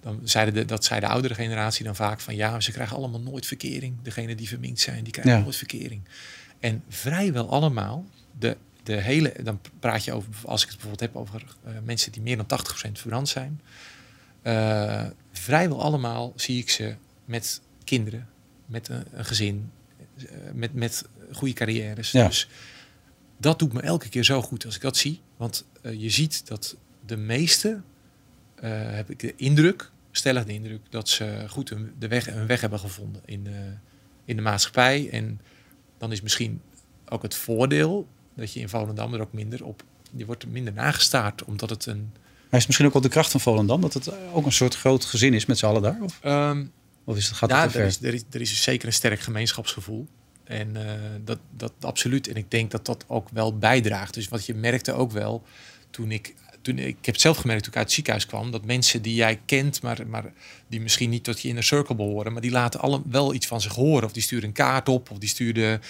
dan 0.00 0.20
zeiden 0.24 0.54
de, 0.54 0.64
dat 0.64 0.84
zei 0.84 1.00
de 1.00 1.06
oudere 1.06 1.34
generatie 1.34 1.84
dan 1.84 1.96
vaak 1.96 2.20
van 2.20 2.36
ja, 2.36 2.60
ze 2.60 2.72
krijgen 2.72 2.96
allemaal 2.96 3.20
nooit 3.20 3.46
verkering. 3.46 3.94
Degene 4.02 4.34
die 4.34 4.48
verminkt 4.48 4.80
zijn, 4.80 5.04
die 5.04 5.12
krijgen 5.12 5.42
nooit 5.42 5.56
verkering. 5.56 6.00
En 6.60 6.82
vrijwel 6.88 7.50
allemaal, 7.50 8.04
de, 8.38 8.56
de 8.82 9.00
hele, 9.00 9.34
dan 9.42 9.60
praat 9.80 10.04
je 10.04 10.12
over, 10.12 10.30
als 10.44 10.62
ik 10.62 10.68
het 10.68 10.78
bijvoorbeeld 10.78 11.12
heb 11.12 11.22
over 11.22 11.44
uh, 11.66 11.72
mensen 11.84 12.12
die 12.12 12.22
meer 12.22 12.36
dan 12.36 12.60
80% 12.88 12.92
verbrand 12.92 13.28
zijn. 13.28 13.60
Uh, 14.42 15.06
vrijwel 15.32 15.82
allemaal 15.82 16.32
zie 16.36 16.58
ik 16.58 16.70
ze 16.70 16.94
met 17.24 17.60
kinderen, 17.84 18.28
met 18.66 18.88
een, 18.88 19.04
een 19.12 19.24
gezin, 19.24 19.70
uh, 20.16 20.26
met, 20.52 20.74
met 20.74 21.04
goede 21.32 21.54
carrières. 21.54 22.10
Ja. 22.10 22.26
Dus 22.26 22.48
dat 23.36 23.58
doet 23.58 23.72
me 23.72 23.80
elke 23.80 24.08
keer 24.08 24.24
zo 24.24 24.42
goed 24.42 24.64
als 24.64 24.74
ik 24.74 24.80
dat 24.80 24.96
zie. 24.96 25.20
Want 25.36 25.64
je 25.82 26.10
ziet 26.10 26.46
dat 26.46 26.76
de 27.06 27.16
meeste 27.16 27.68
uh, 27.68 28.70
heb 28.72 29.10
ik 29.10 29.18
de 29.18 29.36
indruk, 29.36 29.90
stellig 30.10 30.44
de 30.44 30.52
indruk, 30.52 30.80
dat 30.88 31.08
ze 31.08 31.44
goed 31.48 31.68
hun, 31.68 31.94
de 31.98 32.08
weg, 32.08 32.26
hun 32.26 32.46
weg 32.46 32.60
hebben 32.60 32.78
gevonden 32.78 33.22
in, 33.24 33.46
uh, 33.46 33.54
in 34.24 34.36
de 34.36 34.42
maatschappij. 34.42 35.10
En 35.10 35.40
dan 35.98 36.12
is 36.12 36.20
misschien 36.20 36.60
ook 37.08 37.22
het 37.22 37.34
voordeel 37.34 38.08
dat 38.34 38.52
je 38.52 38.60
in 38.60 38.68
Volendam 38.68 39.14
er 39.14 39.20
ook 39.20 39.32
minder 39.32 39.64
op, 39.64 39.84
je 40.16 40.26
wordt 40.26 40.42
er 40.42 40.48
minder 40.48 40.72
nagestaard, 40.72 41.44
omdat 41.44 41.70
het 41.70 41.86
een... 41.86 42.12
Maar 42.50 42.60
is 42.60 42.66
misschien 42.66 42.86
ook 42.86 42.92
wel 42.92 43.02
de 43.02 43.08
kracht 43.08 43.30
van 43.30 43.40
Volendam, 43.40 43.80
dat 43.80 43.94
het 43.94 44.12
ook 44.32 44.46
een 44.46 44.52
soort 44.52 44.76
groot 44.76 45.04
gezin 45.04 45.34
is 45.34 45.46
met 45.46 45.58
z'n 45.58 45.66
allen 45.66 45.82
daar? 45.82 45.98
Of, 46.02 46.20
um, 46.24 46.72
of 47.04 47.16
is 47.16 47.26
het, 47.26 47.36
gaat 47.36 47.50
ja, 47.50 47.64
er 47.74 47.86
is, 47.86 48.02
er, 48.02 48.14
is, 48.14 48.22
er 48.30 48.40
is 48.40 48.62
zeker 48.62 48.86
een 48.86 48.92
sterk 48.92 49.20
gemeenschapsgevoel. 49.20 50.06
En 50.44 50.68
uh, 50.76 50.82
dat, 51.24 51.38
dat 51.56 51.72
absoluut. 51.80 52.28
En 52.28 52.36
ik 52.36 52.50
denk 52.50 52.70
dat 52.70 52.86
dat 52.86 53.04
ook 53.06 53.28
wel 53.32 53.58
bijdraagt. 53.58 54.14
Dus 54.14 54.28
wat 54.28 54.46
je 54.46 54.54
merkte 54.54 54.92
ook 54.92 55.12
wel 55.12 55.42
toen 55.90 56.10
ik 56.10 56.34
toen, 56.62 56.78
ik 56.78 56.96
heb 57.00 57.14
het 57.14 57.20
zelf 57.20 57.36
gemerkt 57.36 57.62
toen 57.62 57.72
ik 57.72 57.78
uit 57.78 57.86
het 57.86 57.94
ziekenhuis 57.94 58.26
kwam, 58.26 58.50
dat 58.50 58.64
mensen 58.64 59.02
die 59.02 59.14
jij 59.14 59.40
kent, 59.46 59.82
maar, 59.82 60.06
maar 60.06 60.32
die 60.68 60.80
misschien 60.80 61.10
niet 61.10 61.24
tot 61.24 61.40
je 61.40 61.48
inner 61.48 61.62
circle 61.64 61.94
behoren, 61.94 62.32
maar 62.32 62.42
die 62.42 62.50
laten 62.50 62.80
alle, 62.80 63.02
wel 63.04 63.34
iets 63.34 63.46
van 63.46 63.60
zich 63.60 63.74
horen. 63.74 64.04
Of 64.04 64.12
die 64.12 64.22
sturen 64.22 64.44
een 64.44 64.52
kaart 64.52 64.88
op, 64.88 65.10
of 65.10 65.18
die 65.18 65.28
sturen 65.28 65.80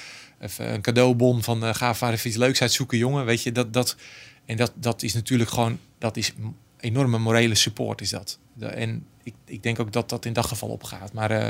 even 0.40 0.73
een 0.73 0.81
cadeaubon 0.81 1.42
van 1.42 1.64
uh, 1.64 1.75
ga 1.75 1.94
vader 1.94 2.27
iets 2.27 2.37
leuks 2.37 2.61
uitzoeken, 2.61 2.99
jongen. 2.99 3.25
Weet 3.25 3.42
je, 3.42 3.53
dat, 3.53 3.73
dat, 3.73 3.96
en 4.44 4.57
dat, 4.57 4.73
dat 4.75 5.03
is 5.03 5.14
natuurlijk 5.14 5.51
gewoon, 5.51 5.79
dat 6.01 6.17
is 6.17 6.33
enorme 6.81 7.19
morele 7.19 7.55
support 7.55 8.01
is 8.01 8.11
dat. 8.11 8.39
De, 8.53 8.67
en 8.67 9.07
ik, 9.23 9.35
ik 9.45 9.63
denk 9.63 9.81
ook 9.81 9.93
dat 9.93 10.09
dat 10.09 10.25
in 10.25 10.33
dat 10.33 10.47
geval 10.47 10.69
opgaat. 10.69 11.13
Maar 11.13 11.31
uh, 11.31 11.49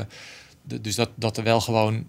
de, 0.61 0.81
dus 0.81 0.95
dat, 0.95 1.09
dat 1.15 1.37
er 1.37 1.43
wel 1.43 1.61
gewoon 1.61 2.07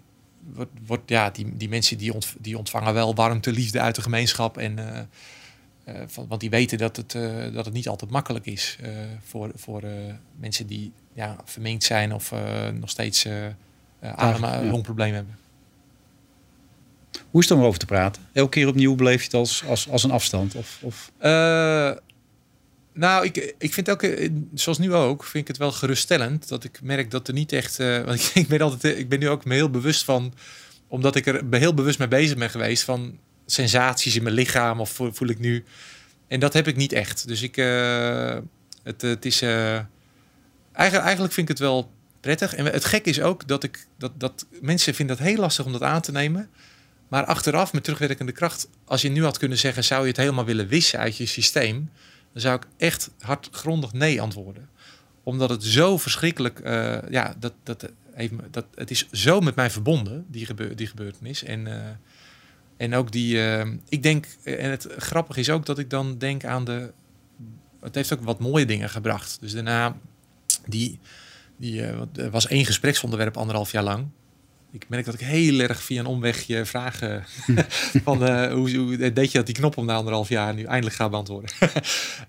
wordt, 0.53 0.71
wordt 0.85 1.09
ja, 1.09 1.29
die, 1.29 1.57
die 1.57 1.69
mensen 1.69 1.97
die, 1.97 2.13
ont, 2.13 2.35
die 2.39 2.57
ontvangen 2.57 2.93
wel 2.93 3.15
warmte, 3.15 3.51
liefde 3.51 3.79
uit 3.79 3.95
de 3.95 4.01
gemeenschap 4.01 4.57
en 4.57 4.77
uh, 4.77 5.95
uh, 5.95 6.03
van, 6.07 6.27
want 6.27 6.41
die 6.41 6.49
weten 6.49 6.77
dat 6.77 6.95
het, 6.95 7.11
dat 7.53 7.65
het 7.65 7.73
niet 7.73 7.87
altijd 7.87 8.11
makkelijk 8.11 8.45
is 8.45 8.77
voor, 9.23 9.51
voor 9.55 9.83
mensen 10.39 10.67
die 10.67 10.91
ja, 11.13 11.37
verminkt 11.45 11.83
zijn 11.83 12.13
of 12.13 12.33
nog 12.79 12.89
steeds 12.89 13.27
adem- 14.01 14.69
longproblemen 14.69 15.15
hebben. 15.15 15.37
Hoe 17.29 17.41
is 17.41 17.49
het 17.49 17.57
om 17.57 17.63
over 17.63 17.79
te 17.79 17.85
praten? 17.85 18.21
Elke 18.31 18.49
keer 18.49 18.67
opnieuw 18.67 18.95
beleef 18.95 19.19
je 19.19 19.23
het 19.23 19.33
als, 19.33 19.63
als, 19.65 19.89
als 19.89 20.03
een 20.03 20.11
afstand? 20.11 20.55
Of, 20.55 20.79
of? 20.81 21.11
Nou, 22.93 23.25
ik, 23.25 23.55
ik 23.57 23.73
vind 23.73 23.87
elke, 23.87 24.31
zoals 24.53 24.77
nu 24.77 24.93
ook, 24.93 25.23
vind 25.23 25.43
ik 25.43 25.47
het 25.47 25.57
wel 25.57 25.71
geruststellend 25.71 26.47
dat 26.47 26.63
ik 26.63 26.79
merk 26.81 27.11
dat 27.11 27.27
er 27.27 27.33
niet 27.33 27.51
echt. 27.51 27.77
want 28.05 28.31
ik, 28.33 28.47
ben 28.47 28.61
altijd, 28.61 28.97
ik 28.97 29.09
ben 29.09 29.19
nu 29.19 29.29
ook 29.29 29.45
me 29.45 29.53
heel 29.53 29.69
bewust 29.69 30.03
van, 30.03 30.33
omdat 30.87 31.15
ik 31.15 31.25
er 31.25 31.43
heel 31.49 31.73
bewust 31.73 31.99
mee 31.99 32.07
bezig 32.07 32.37
ben 32.37 32.49
geweest 32.49 32.83
van 32.83 33.19
sensaties 33.45 34.15
in 34.15 34.23
mijn 34.23 34.35
lichaam 34.35 34.79
of 34.79 34.89
voel, 34.89 35.27
ik 35.27 35.39
nu. 35.39 35.63
En 36.27 36.39
dat 36.39 36.53
heb 36.53 36.67
ik 36.67 36.75
niet 36.75 36.93
echt. 36.93 37.27
Dus 37.27 37.41
ik, 37.41 37.57
uh, 37.57 38.37
het, 38.83 39.01
het 39.01 39.25
is. 39.25 39.41
Eigenlijk, 39.41 41.05
eigenlijk 41.05 41.33
vind 41.33 41.49
ik 41.49 41.57
het 41.57 41.59
wel 41.59 41.91
prettig. 42.19 42.55
En 42.55 42.65
het 42.65 42.85
gek 42.85 43.05
is 43.05 43.21
ook 43.21 43.47
dat 43.47 43.63
ik 43.63 43.85
dat, 43.97 44.11
dat 44.17 44.45
mensen 44.61 44.93
vinden 44.93 45.17
dat 45.17 45.25
heel 45.25 45.37
lastig 45.37 45.65
om 45.65 45.71
dat 45.71 45.81
aan 45.81 46.01
te 46.01 46.11
nemen. 46.11 46.49
Maar 47.07 47.25
achteraf, 47.25 47.73
met 47.73 47.83
terugwerkende 47.83 48.31
kracht, 48.31 48.67
als 48.85 49.01
je 49.01 49.09
nu 49.09 49.23
had 49.23 49.37
kunnen 49.37 49.57
zeggen, 49.57 49.83
zou 49.83 50.01
je 50.01 50.07
het 50.07 50.17
helemaal 50.17 50.45
willen 50.45 50.67
wissen 50.67 50.99
uit 50.99 51.17
je 51.17 51.25
systeem, 51.25 51.89
dan 52.33 52.41
zou 52.41 52.55
ik 52.55 52.67
echt 52.77 53.11
hardgrondig 53.19 53.93
nee 53.93 54.21
antwoorden. 54.21 54.69
Omdat 55.23 55.49
het 55.49 55.63
zo 55.63 55.97
verschrikkelijk, 55.97 56.59
uh, 56.59 56.97
ja, 57.09 57.35
dat, 57.39 57.53
dat, 57.63 57.89
heeft, 58.13 58.33
dat, 58.51 58.65
het 58.75 58.91
is 58.91 59.11
zo 59.11 59.39
met 59.39 59.55
mij 59.55 59.69
verbonden, 59.69 60.25
die, 60.27 60.45
gebeur, 60.45 60.75
die 60.75 60.87
gebeurtenis. 60.87 61.43
En 61.43 61.67
en 62.77 62.95
ook 62.95 63.11
die, 63.11 63.35
uh, 63.35 63.65
ik 63.89 64.03
denk, 64.03 64.25
en 64.43 64.69
het 64.69 64.87
grappige 64.97 65.39
is 65.39 65.49
ook 65.49 65.65
dat 65.65 65.79
ik 65.79 65.89
dan 65.89 66.17
denk 66.17 66.45
aan 66.45 66.65
de, 66.65 66.91
het 67.81 67.95
heeft 67.95 68.13
ook 68.13 68.21
wat 68.21 68.39
mooie 68.39 68.65
dingen 68.65 68.89
gebracht. 68.89 69.37
Dus 69.39 69.53
daarna, 69.53 69.97
die, 70.65 70.99
die 71.57 71.81
er 71.81 72.29
was 72.29 72.47
één 72.47 72.65
gespreksonderwerp 72.65 73.37
anderhalf 73.37 73.71
jaar 73.71 73.83
lang. 73.83 74.07
Ik 74.73 74.89
merk 74.89 75.05
dat 75.05 75.13
ik 75.13 75.19
heel 75.19 75.59
erg 75.59 75.83
via 75.83 75.99
een 75.99 76.05
omwegje 76.05 76.65
vragen 76.65 77.23
van 78.03 78.23
uh, 78.23 78.51
hoe, 78.51 78.75
hoe, 78.75 79.13
deed 79.13 79.31
je 79.31 79.37
dat 79.37 79.45
die 79.45 79.55
knop 79.55 79.77
om 79.77 79.85
na 79.85 79.95
anderhalf 79.95 80.29
jaar 80.29 80.53
nu 80.53 80.63
eindelijk 80.63 80.95
ga 80.95 81.09
beantwoorden. 81.09 81.49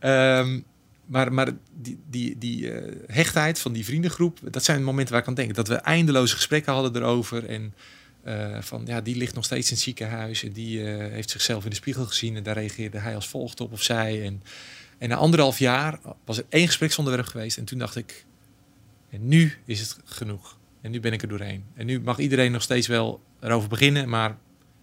um, 0.00 0.64
maar, 1.14 1.33
maar 1.33 1.52
die, 1.80 1.98
die, 2.11 2.38
die 2.38 2.70
hechtheid 3.07 3.59
van 3.59 3.72
die 3.72 3.85
vriendengroep, 3.85 4.38
dat 4.50 4.64
zijn 4.64 4.85
momenten 4.85 5.12
waar 5.12 5.22
ik 5.22 5.28
aan 5.28 5.35
denk. 5.35 5.54
Dat 5.54 5.68
we 5.68 5.74
eindeloze 5.74 6.35
gesprekken 6.35 6.72
hadden 6.72 7.02
erover 7.02 7.46
en 7.46 7.74
uh, 8.24 8.61
van 8.61 8.83
ja, 8.87 9.00
die 9.00 9.16
ligt 9.16 9.35
nog 9.35 9.44
steeds 9.44 9.68
in 9.68 9.74
het 9.74 9.85
ziekenhuis 9.85 10.42
en 10.42 10.52
die 10.52 10.80
heeft 10.87 11.30
zichzelf 11.30 11.64
in 11.64 11.70
de 11.70 11.76
spiegel 11.76 12.07
gezien 12.07 12.37
en 12.37 12.42
daar 12.42 12.54
reageerde 12.54 12.98
hij 12.98 13.14
als 13.14 13.28
volgt 13.28 13.61
op 13.61 13.72
of 13.72 13.83
zij. 13.83 14.24
En, 14.24 14.42
en 14.98 15.09
na 15.09 15.16
anderhalf 15.16 15.59
jaar 15.59 15.98
was 16.24 16.38
er 16.38 16.44
één 16.48 16.66
gespreksonderwerp 16.66 17.26
geweest 17.26 17.59
en 17.59 17.64
toen 17.64 17.78
dacht 17.78 17.96
ik, 17.96 18.24
en 19.11 19.28
nu 19.28 19.57
is 19.64 19.80
het 19.80 19.98
genoeg. 20.04 20.57
En 20.84 20.90
nu 20.90 21.00
ben 21.00 21.12
ik 21.12 21.22
er 21.22 21.28
doorheen. 21.28 21.64
En 21.74 21.86
nu 21.86 22.00
mag 22.00 22.18
iedereen 22.18 22.52
nog 22.52 22.62
steeds 22.62 22.86
wel 22.86 23.22
erover 23.40 23.68
beginnen, 23.68 24.08
maar 24.08 24.36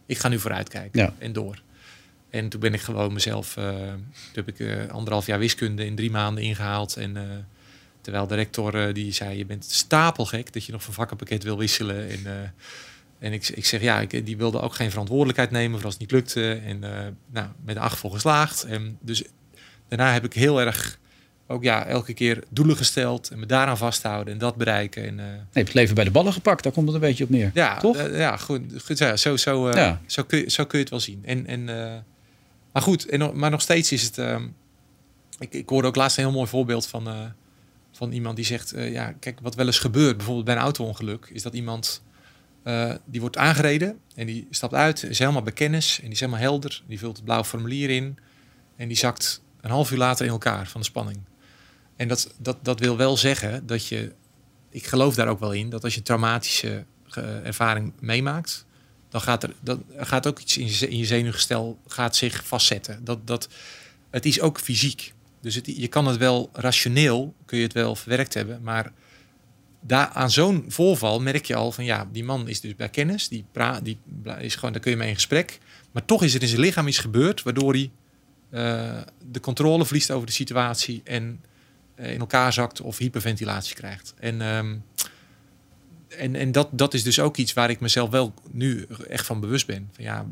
ik 0.05 0.17
ga 0.17 0.27
nu 0.27 0.39
vooruitkijken 0.39 0.99
ja. 1.01 1.13
en 1.17 1.33
door. 1.33 1.61
En 2.29 2.49
toen 2.49 2.59
ben 2.59 2.73
ik 2.73 2.81
gewoon 2.81 3.13
mezelf, 3.13 3.57
uh, 3.57 3.65
toen 4.31 4.45
heb 4.45 4.47
ik 4.47 4.89
anderhalf 4.89 5.25
jaar 5.25 5.39
wiskunde 5.39 5.85
in 5.85 5.95
drie 5.95 6.11
maanden 6.11 6.43
ingehaald. 6.43 6.97
En 6.97 7.45
terwijl 8.01 8.27
de 8.27 8.35
rector 8.35 8.93
die 8.93 9.11
zei, 9.11 9.37
je 9.37 9.45
bent 9.45 9.65
stapelgek 9.65 10.53
dat 10.53 10.65
je 10.65 10.71
nog 10.71 10.83
van 10.83 10.93
vakkenpakket 10.93 11.43
wil 11.43 11.57
wisselen. 11.57 12.09
En 12.09 12.53
en 13.19 13.33
ik, 13.33 13.47
ik 13.47 13.65
zeg 13.65 13.81
ja, 13.81 13.99
ik, 13.99 14.25
die 14.25 14.37
wilde 14.37 14.61
ook 14.61 14.73
geen 14.73 14.89
verantwoordelijkheid 14.89 15.51
nemen 15.51 15.75
voor 15.75 15.85
als 15.85 15.93
het 15.93 16.01
niet 16.01 16.11
lukte. 16.11 16.53
En 16.53 16.79
nou, 17.31 17.47
met 17.65 17.75
de 17.75 17.81
acht 17.81 17.97
voor 17.97 18.11
geslaagd. 18.11 18.63
En 18.63 18.97
dus 19.01 19.23
daarna 19.87 20.13
heb 20.13 20.25
ik 20.25 20.33
heel 20.33 20.61
erg 20.61 20.99
ook 21.51 21.63
ja, 21.63 21.85
elke 21.85 22.13
keer 22.13 22.43
doelen 22.49 22.77
gesteld 22.77 23.29
en 23.29 23.39
me 23.39 23.45
daaraan 23.45 23.77
vasthouden 23.77 24.33
en 24.33 24.39
dat 24.39 24.55
bereiken. 24.55 25.03
En, 25.03 25.13
uh, 25.17 25.25
nee, 25.25 25.35
je 25.53 25.59
het 25.59 25.73
leven 25.73 25.95
bij 25.95 26.03
de 26.03 26.11
ballen 26.11 26.33
gepakt, 26.33 26.63
daar 26.63 26.71
komt 26.71 26.85
het 26.85 26.95
een 26.95 27.01
beetje 27.01 27.23
op 27.23 27.29
neer. 27.29 27.51
Ja, 27.53 27.77
toch? 27.77 27.97
Uh, 27.97 28.17
ja, 28.17 28.37
goed. 28.37 28.61
goed 28.83 28.97
ja, 28.97 29.15
zo, 29.15 29.37
zo, 29.37 29.67
uh, 29.67 29.73
ja. 29.73 30.01
Zo, 30.05 30.23
kun 30.23 30.39
je, 30.39 30.49
zo 30.49 30.65
kun 30.65 30.77
je 30.77 30.83
het 30.83 30.93
wel 30.93 30.99
zien. 30.99 31.21
En, 31.25 31.47
en, 31.47 31.63
maar 32.71 32.81
goed, 32.81 33.05
en, 33.05 33.39
maar 33.39 33.49
nog 33.49 33.61
steeds 33.61 33.91
is 33.91 34.03
het. 34.03 34.17
Ehm, 34.17 34.43
ik, 35.39 35.53
ik 35.53 35.69
hoorde 35.69 35.87
ook 35.87 35.95
laatst 35.95 36.17
een 36.17 36.23
heel 36.23 36.33
mooi 36.33 36.47
voorbeeld 36.47 36.87
van, 36.87 37.33
van 37.91 38.11
iemand 38.11 38.35
die 38.35 38.45
zegt: 38.45 38.73
Ja, 38.75 39.13
kijk, 39.19 39.39
wat 39.41 39.55
wel 39.55 39.65
eens 39.65 39.79
gebeurt, 39.79 40.17
bijvoorbeeld 40.17 40.45
bij 40.45 40.55
een 40.55 40.61
auto-ongeluk, 40.61 41.29
is 41.33 41.41
dat 41.41 41.53
iemand 41.53 42.01
die 43.05 43.21
wordt 43.21 43.37
aangereden 43.37 43.99
en 44.15 44.25
die 44.25 44.47
stapt 44.49 44.73
uit, 44.73 45.03
is 45.03 45.19
helemaal 45.19 45.41
bij 45.41 45.53
kennis 45.53 45.97
en 45.97 46.03
die 46.03 46.13
is 46.13 46.19
helemaal 46.19 46.41
helder. 46.41 46.83
Die 46.87 46.99
vult 46.99 47.15
het 47.15 47.25
blauwe 47.25 47.45
formulier 47.45 47.89
in 47.89 48.17
en 48.75 48.87
die 48.87 48.97
zakt 48.97 49.41
een 49.61 49.69
half 49.69 49.91
uur 49.91 49.97
later 49.97 50.25
in 50.25 50.31
elkaar 50.31 50.67
van 50.67 50.81
de 50.81 50.87
spanning. 50.87 51.17
En 52.01 52.07
dat, 52.07 52.33
dat, 52.37 52.57
dat 52.61 52.79
wil 52.79 52.97
wel 52.97 53.17
zeggen 53.17 53.65
dat 53.65 53.87
je, 53.87 54.11
ik 54.69 54.85
geloof 54.85 55.15
daar 55.15 55.27
ook 55.27 55.39
wel 55.39 55.51
in, 55.53 55.69
dat 55.69 55.83
als 55.83 55.93
je 55.93 55.99
een 55.99 56.05
traumatische 56.05 56.85
ervaring 57.43 57.93
meemaakt, 57.99 58.65
dan 59.09 59.21
gaat 59.21 59.43
er, 59.43 59.53
dat, 59.61 59.79
gaat 59.97 60.27
ook 60.27 60.39
iets 60.39 60.57
in 60.57 60.65
je, 60.65 60.87
in 60.87 60.97
je 60.97 61.05
zenuwgestel 61.05 61.79
gaat 61.87 62.15
zich 62.15 62.47
vastzetten. 62.47 63.03
Dat, 63.03 63.27
dat, 63.27 63.49
het 64.09 64.25
is 64.25 64.41
ook 64.41 64.59
fysiek. 64.59 65.13
Dus 65.41 65.59
je 65.63 65.87
kan 65.87 66.07
het 66.07 66.17
wel 66.17 66.49
rationeel, 66.53 67.35
kun 67.45 67.57
je 67.57 67.63
het 67.63 67.73
wel 67.73 67.95
verwerkt 67.95 68.33
hebben, 68.33 68.61
maar 68.61 68.91
daar, 69.81 70.07
aan 70.07 70.31
zo'n 70.31 70.65
voorval 70.67 71.19
merk 71.19 71.45
je 71.45 71.55
al 71.55 71.71
van 71.71 71.85
ja, 71.85 72.07
die 72.11 72.23
man 72.23 72.47
is 72.47 72.61
dus 72.61 72.75
bij 72.75 72.89
kennis, 72.89 73.27
die, 73.27 73.45
pra, 73.51 73.79
die 73.79 73.99
is 74.39 74.55
gewoon, 74.55 74.71
daar 74.71 74.81
kun 74.81 74.91
je 74.91 74.97
mee 74.97 75.09
in 75.09 75.15
gesprek. 75.15 75.59
Maar 75.91 76.05
toch 76.05 76.23
is 76.23 76.33
er 76.33 76.41
in 76.41 76.47
zijn 76.47 76.61
lichaam 76.61 76.87
iets 76.87 76.97
gebeurd 76.97 77.43
waardoor 77.43 77.73
hij 77.73 77.91
uh, 78.51 79.01
de 79.31 79.39
controle 79.39 79.85
verliest 79.85 80.11
over 80.11 80.27
de 80.27 80.33
situatie 80.33 81.01
en 81.03 81.41
in 81.95 82.19
elkaar 82.19 82.53
zakt 82.53 82.81
of 82.81 82.97
hyperventilatie 82.97 83.75
krijgt. 83.75 84.13
En, 84.19 84.41
um, 84.41 84.83
en, 86.07 86.35
en 86.35 86.51
dat, 86.51 86.69
dat 86.71 86.93
is 86.93 87.03
dus 87.03 87.19
ook 87.19 87.37
iets 87.37 87.53
waar 87.53 87.69
ik 87.69 87.79
mezelf 87.79 88.09
wel 88.09 88.33
nu 88.51 88.87
echt 89.09 89.25
van 89.25 89.39
bewust 89.39 89.67
ben. 89.67 89.89
Van 89.91 90.03
ja, 90.03 90.25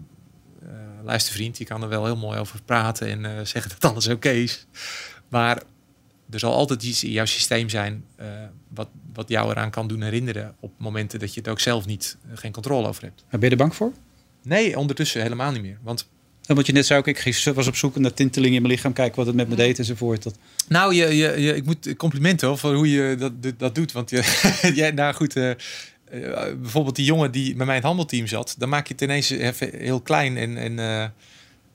uh, 0.64 0.70
luister 1.04 1.34
vriend, 1.34 1.58
je 1.58 1.66
kan 1.66 1.82
er 1.82 1.90
wel 1.90 2.06
heel 2.06 2.18
mooi 2.18 2.40
over 2.40 2.62
praten 2.66 3.08
en 3.08 3.24
uh, 3.24 3.46
zeggen 3.54 3.72
dat 3.80 3.92
alles 3.92 4.08
oké 4.08 4.30
is. 4.30 4.66
Maar 5.28 5.64
er 6.30 6.40
zal 6.40 6.54
altijd 6.54 6.84
iets 6.84 7.04
in 7.04 7.12
jouw 7.12 7.26
systeem 7.26 7.70
zijn 7.70 8.06
uh, 8.20 8.26
wat, 8.68 8.90
wat 9.14 9.30
jou 9.30 9.52
eraan 9.52 9.70
kan 9.70 9.88
doen 9.88 10.02
herinneren 10.02 10.56
op 10.60 10.72
momenten 10.78 11.20
dat 11.20 11.34
je 11.34 11.40
het 11.40 11.50
ook 11.50 11.60
zelf 11.60 11.86
niet, 11.86 12.18
geen 12.34 12.52
controle 12.52 12.88
over 12.88 13.04
hebt. 13.04 13.26
Ben 13.30 13.40
je 13.40 13.50
er 13.50 13.56
bang 13.56 13.76
voor? 13.76 13.92
Nee, 14.44 14.78
ondertussen 14.78 15.22
helemaal 15.22 15.52
niet 15.52 15.62
meer. 15.62 15.78
Want 15.82 16.10
en 16.50 16.56
wat 16.56 16.66
je 16.66 16.72
net 16.72 16.92
ook, 16.92 17.08
ik 17.08 17.42
was 17.54 17.68
op 17.68 17.76
zoek 17.76 17.96
naar 17.96 18.14
tinteling 18.14 18.56
in 18.56 18.62
mijn 18.62 18.74
lichaam, 18.74 18.94
kijken 18.94 19.16
wat 19.16 19.26
het 19.26 19.36
met 19.36 19.50
me 19.50 19.56
deed 19.56 19.80
enzovoort. 19.80 20.24
Dat... 20.24 20.38
Nou, 20.68 20.94
je, 20.94 21.16
je, 21.16 21.42
je, 21.42 21.56
ik 21.56 21.66
moet 21.66 21.96
complimenten 21.96 22.48
hoor, 22.48 22.58
voor 22.58 22.74
hoe 22.74 22.92
je 22.92 23.16
dat, 23.16 23.60
dat 23.60 23.76
doet. 23.76 23.92
Want 23.92 24.10
je, 24.10 24.50
jij, 24.76 24.92
nou 24.92 25.14
goed, 25.14 25.36
uh, 25.36 25.52
bijvoorbeeld 26.62 26.96
die 26.96 27.06
jongen 27.06 27.32
die 27.32 27.56
bij 27.56 27.66
mij 27.66 27.76
in 27.76 27.82
het 27.82 27.90
handelteam 27.90 28.28
zat, 28.28 28.56
dan 28.58 28.70
maak 28.70 28.88
je 28.88 28.94
het 28.94 29.02
ineens 29.02 29.30
even 29.30 29.70
heel 29.78 30.02
klein. 30.02 30.38
En, 30.38 30.58
en, 30.58 30.78
uh, 30.78 31.02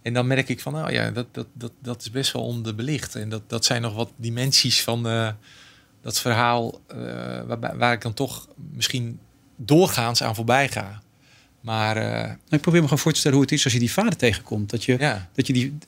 en 0.02 0.12
dan 0.12 0.26
merk 0.26 0.48
ik 0.48 0.60
van, 0.60 0.72
nou 0.72 0.92
ja, 0.92 1.10
dat, 1.10 1.26
dat, 1.34 1.46
dat, 1.52 1.72
dat 1.82 2.00
is 2.00 2.10
best 2.10 2.32
wel 2.32 2.44
onderbelicht. 2.44 3.14
En 3.14 3.28
dat, 3.28 3.42
dat 3.46 3.64
zijn 3.64 3.82
nog 3.82 3.94
wat 3.94 4.12
dimensies 4.16 4.82
van 4.82 5.02
dat 6.02 6.20
verhaal 6.20 6.80
waar, 7.46 7.76
waar 7.78 7.92
ik 7.92 8.02
dan 8.02 8.14
toch 8.14 8.48
misschien 8.72 9.18
doorgaans 9.56 10.22
aan 10.22 10.34
voorbij 10.34 10.68
ga. 10.68 11.02
Maar 11.64 11.96
uh, 11.96 12.30
ik 12.48 12.60
probeer 12.60 12.80
me 12.80 12.86
gewoon 12.86 13.02
voor 13.02 13.12
te 13.12 13.18
stellen 13.18 13.36
hoe 13.36 13.46
het 13.46 13.54
is 13.54 13.64
als 13.64 13.72
je 13.72 13.78
die 13.78 13.92
vader 13.92 14.16
tegenkomt. 14.16 14.70
Dat 14.70 14.84
je, 14.84 14.96
ja. 14.98 15.28
dat 15.32 15.46
je 15.46 15.52
die. 15.52 15.78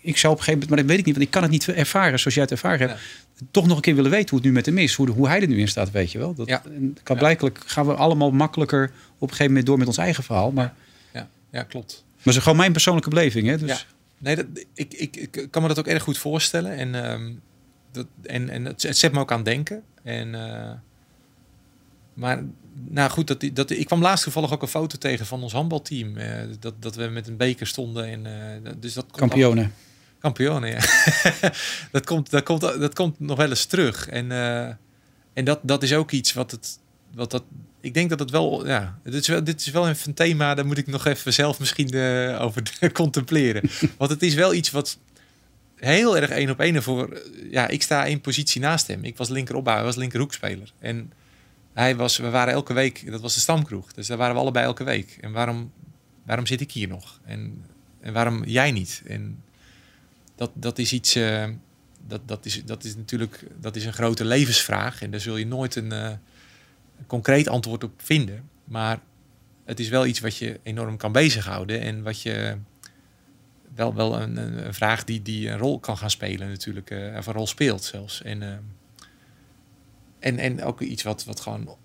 Ik 0.00 0.16
zou 0.16 0.32
op 0.32 0.38
een 0.38 0.44
gegeven 0.44 0.52
moment, 0.52 0.68
maar 0.68 0.78
dat 0.78 0.86
weet 0.86 0.98
ik 0.98 1.04
niet, 1.04 1.14
want 1.14 1.26
ik 1.26 1.32
kan 1.32 1.42
het 1.42 1.50
niet 1.50 1.68
ervaren 1.68 2.18
zoals 2.18 2.34
jij 2.34 2.42
het 2.42 2.52
ervaren 2.52 2.88
hebt. 2.88 3.00
Toch 3.50 3.66
nog 3.66 3.76
een 3.76 3.82
keer 3.82 3.94
willen 3.94 4.10
weten 4.10 4.28
hoe 4.28 4.38
het 4.38 4.48
nu 4.48 4.52
met 4.54 4.66
hem 4.66 4.78
is, 4.78 4.94
hoe, 4.94 5.10
hoe 5.10 5.28
hij 5.28 5.40
er 5.40 5.48
nu 5.48 5.58
in 5.58 5.68
staat, 5.68 5.90
weet 5.90 6.12
je 6.12 6.18
wel. 6.18 6.34
Dat, 6.34 6.48
ja. 6.48 6.62
kan 7.02 7.16
blijkelijk 7.16 7.60
gaan 7.66 7.86
we 7.86 7.94
allemaal 7.94 8.30
makkelijker 8.30 8.84
op 8.84 9.20
een 9.20 9.28
gegeven 9.28 9.46
moment 9.46 9.66
door 9.66 9.78
met 9.78 9.86
ons 9.86 9.96
eigen 9.96 10.24
verhaal. 10.24 10.50
Maar, 10.50 10.74
ja, 11.12 11.28
ja 11.50 11.62
klopt. 11.62 12.04
Maar 12.06 12.24
het 12.24 12.34
is 12.34 12.42
gewoon 12.42 12.58
mijn 12.58 12.72
persoonlijke 12.72 13.10
beleving. 13.10 13.46
Hè? 13.46 13.58
Dus... 13.58 13.68
Ja. 13.68 13.78
Nee, 14.18 14.36
dat, 14.36 14.46
ik, 14.74 14.94
ik, 14.94 15.16
ik 15.16 15.46
kan 15.50 15.62
me 15.62 15.68
dat 15.68 15.78
ook 15.78 15.86
erg 15.86 16.02
goed 16.02 16.18
voorstellen. 16.18 16.76
En, 16.76 17.10
um, 17.10 17.40
dat, 17.92 18.06
en, 18.22 18.48
en 18.48 18.64
het, 18.64 18.82
het, 18.82 18.96
zet 18.96 19.12
me 19.12 19.20
ook 19.20 19.32
aan 19.32 19.42
denken. 19.42 19.82
En, 20.02 20.28
uh, 20.28 20.70
maar 22.14 22.42
nou 22.88 23.10
goed, 23.10 23.26
dat, 23.26 23.44
dat, 23.52 23.70
ik 23.70 23.86
kwam 23.86 24.00
laatst 24.02 24.24
toevallig 24.24 24.52
ook 24.52 24.62
een 24.62 24.68
foto 24.68 24.98
tegen 24.98 25.26
van 25.26 25.42
ons 25.42 25.52
handbalteam. 25.52 26.16
Uh, 26.16 26.32
dat, 26.60 26.74
dat 26.82 26.94
we 26.94 27.06
met 27.06 27.28
een 27.28 27.36
beker 27.36 27.66
stonden. 27.66 28.04
En, 28.06 28.26
uh, 28.64 28.72
dus 28.78 28.92
dat 28.92 29.06
Kampioenen. 29.10 29.74
Kampioenen, 30.20 30.70
ja. 30.70 30.80
dat, 31.92 32.06
komt, 32.06 32.30
dat, 32.30 32.42
komt, 32.42 32.60
dat 32.60 32.94
komt 32.94 33.20
nog 33.20 33.36
wel 33.36 33.48
eens 33.48 33.64
terug. 33.64 34.08
En, 34.08 34.26
uh, 34.26 34.66
en 35.32 35.44
dat, 35.44 35.60
dat 35.62 35.82
is 35.82 35.94
ook 35.94 36.10
iets 36.10 36.32
wat 36.32 36.50
het. 36.50 36.78
Wat 37.14 37.30
dat, 37.30 37.42
ik 37.80 37.94
denk 37.94 38.10
dat 38.10 38.18
het 38.18 38.30
wel. 38.30 38.66
Ja, 38.66 38.98
dit 39.04 39.14
is 39.14 39.28
wel, 39.28 39.44
dit 39.44 39.60
is 39.60 39.70
wel 39.70 39.88
even 39.88 40.08
een 40.08 40.14
thema. 40.14 40.54
Daar 40.54 40.66
moet 40.66 40.78
ik 40.78 40.86
nog 40.86 41.06
even 41.06 41.32
zelf 41.32 41.58
misschien 41.58 41.94
over 42.38 42.62
contempleren. 42.92 43.70
Want 43.96 44.10
het 44.10 44.22
is 44.22 44.34
wel 44.34 44.54
iets 44.54 44.70
wat 44.70 44.98
heel 45.76 46.16
erg 46.16 46.30
één 46.30 46.50
op 46.50 46.60
één 46.60 46.82
voor. 46.82 47.22
Ja, 47.50 47.68
ik 47.68 47.82
sta 47.82 48.04
in 48.04 48.20
positie 48.20 48.60
naast 48.60 48.86
hem. 48.86 49.04
Ik 49.04 49.16
was 49.16 49.28
linkeropbouwer, 49.28 49.84
was 49.84 49.96
linkerhoekspeler. 49.96 50.72
En 50.78 51.12
hij 51.78 51.96
was, 51.96 52.16
we 52.16 52.30
waren 52.30 52.54
elke 52.54 52.72
week, 52.72 53.10
dat 53.10 53.20
was 53.20 53.34
de 53.34 53.40
stamkroeg. 53.40 53.92
Dus 53.92 54.06
daar 54.06 54.16
waren 54.16 54.34
we 54.34 54.40
allebei 54.40 54.64
elke 54.64 54.84
week. 54.84 55.18
En 55.20 55.32
waarom, 55.32 55.72
waarom 56.24 56.46
zit 56.46 56.60
ik 56.60 56.72
hier 56.72 56.88
nog? 56.88 57.20
En, 57.24 57.64
en 58.00 58.12
waarom 58.12 58.44
jij 58.44 58.70
niet? 58.70 59.02
En 59.06 59.42
dat, 60.34 60.50
dat 60.54 60.78
is 60.78 60.92
iets, 60.92 61.16
uh, 61.16 61.44
dat, 62.06 62.20
dat, 62.24 62.46
is, 62.46 62.64
dat 62.64 62.84
is 62.84 62.96
natuurlijk 62.96 63.44
dat 63.60 63.76
is 63.76 63.84
een 63.84 63.92
grote 63.92 64.24
levensvraag. 64.24 65.02
En 65.02 65.10
daar 65.10 65.20
zul 65.20 65.36
je 65.36 65.46
nooit 65.46 65.74
een, 65.74 65.92
uh, 65.92 66.10
concreet 67.06 67.48
antwoord 67.48 67.84
op 67.84 67.92
vinden. 67.96 68.48
Maar 68.64 69.00
het 69.64 69.80
is 69.80 69.88
wel 69.88 70.06
iets 70.06 70.20
wat 70.20 70.36
je 70.36 70.60
enorm 70.62 70.96
kan 70.96 71.12
bezighouden. 71.12 71.80
En 71.80 72.02
wat 72.02 72.22
je 72.22 72.56
wel, 73.74 73.94
wel 73.94 74.20
een, 74.20 74.36
een 74.66 74.74
vraag 74.74 75.04
die, 75.04 75.22
die 75.22 75.48
een 75.48 75.58
rol 75.58 75.78
kan 75.78 75.98
gaan 75.98 76.10
spelen 76.10 76.48
natuurlijk. 76.48 76.90
Uh, 76.90 77.16
of 77.16 77.26
een 77.26 77.32
rol 77.32 77.46
speelt 77.46 77.84
zelfs. 77.84 78.22
En 78.22 78.42
en, 80.18 80.38
en 80.38 80.62
ook 80.62 80.80
iets 80.80 81.02
wat, 81.02 81.24
wat 81.24 81.40
gewoon 81.40 81.76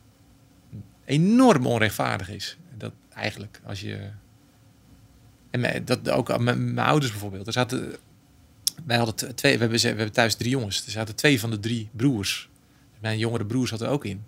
enorm 1.05 1.65
onrechtvaardig 1.65 2.29
is. 2.29 2.57
Dat 2.77 2.93
eigenlijk, 3.13 3.61
als 3.65 3.81
je. 3.81 4.09
En 5.49 5.85
dat 5.85 6.09
ook 6.09 6.39
mijn, 6.39 6.73
mijn 6.73 6.87
ouders 6.87 7.11
bijvoorbeeld. 7.11 7.47
Er 7.47 7.53
zaten, 7.53 7.95
wij 8.85 8.97
hadden 8.97 9.35
twee, 9.35 9.53
we 9.53 9.59
hebben, 9.59 9.79
we 9.79 9.87
hebben 9.87 10.11
thuis 10.11 10.35
drie 10.35 10.49
jongens. 10.49 10.85
Er 10.85 10.91
zaten 10.91 11.15
twee 11.15 11.39
van 11.39 11.49
de 11.49 11.59
drie 11.59 11.89
broers. 11.91 12.49
Mijn 12.99 13.17
jongere 13.17 13.45
broers 13.45 13.69
zat 13.69 13.81
er 13.81 13.89
ook 13.89 14.05
in. 14.05 14.23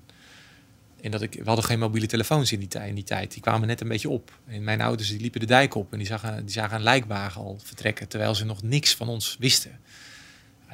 En 1.02 1.12
dat 1.12 1.22
ik, 1.22 1.34
we 1.34 1.46
hadden 1.46 1.66
geen 1.66 1.80
mobiele 1.80 2.08
telefoons 2.08 2.52
in 2.52 2.60
die, 2.60 2.68
tijd, 2.68 2.90
in 2.90 2.96
die 2.96 3.04
tijd. 3.04 3.32
Die 3.32 3.42
kwamen 3.42 3.68
net 3.68 3.82
een 3.82 3.88
beetje 3.88 4.10
op. 4.10 4.40
En 4.48 4.64
mijn 4.64 4.82
ouders 4.82 5.10
die 5.10 5.20
liepen 5.20 5.40
de 5.40 5.46
dijk 5.46 5.76
op 5.76 5.92
en 5.92 5.98
die 5.98 6.08
zagen, 6.08 6.46
die 6.46 6.54
zagen 6.54 6.76
een 6.76 6.84
lijkwagen 6.84 7.42
al 7.42 7.60
vertrekken. 7.64 8.08
Terwijl 8.08 8.36
ze 8.36 8.46
nog 8.46 8.64
niks 8.64 8.96
van 8.96 9.08
ons 9.08 9.36
wisten 9.40 9.80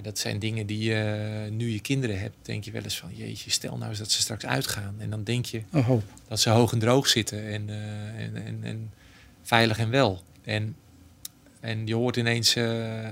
dat 0.02 0.20
zijn 0.20 0.40
dingen 0.40 0.66
die 0.66 0.84
je 0.84 1.48
nu 1.52 1.70
je 1.70 1.80
kinderen 1.80 2.20
hebt, 2.20 2.36
denk 2.42 2.64
je 2.64 2.72
wel 2.72 2.84
eens 2.84 2.98
van 2.98 3.10
jeetje, 3.16 3.50
stel 3.50 3.78
nou 3.78 3.90
eens 3.90 4.00
dat 4.00 4.12
ze 4.12 4.22
straks 4.22 4.46
uitgaan. 4.46 4.96
En 4.98 5.10
dan 5.10 5.24
denk 5.24 5.46
je 5.46 5.62
oh, 5.72 5.86
hoop. 5.86 6.04
dat 6.28 6.40
ze 6.40 6.50
hoog 6.50 6.72
en 6.72 6.80
droog 6.80 7.08
zitten 7.08 7.48
en, 7.48 7.68
uh, 7.68 8.20
en, 8.20 8.46
en, 8.46 8.60
en, 8.62 8.92
veilig 9.42 9.78
en 9.78 9.90
wel. 9.90 10.22
En, 10.44 10.76
en 11.60 11.88
je 11.88 11.96
hoort 11.96 12.16
ineens, 12.16 12.56
uh, 12.56 13.06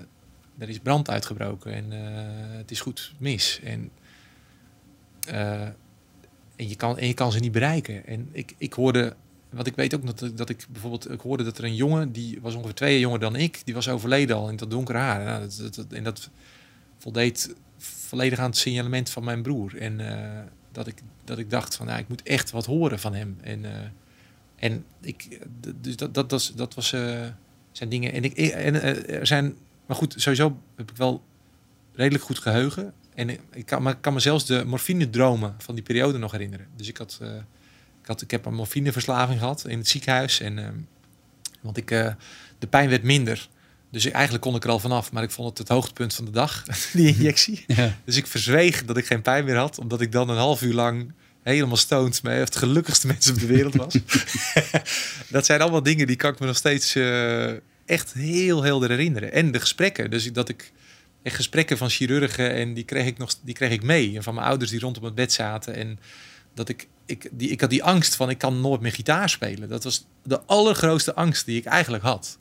er 0.57 0.69
is 0.69 0.79
brand 0.79 1.09
uitgebroken 1.09 1.73
en 1.73 1.91
het 2.57 2.71
is 2.71 2.81
goed 2.81 3.13
mis. 3.17 3.59
En, 3.63 3.91
en, 5.27 5.75
je 6.55 6.75
kan, 6.75 6.97
en 6.97 7.07
je 7.07 7.13
kan 7.13 7.31
ze 7.31 7.39
niet 7.39 7.51
bereiken. 7.51 8.05
En 8.05 8.29
ik, 8.31 8.55
ik 8.57 8.73
hoorde, 8.73 9.15
wat 9.49 9.67
ik 9.67 9.75
weet 9.75 9.95
ook 9.95 10.05
dat, 10.05 10.37
dat 10.37 10.49
ik 10.49 10.65
bijvoorbeeld, 10.69 11.11
ik 11.11 11.21
hoorde 11.21 11.43
dat 11.43 11.57
er 11.57 11.63
een 11.63 11.75
jongen, 11.75 12.11
die 12.11 12.41
was 12.41 12.55
ongeveer 12.55 12.75
twee 12.75 12.91
jaar 12.91 13.01
jonger 13.01 13.19
dan 13.19 13.35
ik, 13.35 13.61
die 13.65 13.73
was 13.73 13.89
overleden 13.89 14.35
al 14.35 14.49
in 14.49 14.55
dat 14.55 14.71
donkere 14.71 14.97
haar. 14.97 15.23
Nou, 15.23 15.49
dat, 15.71 15.85
en 15.89 16.03
dat 16.03 16.29
voldeed 16.99 17.55
volledig 17.77 18.39
aan 18.39 18.49
het 18.49 18.57
signalement 18.57 19.09
van 19.09 19.23
mijn 19.23 19.41
broer. 19.41 19.77
En 19.77 19.99
uh, 19.99 20.39
dat, 20.71 20.87
ik, 20.87 21.01
dat 21.23 21.37
ik 21.37 21.49
dacht 21.49 21.75
van, 21.75 21.85
nou, 21.85 21.99
ik 21.99 22.07
moet 22.07 22.23
echt 22.23 22.51
wat 22.51 22.65
horen 22.65 22.99
van 22.99 23.13
hem. 23.13 23.37
En, 23.41 23.63
uh, 23.63 23.71
en 24.55 24.85
ik, 25.01 25.39
dus 25.81 25.95
dat, 25.95 26.13
dat, 26.13 26.29
dat, 26.29 26.53
dat 26.55 26.73
was, 26.73 26.93
uh, 26.93 27.25
zijn 27.71 27.89
dingen. 27.89 28.13
En, 28.13 28.23
ik, 28.23 28.37
en 28.37 28.81
er 29.07 29.27
zijn, 29.27 29.55
maar 29.85 29.95
goed, 29.95 30.13
sowieso 30.17 30.59
heb 30.75 30.91
ik 30.91 30.97
wel 30.97 31.23
redelijk 31.93 32.23
goed 32.23 32.39
geheugen. 32.39 32.93
En 33.13 33.29
ik 33.29 33.65
kan, 33.65 33.81
maar 33.81 33.95
kan 33.95 34.13
me 34.13 34.19
zelfs 34.19 34.45
de 34.45 34.65
morfine-dromen 34.65 35.55
van 35.57 35.75
die 35.75 35.83
periode 35.83 36.17
nog 36.17 36.31
herinneren. 36.31 36.67
Dus 36.75 36.87
ik 36.87 36.97
had, 36.97 37.19
ik 38.01 38.07
had, 38.07 38.21
ik 38.21 38.31
heb 38.31 38.45
een 38.45 38.53
morfineverslaving 38.53 39.39
gehad 39.39 39.65
in 39.67 39.77
het 39.77 39.87
ziekenhuis. 39.87 40.39
En, 40.39 40.87
want 41.61 41.77
ik, 41.77 41.87
de 42.59 42.67
pijn 42.69 42.89
werd 42.89 43.03
minder. 43.03 43.49
Dus 43.91 44.05
eigenlijk 44.05 44.43
kon 44.43 44.55
ik 44.55 44.63
er 44.63 44.69
al 44.69 44.79
vanaf, 44.79 45.11
maar 45.11 45.23
ik 45.23 45.31
vond 45.31 45.49
het 45.49 45.57
het 45.57 45.67
hoogtepunt 45.67 46.13
van 46.13 46.25
de 46.25 46.31
dag, 46.31 46.63
die 46.93 47.15
injectie. 47.15 47.63
Ja. 47.75 47.97
Dus 48.05 48.15
ik 48.15 48.27
verzweeg 48.27 48.85
dat 48.85 48.97
ik 48.97 49.05
geen 49.05 49.21
pijn 49.21 49.45
meer 49.45 49.55
had, 49.57 49.77
omdat 49.79 50.01
ik 50.01 50.11
dan 50.11 50.29
een 50.29 50.37
half 50.37 50.61
uur 50.61 50.73
lang 50.73 51.13
helemaal 51.43 51.77
stoned 51.77 52.23
met 52.23 52.37
het 52.37 52.55
gelukkigste 52.55 53.07
mensen 53.11 53.33
op 53.33 53.39
de 53.39 53.45
wereld 53.45 53.75
was. 53.75 53.97
dat 55.29 55.45
zijn 55.45 55.61
allemaal 55.61 55.83
dingen 55.83 56.07
die 56.07 56.15
kan 56.15 56.31
ik 56.31 56.39
me 56.39 56.45
nog 56.45 56.57
steeds 56.57 56.95
uh, 56.95 57.51
echt 57.85 58.13
heel 58.13 58.63
helder 58.63 58.89
herinneren. 58.89 59.31
En 59.31 59.51
de 59.51 59.59
gesprekken, 59.59 60.09
dus 60.09 60.31
dat 60.33 60.49
ik 60.49 60.71
echt 61.23 61.35
gesprekken 61.35 61.77
van 61.77 61.89
chirurgen 61.89 62.53
en 62.53 62.73
die 62.73 62.83
kreeg 62.83 63.05
ik 63.05 63.17
nog, 63.17 63.35
die 63.41 63.53
kreeg 63.53 63.71
ik 63.71 63.83
mee. 63.83 64.15
En 64.15 64.23
van 64.23 64.33
mijn 64.33 64.47
ouders 64.47 64.71
die 64.71 64.79
rondom 64.79 65.03
het 65.03 65.15
bed 65.15 65.33
zaten 65.33 65.75
en 65.75 65.99
dat 66.53 66.69
ik, 66.69 66.87
ik, 67.05 67.29
die, 67.31 67.49
ik 67.49 67.61
had 67.61 67.69
die 67.69 67.83
angst 67.83 68.15
van 68.15 68.29
ik 68.29 68.37
kan 68.37 68.61
nooit 68.61 68.81
meer 68.81 68.91
gitaar 68.91 69.29
spelen. 69.29 69.69
Dat 69.69 69.83
was 69.83 70.05
de 70.23 70.41
allergrootste 70.41 71.13
angst 71.13 71.45
die 71.45 71.57
ik 71.57 71.65
eigenlijk 71.65 72.03
had. 72.03 72.37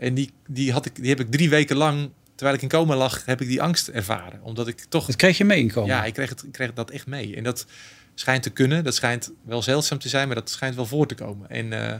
En 0.00 0.14
die, 0.14 0.30
die, 0.46 0.72
had 0.72 0.86
ik, 0.86 0.94
die 0.94 1.08
heb 1.08 1.20
ik 1.20 1.30
drie 1.30 1.50
weken 1.50 1.76
lang, 1.76 2.10
terwijl 2.34 2.56
ik 2.56 2.62
in 2.62 2.68
coma 2.68 2.96
lag, 2.96 3.24
heb 3.24 3.40
ik 3.40 3.48
die 3.48 3.62
angst 3.62 3.88
ervaren. 3.88 4.42
Omdat 4.42 4.68
ik 4.68 4.84
toch... 4.88 5.06
Dat 5.06 5.16
kreeg 5.16 5.38
je 5.38 5.44
mee 5.44 5.60
in 5.60 5.70
coma? 5.70 5.86
Ja, 5.86 6.04
ik 6.04 6.14
kreeg, 6.14 6.28
het, 6.28 6.42
ik 6.42 6.52
kreeg 6.52 6.72
dat 6.72 6.90
echt 6.90 7.06
mee. 7.06 7.36
En 7.36 7.42
dat 7.42 7.66
schijnt 8.14 8.42
te 8.42 8.50
kunnen. 8.50 8.84
Dat 8.84 8.94
schijnt 8.94 9.32
wel 9.42 9.62
zeldzaam 9.62 9.98
te 9.98 10.08
zijn, 10.08 10.26
maar 10.26 10.36
dat 10.36 10.50
schijnt 10.50 10.74
wel 10.74 10.86
voor 10.86 11.06
te 11.06 11.14
komen. 11.14 11.50
En 11.50 11.72
uh, 11.72 11.98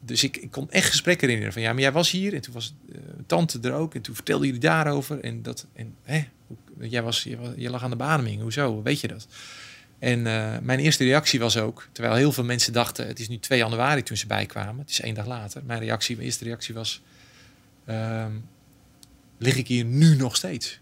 dus 0.00 0.24
ik, 0.24 0.36
ik 0.36 0.50
kon 0.50 0.70
echt 0.70 0.90
gesprekken 0.90 1.26
herinneren 1.26 1.52
van 1.52 1.62
ja, 1.62 1.72
maar 1.72 1.82
jij 1.82 1.92
was 1.92 2.10
hier 2.10 2.34
en 2.34 2.40
toen 2.40 2.54
was 2.54 2.74
uh, 2.88 2.98
tante 3.26 3.58
er 3.62 3.72
ook 3.72 3.94
en 3.94 4.00
toen 4.00 4.14
vertelde 4.14 4.46
jullie 4.46 4.60
daarover 4.60 5.20
en 5.20 5.42
dat 5.42 5.66
en 5.72 5.94
hè, 6.02 6.24
jij 6.78 7.02
was 7.02 7.22
je, 7.22 7.38
je 7.56 7.70
lag 7.70 7.82
aan 7.82 7.90
de 7.90 7.96
beademing, 7.96 8.40
hoezo, 8.40 8.82
weet 8.82 9.00
je 9.00 9.08
dat? 9.08 9.26
En 9.98 10.18
uh, 10.18 10.58
mijn 10.62 10.78
eerste 10.78 11.04
reactie 11.04 11.40
was 11.40 11.56
ook, 11.56 11.88
terwijl 11.92 12.14
heel 12.14 12.32
veel 12.32 12.44
mensen 12.44 12.72
dachten, 12.72 13.06
het 13.06 13.20
is 13.20 13.28
nu 13.28 13.38
2 13.38 13.58
januari 13.58 14.02
toen 14.02 14.16
ze 14.16 14.26
bijkwamen, 14.26 14.78
het 14.80 14.90
is 14.90 15.00
één 15.00 15.14
dag 15.14 15.26
later. 15.26 15.62
Mijn 15.64 15.80
reactie, 15.80 16.14
mijn 16.14 16.26
eerste 16.26 16.44
reactie 16.44 16.74
was, 16.74 17.02
uh, 17.88 18.26
lig 19.38 19.56
ik 19.56 19.68
hier 19.68 19.84
nu 19.84 20.16
nog 20.16 20.36
steeds? 20.36 20.80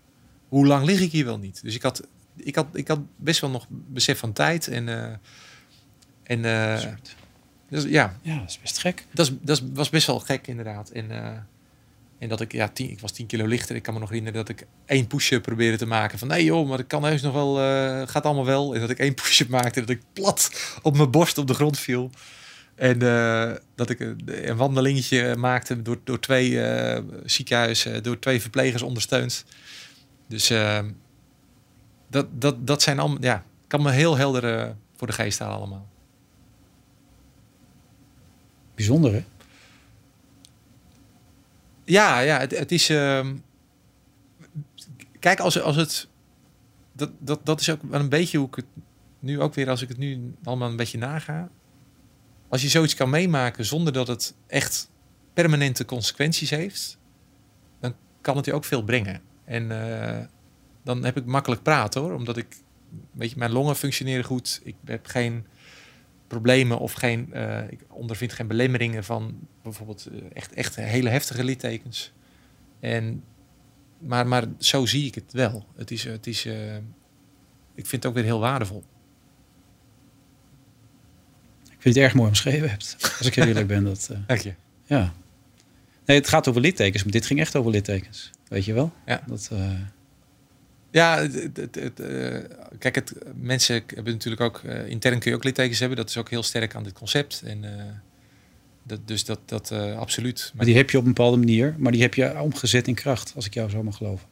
Hoe 0.49 0.66
lang 0.66 0.84
lig 0.84 1.01
ik 1.01 1.12
hier 1.12 1.24
wel 1.24 1.39
niet? 1.39 1.62
Dus 1.62 1.74
ik 1.74 1.82
had, 1.82 2.07
ik 2.36 2.55
had, 2.55 2.66
ik 2.72 2.89
had 2.89 3.01
best 3.16 3.41
wel 3.41 3.51
nog 3.51 3.66
besef 3.68 4.18
van 4.18 4.32
tijd 4.32 4.68
en, 4.68 4.86
uh, 4.86 5.12
en 6.22 6.43
dus, 7.68 7.84
ja. 7.84 8.18
ja, 8.22 8.39
dat 8.39 8.49
is 8.49 8.61
best 8.61 8.78
gek. 8.78 9.07
Dat, 9.12 9.26
is, 9.26 9.32
dat 9.41 9.62
was 9.72 9.91
best 9.91 10.07
wel 10.07 10.20
gek 10.20 10.47
inderdaad. 10.47 10.91
En 10.91 11.11
en 12.25 12.31
dat 12.31 12.41
ik, 12.41 12.53
ja, 12.53 12.68
tien, 12.68 12.91
ik 12.91 13.01
was 13.01 13.12
10 13.12 13.27
kilo 13.27 13.47
lichter. 13.47 13.77
Ik 13.77 13.83
kan 13.83 13.95
me 13.95 14.01
nog 14.01 14.09
herinneren 14.09 14.39
dat 14.39 14.49
ik 14.49 14.66
één 14.87 15.07
push-up 15.07 15.43
probeerde 15.43 15.77
te 15.77 15.87
maken. 15.87 16.18
Van 16.18 16.29
nee 16.29 16.45
joh, 16.45 16.68
maar 16.68 16.79
ik 16.79 16.89
kan 16.89 17.05
heus 17.05 17.22
nog 17.22 17.33
wel, 17.33 17.61
uh, 17.61 18.03
gaat 18.07 18.25
allemaal 18.25 18.45
wel. 18.45 18.75
En 18.75 18.81
dat 18.81 18.91
ik 18.91 18.99
één 18.99 19.14
push-up 19.14 19.49
maakte, 19.49 19.81
dat 19.81 19.91
ik 19.91 20.03
plat 20.12 20.51
op 20.83 20.97
mijn 20.97 21.11
borst 21.11 21.39
op 21.39 21.47
de 21.47 21.55
grond 21.55 21.79
viel. 21.79 22.11
En 22.75 23.03
eh, 23.03 23.53
dat 23.75 23.91
ik 23.91 24.01
een, 24.01 24.57
wandelingetje 24.57 25.37
maakte 25.37 25.83
door, 25.83 26.01
door 26.05 26.20
twee 26.20 26.62
eh, 26.62 27.03
ziekenhuizen, 27.25 28.03
door 28.03 28.18
twee 28.18 28.41
verplegers 28.41 28.83
ondersteund. 28.83 29.45
Dus 30.29 30.51
eh, 30.51 30.79
dat, 32.09 32.27
dat, 32.31 32.66
dat 32.66 32.83
zijn 32.83 32.99
allemaal, 32.99 33.22
ja, 33.22 33.45
kan 33.66 33.83
me 33.83 33.91
heel 33.91 34.16
helder 34.16 34.59
eh, 34.59 34.70
voor 34.97 35.07
de 35.07 35.12
geest 35.12 35.39
halen 35.39 35.57
allemaal. 35.57 35.89
Bijzonder, 38.75 39.12
hè? 39.12 39.25
Ja, 41.85 42.18
ja 42.18 42.39
het, 42.39 42.59
het 42.59 42.72
is. 42.72 42.89
ehm, 42.89 43.37
kijk, 45.18 45.41
als, 45.41 45.61
als 45.61 45.76
het. 45.76 46.09
Dat, 46.93 47.11
dat, 47.18 47.47
dat 47.47 47.61
is 47.61 47.70
ook 47.70 47.82
wel 47.82 48.01
een 48.01 48.09
beetje 48.09 48.39
hoe 48.39 48.47
ik 48.47 48.55
het 48.55 48.66
nu 49.18 49.41
ook 49.41 49.55
weer, 49.55 49.68
als 49.68 49.82
ik 49.82 49.89
het 49.89 49.99
nu 49.99 50.35
allemaal 50.45 50.70
een 50.70 50.76
beetje 50.76 50.99
naga. 50.99 51.51
Als 52.49 52.62
je 52.62 52.68
zoiets 52.68 52.95
kan 52.95 53.11
meemaken 53.11 53.64
zonder 53.64 53.93
dat 53.93 54.07
het 54.07 54.35
echt 54.47 54.91
permanente 55.32 55.85
consequenties 55.85 56.51
heeft, 56.51 56.99
dan 57.80 57.95
kan 58.20 58.37
het 58.37 58.45
je 58.45 58.53
ook 58.53 58.64
veel 58.64 58.82
brengen. 58.85 59.22
En 59.45 59.70
eh, 59.70 60.26
dan 60.85 61.05
heb 61.05 61.16
ik 61.16 61.24
makkelijk 61.24 61.62
praten 61.62 62.01
hoor, 62.01 62.14
omdat 62.14 62.37
ik. 62.37 62.57
Weet 63.12 63.30
je, 63.30 63.37
mijn 63.39 63.53
longen 63.53 63.76
functioneren 63.76 64.24
goed. 64.24 64.61
Ik 64.64 64.74
heb 64.85 65.07
geen 65.07 65.47
problemen 66.35 66.78
of 66.78 66.93
geen. 66.93 67.32
eh, 67.32 67.70
ik 67.70 67.80
ondervind 67.89 68.32
geen 68.32 68.47
belemmeringen 68.47 69.05
van 69.05 69.39
bijvoorbeeld 69.62 70.07
eh, 70.07 70.18
echt, 70.32 70.53
echt 70.53 70.76
hele 70.76 71.09
heftige 71.09 71.45
littekens. 71.45 72.12
En, 72.80 73.24
maar, 73.99 74.26
maar 74.26 74.45
zo 74.59 74.87
zie 74.87 75.07
ik 75.07 75.14
het 75.14 75.32
wel. 75.32 75.66
Het 75.76 75.91
is, 75.91 76.05
het 76.05 76.26
is, 76.26 76.45
eh, 76.47 76.76
ik 77.74 77.87
vind 77.87 77.91
het 77.91 78.07
ook 78.07 78.14
weer 78.14 78.24
heel 78.24 78.41
waardevol. 78.41 78.85
Ik 81.64 81.80
vind 81.93 81.95
het 81.95 82.05
erg 82.05 82.14
mooi 82.14 82.28
omschreven 82.28 82.70
hebt. 82.70 82.97
Als 83.18 83.26
ik 83.26 83.35
heel 83.35 83.47
eerlijk 83.47 83.66
ben. 83.66 83.85
Dat, 83.85 84.11
Dank 84.26 84.41
je. 84.41 84.55
ja. 84.85 85.14
Nee, 86.05 86.16
het 86.16 86.28
gaat 86.28 86.49
over 86.49 86.61
littekens, 86.61 87.03
maar 87.03 87.12
dit 87.12 87.26
ging 87.26 87.41
echt 87.41 87.57
over 87.57 87.70
littekens. 87.70 88.30
Weet 88.49 88.64
je 88.64 88.72
wel? 88.72 88.93
Ja. 89.07 89.22
Dat, 89.26 89.51
Ja, 90.95 91.18
het, 91.18 91.34
het, 91.34 91.57
het, 91.57 91.74
het, 91.74 92.01
eh, 92.01 92.38
kijk, 92.78 92.95
het, 92.95 93.14
mensen 93.36 93.82
hebben 93.86 94.12
natuurlijk 94.12 94.42
ook, 94.42 94.59
eh, 94.59 94.86
intern 94.86 95.18
kun 95.18 95.30
je 95.30 95.36
ook 95.36 95.45
littekens 95.45 95.78
hebben. 95.78 95.97
Dat 95.97 96.09
is 96.09 96.16
ook 96.16 96.30
heel 96.30 96.42
sterk 96.42 96.74
aan 96.74 96.82
dit 96.82 96.92
concept. 96.92 97.42
En, 97.45 97.64
eh, 97.64 97.84
dat, 98.82 99.09
dus 99.09 99.24
dat, 99.24 99.40
dat 99.45 99.72
absoluut. 99.72 100.53
maar 100.55 100.66
die 100.66 100.76
heb 100.76 100.90
je 100.90 100.99
op 100.99 101.05
een 101.05 101.12
bepaalde 101.12 101.36
manier, 101.36 101.74
maar 101.78 101.92
die 101.92 102.03
heb 102.03 102.14
je 102.14 102.40
omgezet 102.40 102.88
in 102.88 102.95
kracht, 102.95 103.32
als 103.34 103.47
ik 103.47 103.55
jou 103.55 103.70
zo 103.70 103.82
mag 103.82 103.97
geloven. 103.97 104.26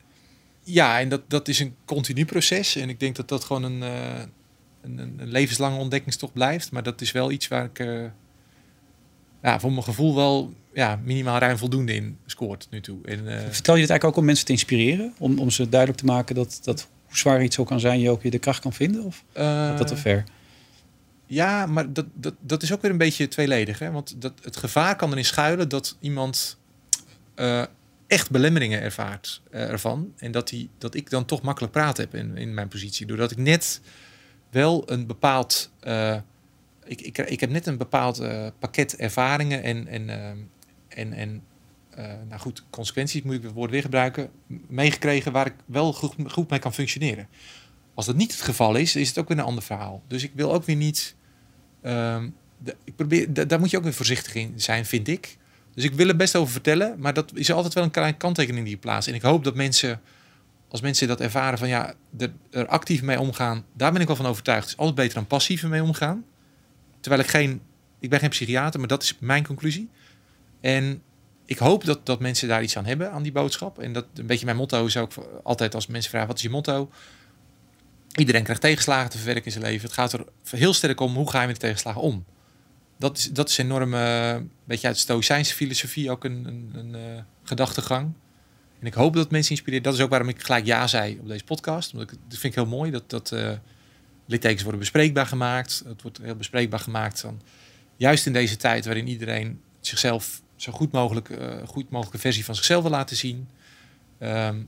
Ja, 0.63 1.01
en 1.01 1.09
dat, 1.09 1.23
dat 1.29 1.49
is 1.49 1.59
een 1.59 1.75
continu 1.85 2.25
proces. 2.25 2.77
En 2.77 2.89
ik 2.89 3.01
denk 3.01 3.17
dat 3.17 3.29
dat 3.29 3.45
gewoon 3.45 3.63
een, 3.63 3.81
een, 3.81 4.99
een 4.99 5.29
levenslange 5.29 5.79
ontdekkingstocht 5.79 6.33
blijft. 6.33 6.73
Maar 6.73 6.83
dat 6.83 7.01
is 7.01 7.13
wel 7.13 7.31
iets 7.31 7.49
waar 7.49 7.65
ik 7.65 8.11
ja, 9.43 9.61
voor 9.61 9.71
mijn 9.71 9.85
gevoel 9.85 10.15
wel 10.15 10.53
ja, 10.73 11.01
minimaal 11.05 11.39
ruim 11.39 11.59
voldoende 11.59 11.95
in 11.95 12.19
scoort 12.27 12.67
nu 12.71 12.81
toe. 12.81 12.99
En, 13.05 13.29
eh, 13.29 13.51
Vertel 13.51 13.75
je 13.75 13.81
dit 13.81 13.91
eigenlijk 13.91 14.05
ook 14.05 14.17
om 14.17 14.25
mensen 14.25 14.47
te 14.47 14.53
inspireren? 14.53 15.15
Om, 15.19 15.39
om 15.39 15.51
ze 15.51 15.69
duidelijk 15.69 16.01
te 16.01 16.07
maken 16.07 16.35
dat, 16.35 16.61
dat 16.63 16.89
hoe 17.07 17.17
zwaar 17.17 17.43
iets 17.43 17.59
ook 17.59 17.67
kan 17.67 17.81
zijn, 17.81 18.01
je 18.01 18.11
ook 18.11 18.23
weer 18.23 18.31
de 18.31 18.39
kracht 18.39 18.61
kan 18.61 18.73
vinden? 18.73 19.05
Of 19.05 19.25
gaat 19.35 19.79
dat 19.79 19.87
te 19.87 19.95
eh, 19.95 20.01
ver? 20.01 20.25
Ja, 21.27 21.67
maar 21.67 21.93
dat, 21.93 22.07
dat, 22.15 22.35
dat 22.41 22.63
is 22.63 22.73
ook 22.73 22.83
weer 22.83 22.91
een 22.91 22.99
beetje 22.99 23.29
tweeledig. 23.29 23.79
Hè? 23.79 23.91
Want 23.91 24.15
dat, 24.19 24.33
het 24.43 24.57
gevaar 24.57 24.97
kan 24.97 25.11
erin 25.11 25.25
schuilen 25.25 25.69
dat 25.69 25.97
iemand 26.01 26.59
eh, 27.35 27.65
echt 28.07 28.31
belemmeringen 28.31 28.81
ervaart 28.81 29.43
ervan. 29.51 30.13
En 30.17 30.33
dat, 30.33 30.49
die, 30.49 30.69
dat 30.79 30.95
ik 30.95 31.11
dan 31.11 31.25
toch 31.25 31.43
makkelijk 31.43 31.73
praat 31.73 31.97
heb 31.97 32.15
in, 32.15 32.37
in 32.37 32.55
mijn 32.55 32.69
positie. 32.69 33.07
Doordat 33.07 33.31
ik 33.31 33.39
net 33.39 33.81
wel 34.51 34.83
een 34.91 35.07
bepaald... 35.07 35.71
ik, 36.85 37.01
ik, 37.01 37.19
ik 37.19 37.41
heb 37.41 37.51
net 37.51 37.67
een 37.67 37.77
bepaald 37.77 38.19
eh, 38.19 38.47
pakket 38.59 38.97
ervaringen 38.97 39.63
en, 39.63 39.87
en, 39.87 40.09
eh, 40.11 40.29
en, 40.89 41.13
en 41.13 41.43
eh, 41.91 42.05
nou 42.29 42.41
goed, 42.41 42.65
consequenties 42.71 43.23
moet 43.23 43.35
ik 43.35 43.43
het 43.43 43.53
woord 43.53 43.71
weer 43.71 43.83
gebruiken, 43.83 44.31
meegekregen 44.69 45.33
waar 45.33 45.47
ik 45.47 45.55
wel 45.67 45.93
goed, 45.93 46.51
mee 46.51 46.59
kan 46.59 46.75
functioneren. 46.75 47.29
Als 47.95 48.07
dat 48.07 48.17
niet 48.17 48.33
het 48.33 48.41
geval 48.41 48.75
is, 48.75 48.97
is 48.97 49.09
het 49.09 49.19
ook 49.19 49.29
weer 49.29 49.39
een 49.39 49.45
ander 49.45 49.63
verhaal. 49.65 50.03
Dus 50.07 50.23
ik 50.23 50.31
wil 50.35 50.53
ook 50.55 50.65
weer 50.65 50.77
niet. 50.77 51.15
ehm, 51.83 52.29
ik 52.85 52.97
probeer, 52.97 53.33
da- 53.33 53.45
daar 53.45 53.59
moet 53.61 53.71
je 53.71 53.77
ook 53.77 53.83
weer 53.83 53.93
voorzichtig 53.95 54.35
in 54.35 54.53
zijn, 54.57 54.87
vind 54.87 55.09
ik. 55.09 55.37
Dus 55.75 55.85
ik 55.85 55.93
wil 55.93 56.09
er 56.09 56.17
best 56.17 56.37
over 56.37 56.53
vertellen, 56.53 56.95
maar 56.99 57.15
dat 57.15 57.31
is 57.35 57.53
altijd 57.53 57.75
wel 57.75 57.85
een 57.85 57.91
kleine 57.91 58.17
kanttekening 58.17 58.65
die 58.65 58.75
je 58.75 58.81
plaatst. 58.81 59.09
En 59.09 59.15
ik 59.15 59.23
hoop 59.23 59.45
dat 59.45 59.55
mensen, 59.55 60.01
als 60.69 60.81
mensen 60.81 61.09
dat 61.09 61.21
ervaren 61.21 61.59
van 61.59 61.69
ja, 61.69 61.95
er, 62.19 62.33
er 62.51 62.67
actief 62.67 63.03
mee 63.03 63.21
omgaan, 63.21 63.65
daar 63.73 63.93
ben 63.93 64.01
ik 64.01 64.07
wel 64.07 64.17
van 64.17 64.27
overtuigd. 64.27 64.63
Het 64.63 64.73
is 64.73 64.77
altijd 64.79 64.97
beter 64.97 65.15
dan 65.15 65.27
passief 65.27 65.63
mee 65.63 65.83
omgaan. 65.83 66.25
Terwijl 67.03 67.23
ik 67.23 67.31
geen, 67.31 67.63
ik 67.99 68.11
ben 68.11 68.19
geen 68.19 68.31
psychiater, 68.31 68.81
maar 68.81 68.89
dat 68.89 69.03
is 69.03 69.17
mijn 69.21 69.47
conclusie. 69.47 69.91
En 70.61 71.03
ik 71.45 71.59
hoop 71.59 71.85
dat, 71.85 72.07
dat 72.07 72.21
mensen 72.21 72.49
daar 72.49 72.63
iets 72.63 72.77
aan 72.77 72.87
hebben, 72.87 73.13
aan 73.13 73.23
die 73.23 73.33
boodschap. 73.33 73.79
En 73.79 73.93
dat 73.93 74.07
een 74.15 74.27
beetje 74.27 74.45
mijn 74.45 74.57
motto 74.57 74.87
is 74.87 74.97
ook 74.97 75.13
altijd 75.43 75.75
als 75.75 75.87
mensen 75.87 76.11
vragen, 76.11 76.29
wat 76.29 76.37
is 76.37 76.43
je 76.43 76.51
motto? 76.51 76.91
Iedereen 78.15 78.43
krijgt 78.43 78.63
tegenslagen 78.63 79.11
te 79.11 79.17
verwerken 79.17 79.45
in 79.45 79.53
zijn 79.53 79.65
leven. 79.65 79.83
Het 79.83 79.93
gaat 79.93 80.13
er 80.13 80.25
heel 80.51 80.75
sterk 80.75 81.01
om, 81.01 81.15
hoe 81.15 81.31
ga 81.31 81.41
je 81.41 81.47
met 81.47 81.57
de 81.57 81.67
tegenslagen 81.67 82.01
om? 82.01 82.25
Dat 82.99 83.19
is, 83.19 83.31
dat 83.31 83.49
is 83.49 83.59
enorm, 83.59 83.95
een 83.95 84.51
beetje 84.65 84.87
uit 84.87 84.99
Stoïcijnse 84.99 85.55
filosofie 85.55 86.11
ook 86.11 86.25
een, 86.25 86.45
een, 86.47 86.71
een 86.75 86.95
eh, 86.95 87.23
gedachtegang. 87.43 88.13
En 88.81 88.87
ik 88.87 88.95
hoop 88.95 89.15
dat 89.15 89.31
mensen 89.31 89.51
inspireert. 89.51 89.85
Dat 89.85 89.95
is 89.95 90.01
ook 90.01 90.11
waarom 90.11 90.29
ik 90.29 90.43
gelijk 90.43 90.65
ja 90.65 90.87
zei 90.87 91.19
op 91.21 91.29
deze 91.29 91.45
podcast. 91.45 91.93
Omdat 91.93 92.11
ik, 92.11 92.19
dat 92.29 92.39
vind 92.39 92.57
ik 92.57 92.61
heel 92.63 92.77
mooi, 92.77 92.91
dat, 92.91 93.11
dat 93.11 93.33
eh, 93.33 93.51
littekens 94.33 94.63
worden 94.63 94.81
bespreekbaar 94.81 95.27
gemaakt. 95.27 95.83
Het 95.87 96.03
wordt 96.03 96.19
heel 96.23 96.37
bespreekbaar 96.37 96.81
gemaakt 96.81 97.21
van... 97.21 97.41
Juist 97.97 98.27
in 98.27 98.33
deze 98.33 98.57
tijd 98.57 98.85
waarin 98.85 99.09
iedereen 99.09 99.61
zichzelf 99.81 100.43
zo 100.57 100.73
goed 100.73 100.93
mogelijk... 100.93 101.31
eh 101.31 101.57
goed 101.67 101.91
mogelijke 101.91 102.19
versie 102.19 102.45
van 102.45 102.55
zichzelf 102.55 102.83
wil 102.83 102.91
laten 102.91 103.17
zien... 103.17 103.49
Ehm, 104.19 104.61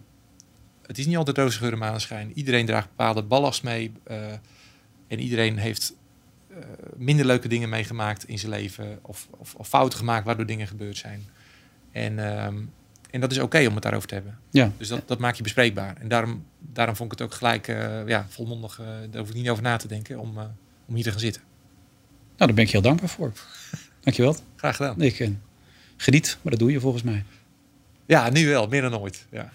het 0.87 0.99
is 0.99 1.07
niet 1.07 1.17
altijd 1.17 1.39
roze 1.39 1.59
geur 1.59 1.79
maneschijn. 1.79 2.33
Iedereen 2.35 2.67
draagt 2.67 2.89
bepaalde 2.89 3.23
ballast 3.23 3.63
mee. 3.63 3.93
eh, 4.05 4.33
en 5.09 5.21
iedereen 5.21 5.59
heeft 5.59 5.95
eh, 6.49 6.57
minder 6.97 7.27
leuke 7.27 7.49
dingen 7.49 7.69
meegemaakt 7.69 8.29
in 8.29 8.39
zijn 8.39 8.53
leven. 8.53 8.99
Of, 9.03 9.29
of, 9.31 9.55
of 9.55 9.69
fouten 9.69 9.99
gemaakt 9.99 10.25
waardoor 10.25 10.47
dingen 10.47 10.67
gebeurd 10.67 10.97
zijn. 10.97 11.27
En, 11.93 12.19
ehm, 12.19 12.63
en 13.15 13.21
dat 13.21 13.31
is 13.31 13.39
oké 13.39 13.67
om 13.67 13.75
het 13.75 13.83
daarover 13.83 14.09
te 14.09 14.15
hebben. 14.15 14.39
Ja. 14.51 14.73
Dus 14.77 14.89
dat, 14.89 15.09
dat 15.09 15.19
maak 15.19 15.35
je 15.35 15.43
bespreekbaar. 15.43 15.97
En 16.01 16.09
daarom, 16.09 16.45
daarom 16.59 16.97
vond 16.97 17.13
ik 17.13 17.19
het 17.19 17.29
ook 17.29 17.35
gelijk 17.35 17.69
eh, 17.69 18.07
ja, 18.07 18.27
volmondig. 18.29 18.79
eh 18.81 18.87
daar 19.11 19.21
hoef 19.21 19.29
ik 19.29 19.35
niet 19.35 19.49
over 19.49 19.63
na 19.63 19.77
te 19.77 19.89
denken 19.89 20.19
om, 20.19 20.39
eh, 20.39 20.45
om 20.87 20.95
hier 20.95 21.05
te 21.05 21.11
gaan 21.11 21.21
zitten. 21.21 21.43
Nou, 22.11 22.37
daar 22.37 22.55
ben 22.55 22.65
ik 22.65 22.71
heel 22.71 22.81
dankbaar 22.83 23.09
voor. 23.09 23.33
Dankjewel. 24.01 24.37
Graag 24.57 24.77
gedaan. 24.77 25.01
Ik 25.01 25.31
geniet, 25.97 26.39
maar 26.43 26.51
dat 26.51 26.61
doe 26.61 26.71
je 26.71 26.81
volgens 26.81 27.03
mij. 27.03 27.25
Ja, 28.07 28.31
nu 28.31 28.49
wel. 28.49 28.67
Meer 28.67 28.83
dan 28.83 28.99
ooit. 28.99 29.27
Ja. 29.31 29.53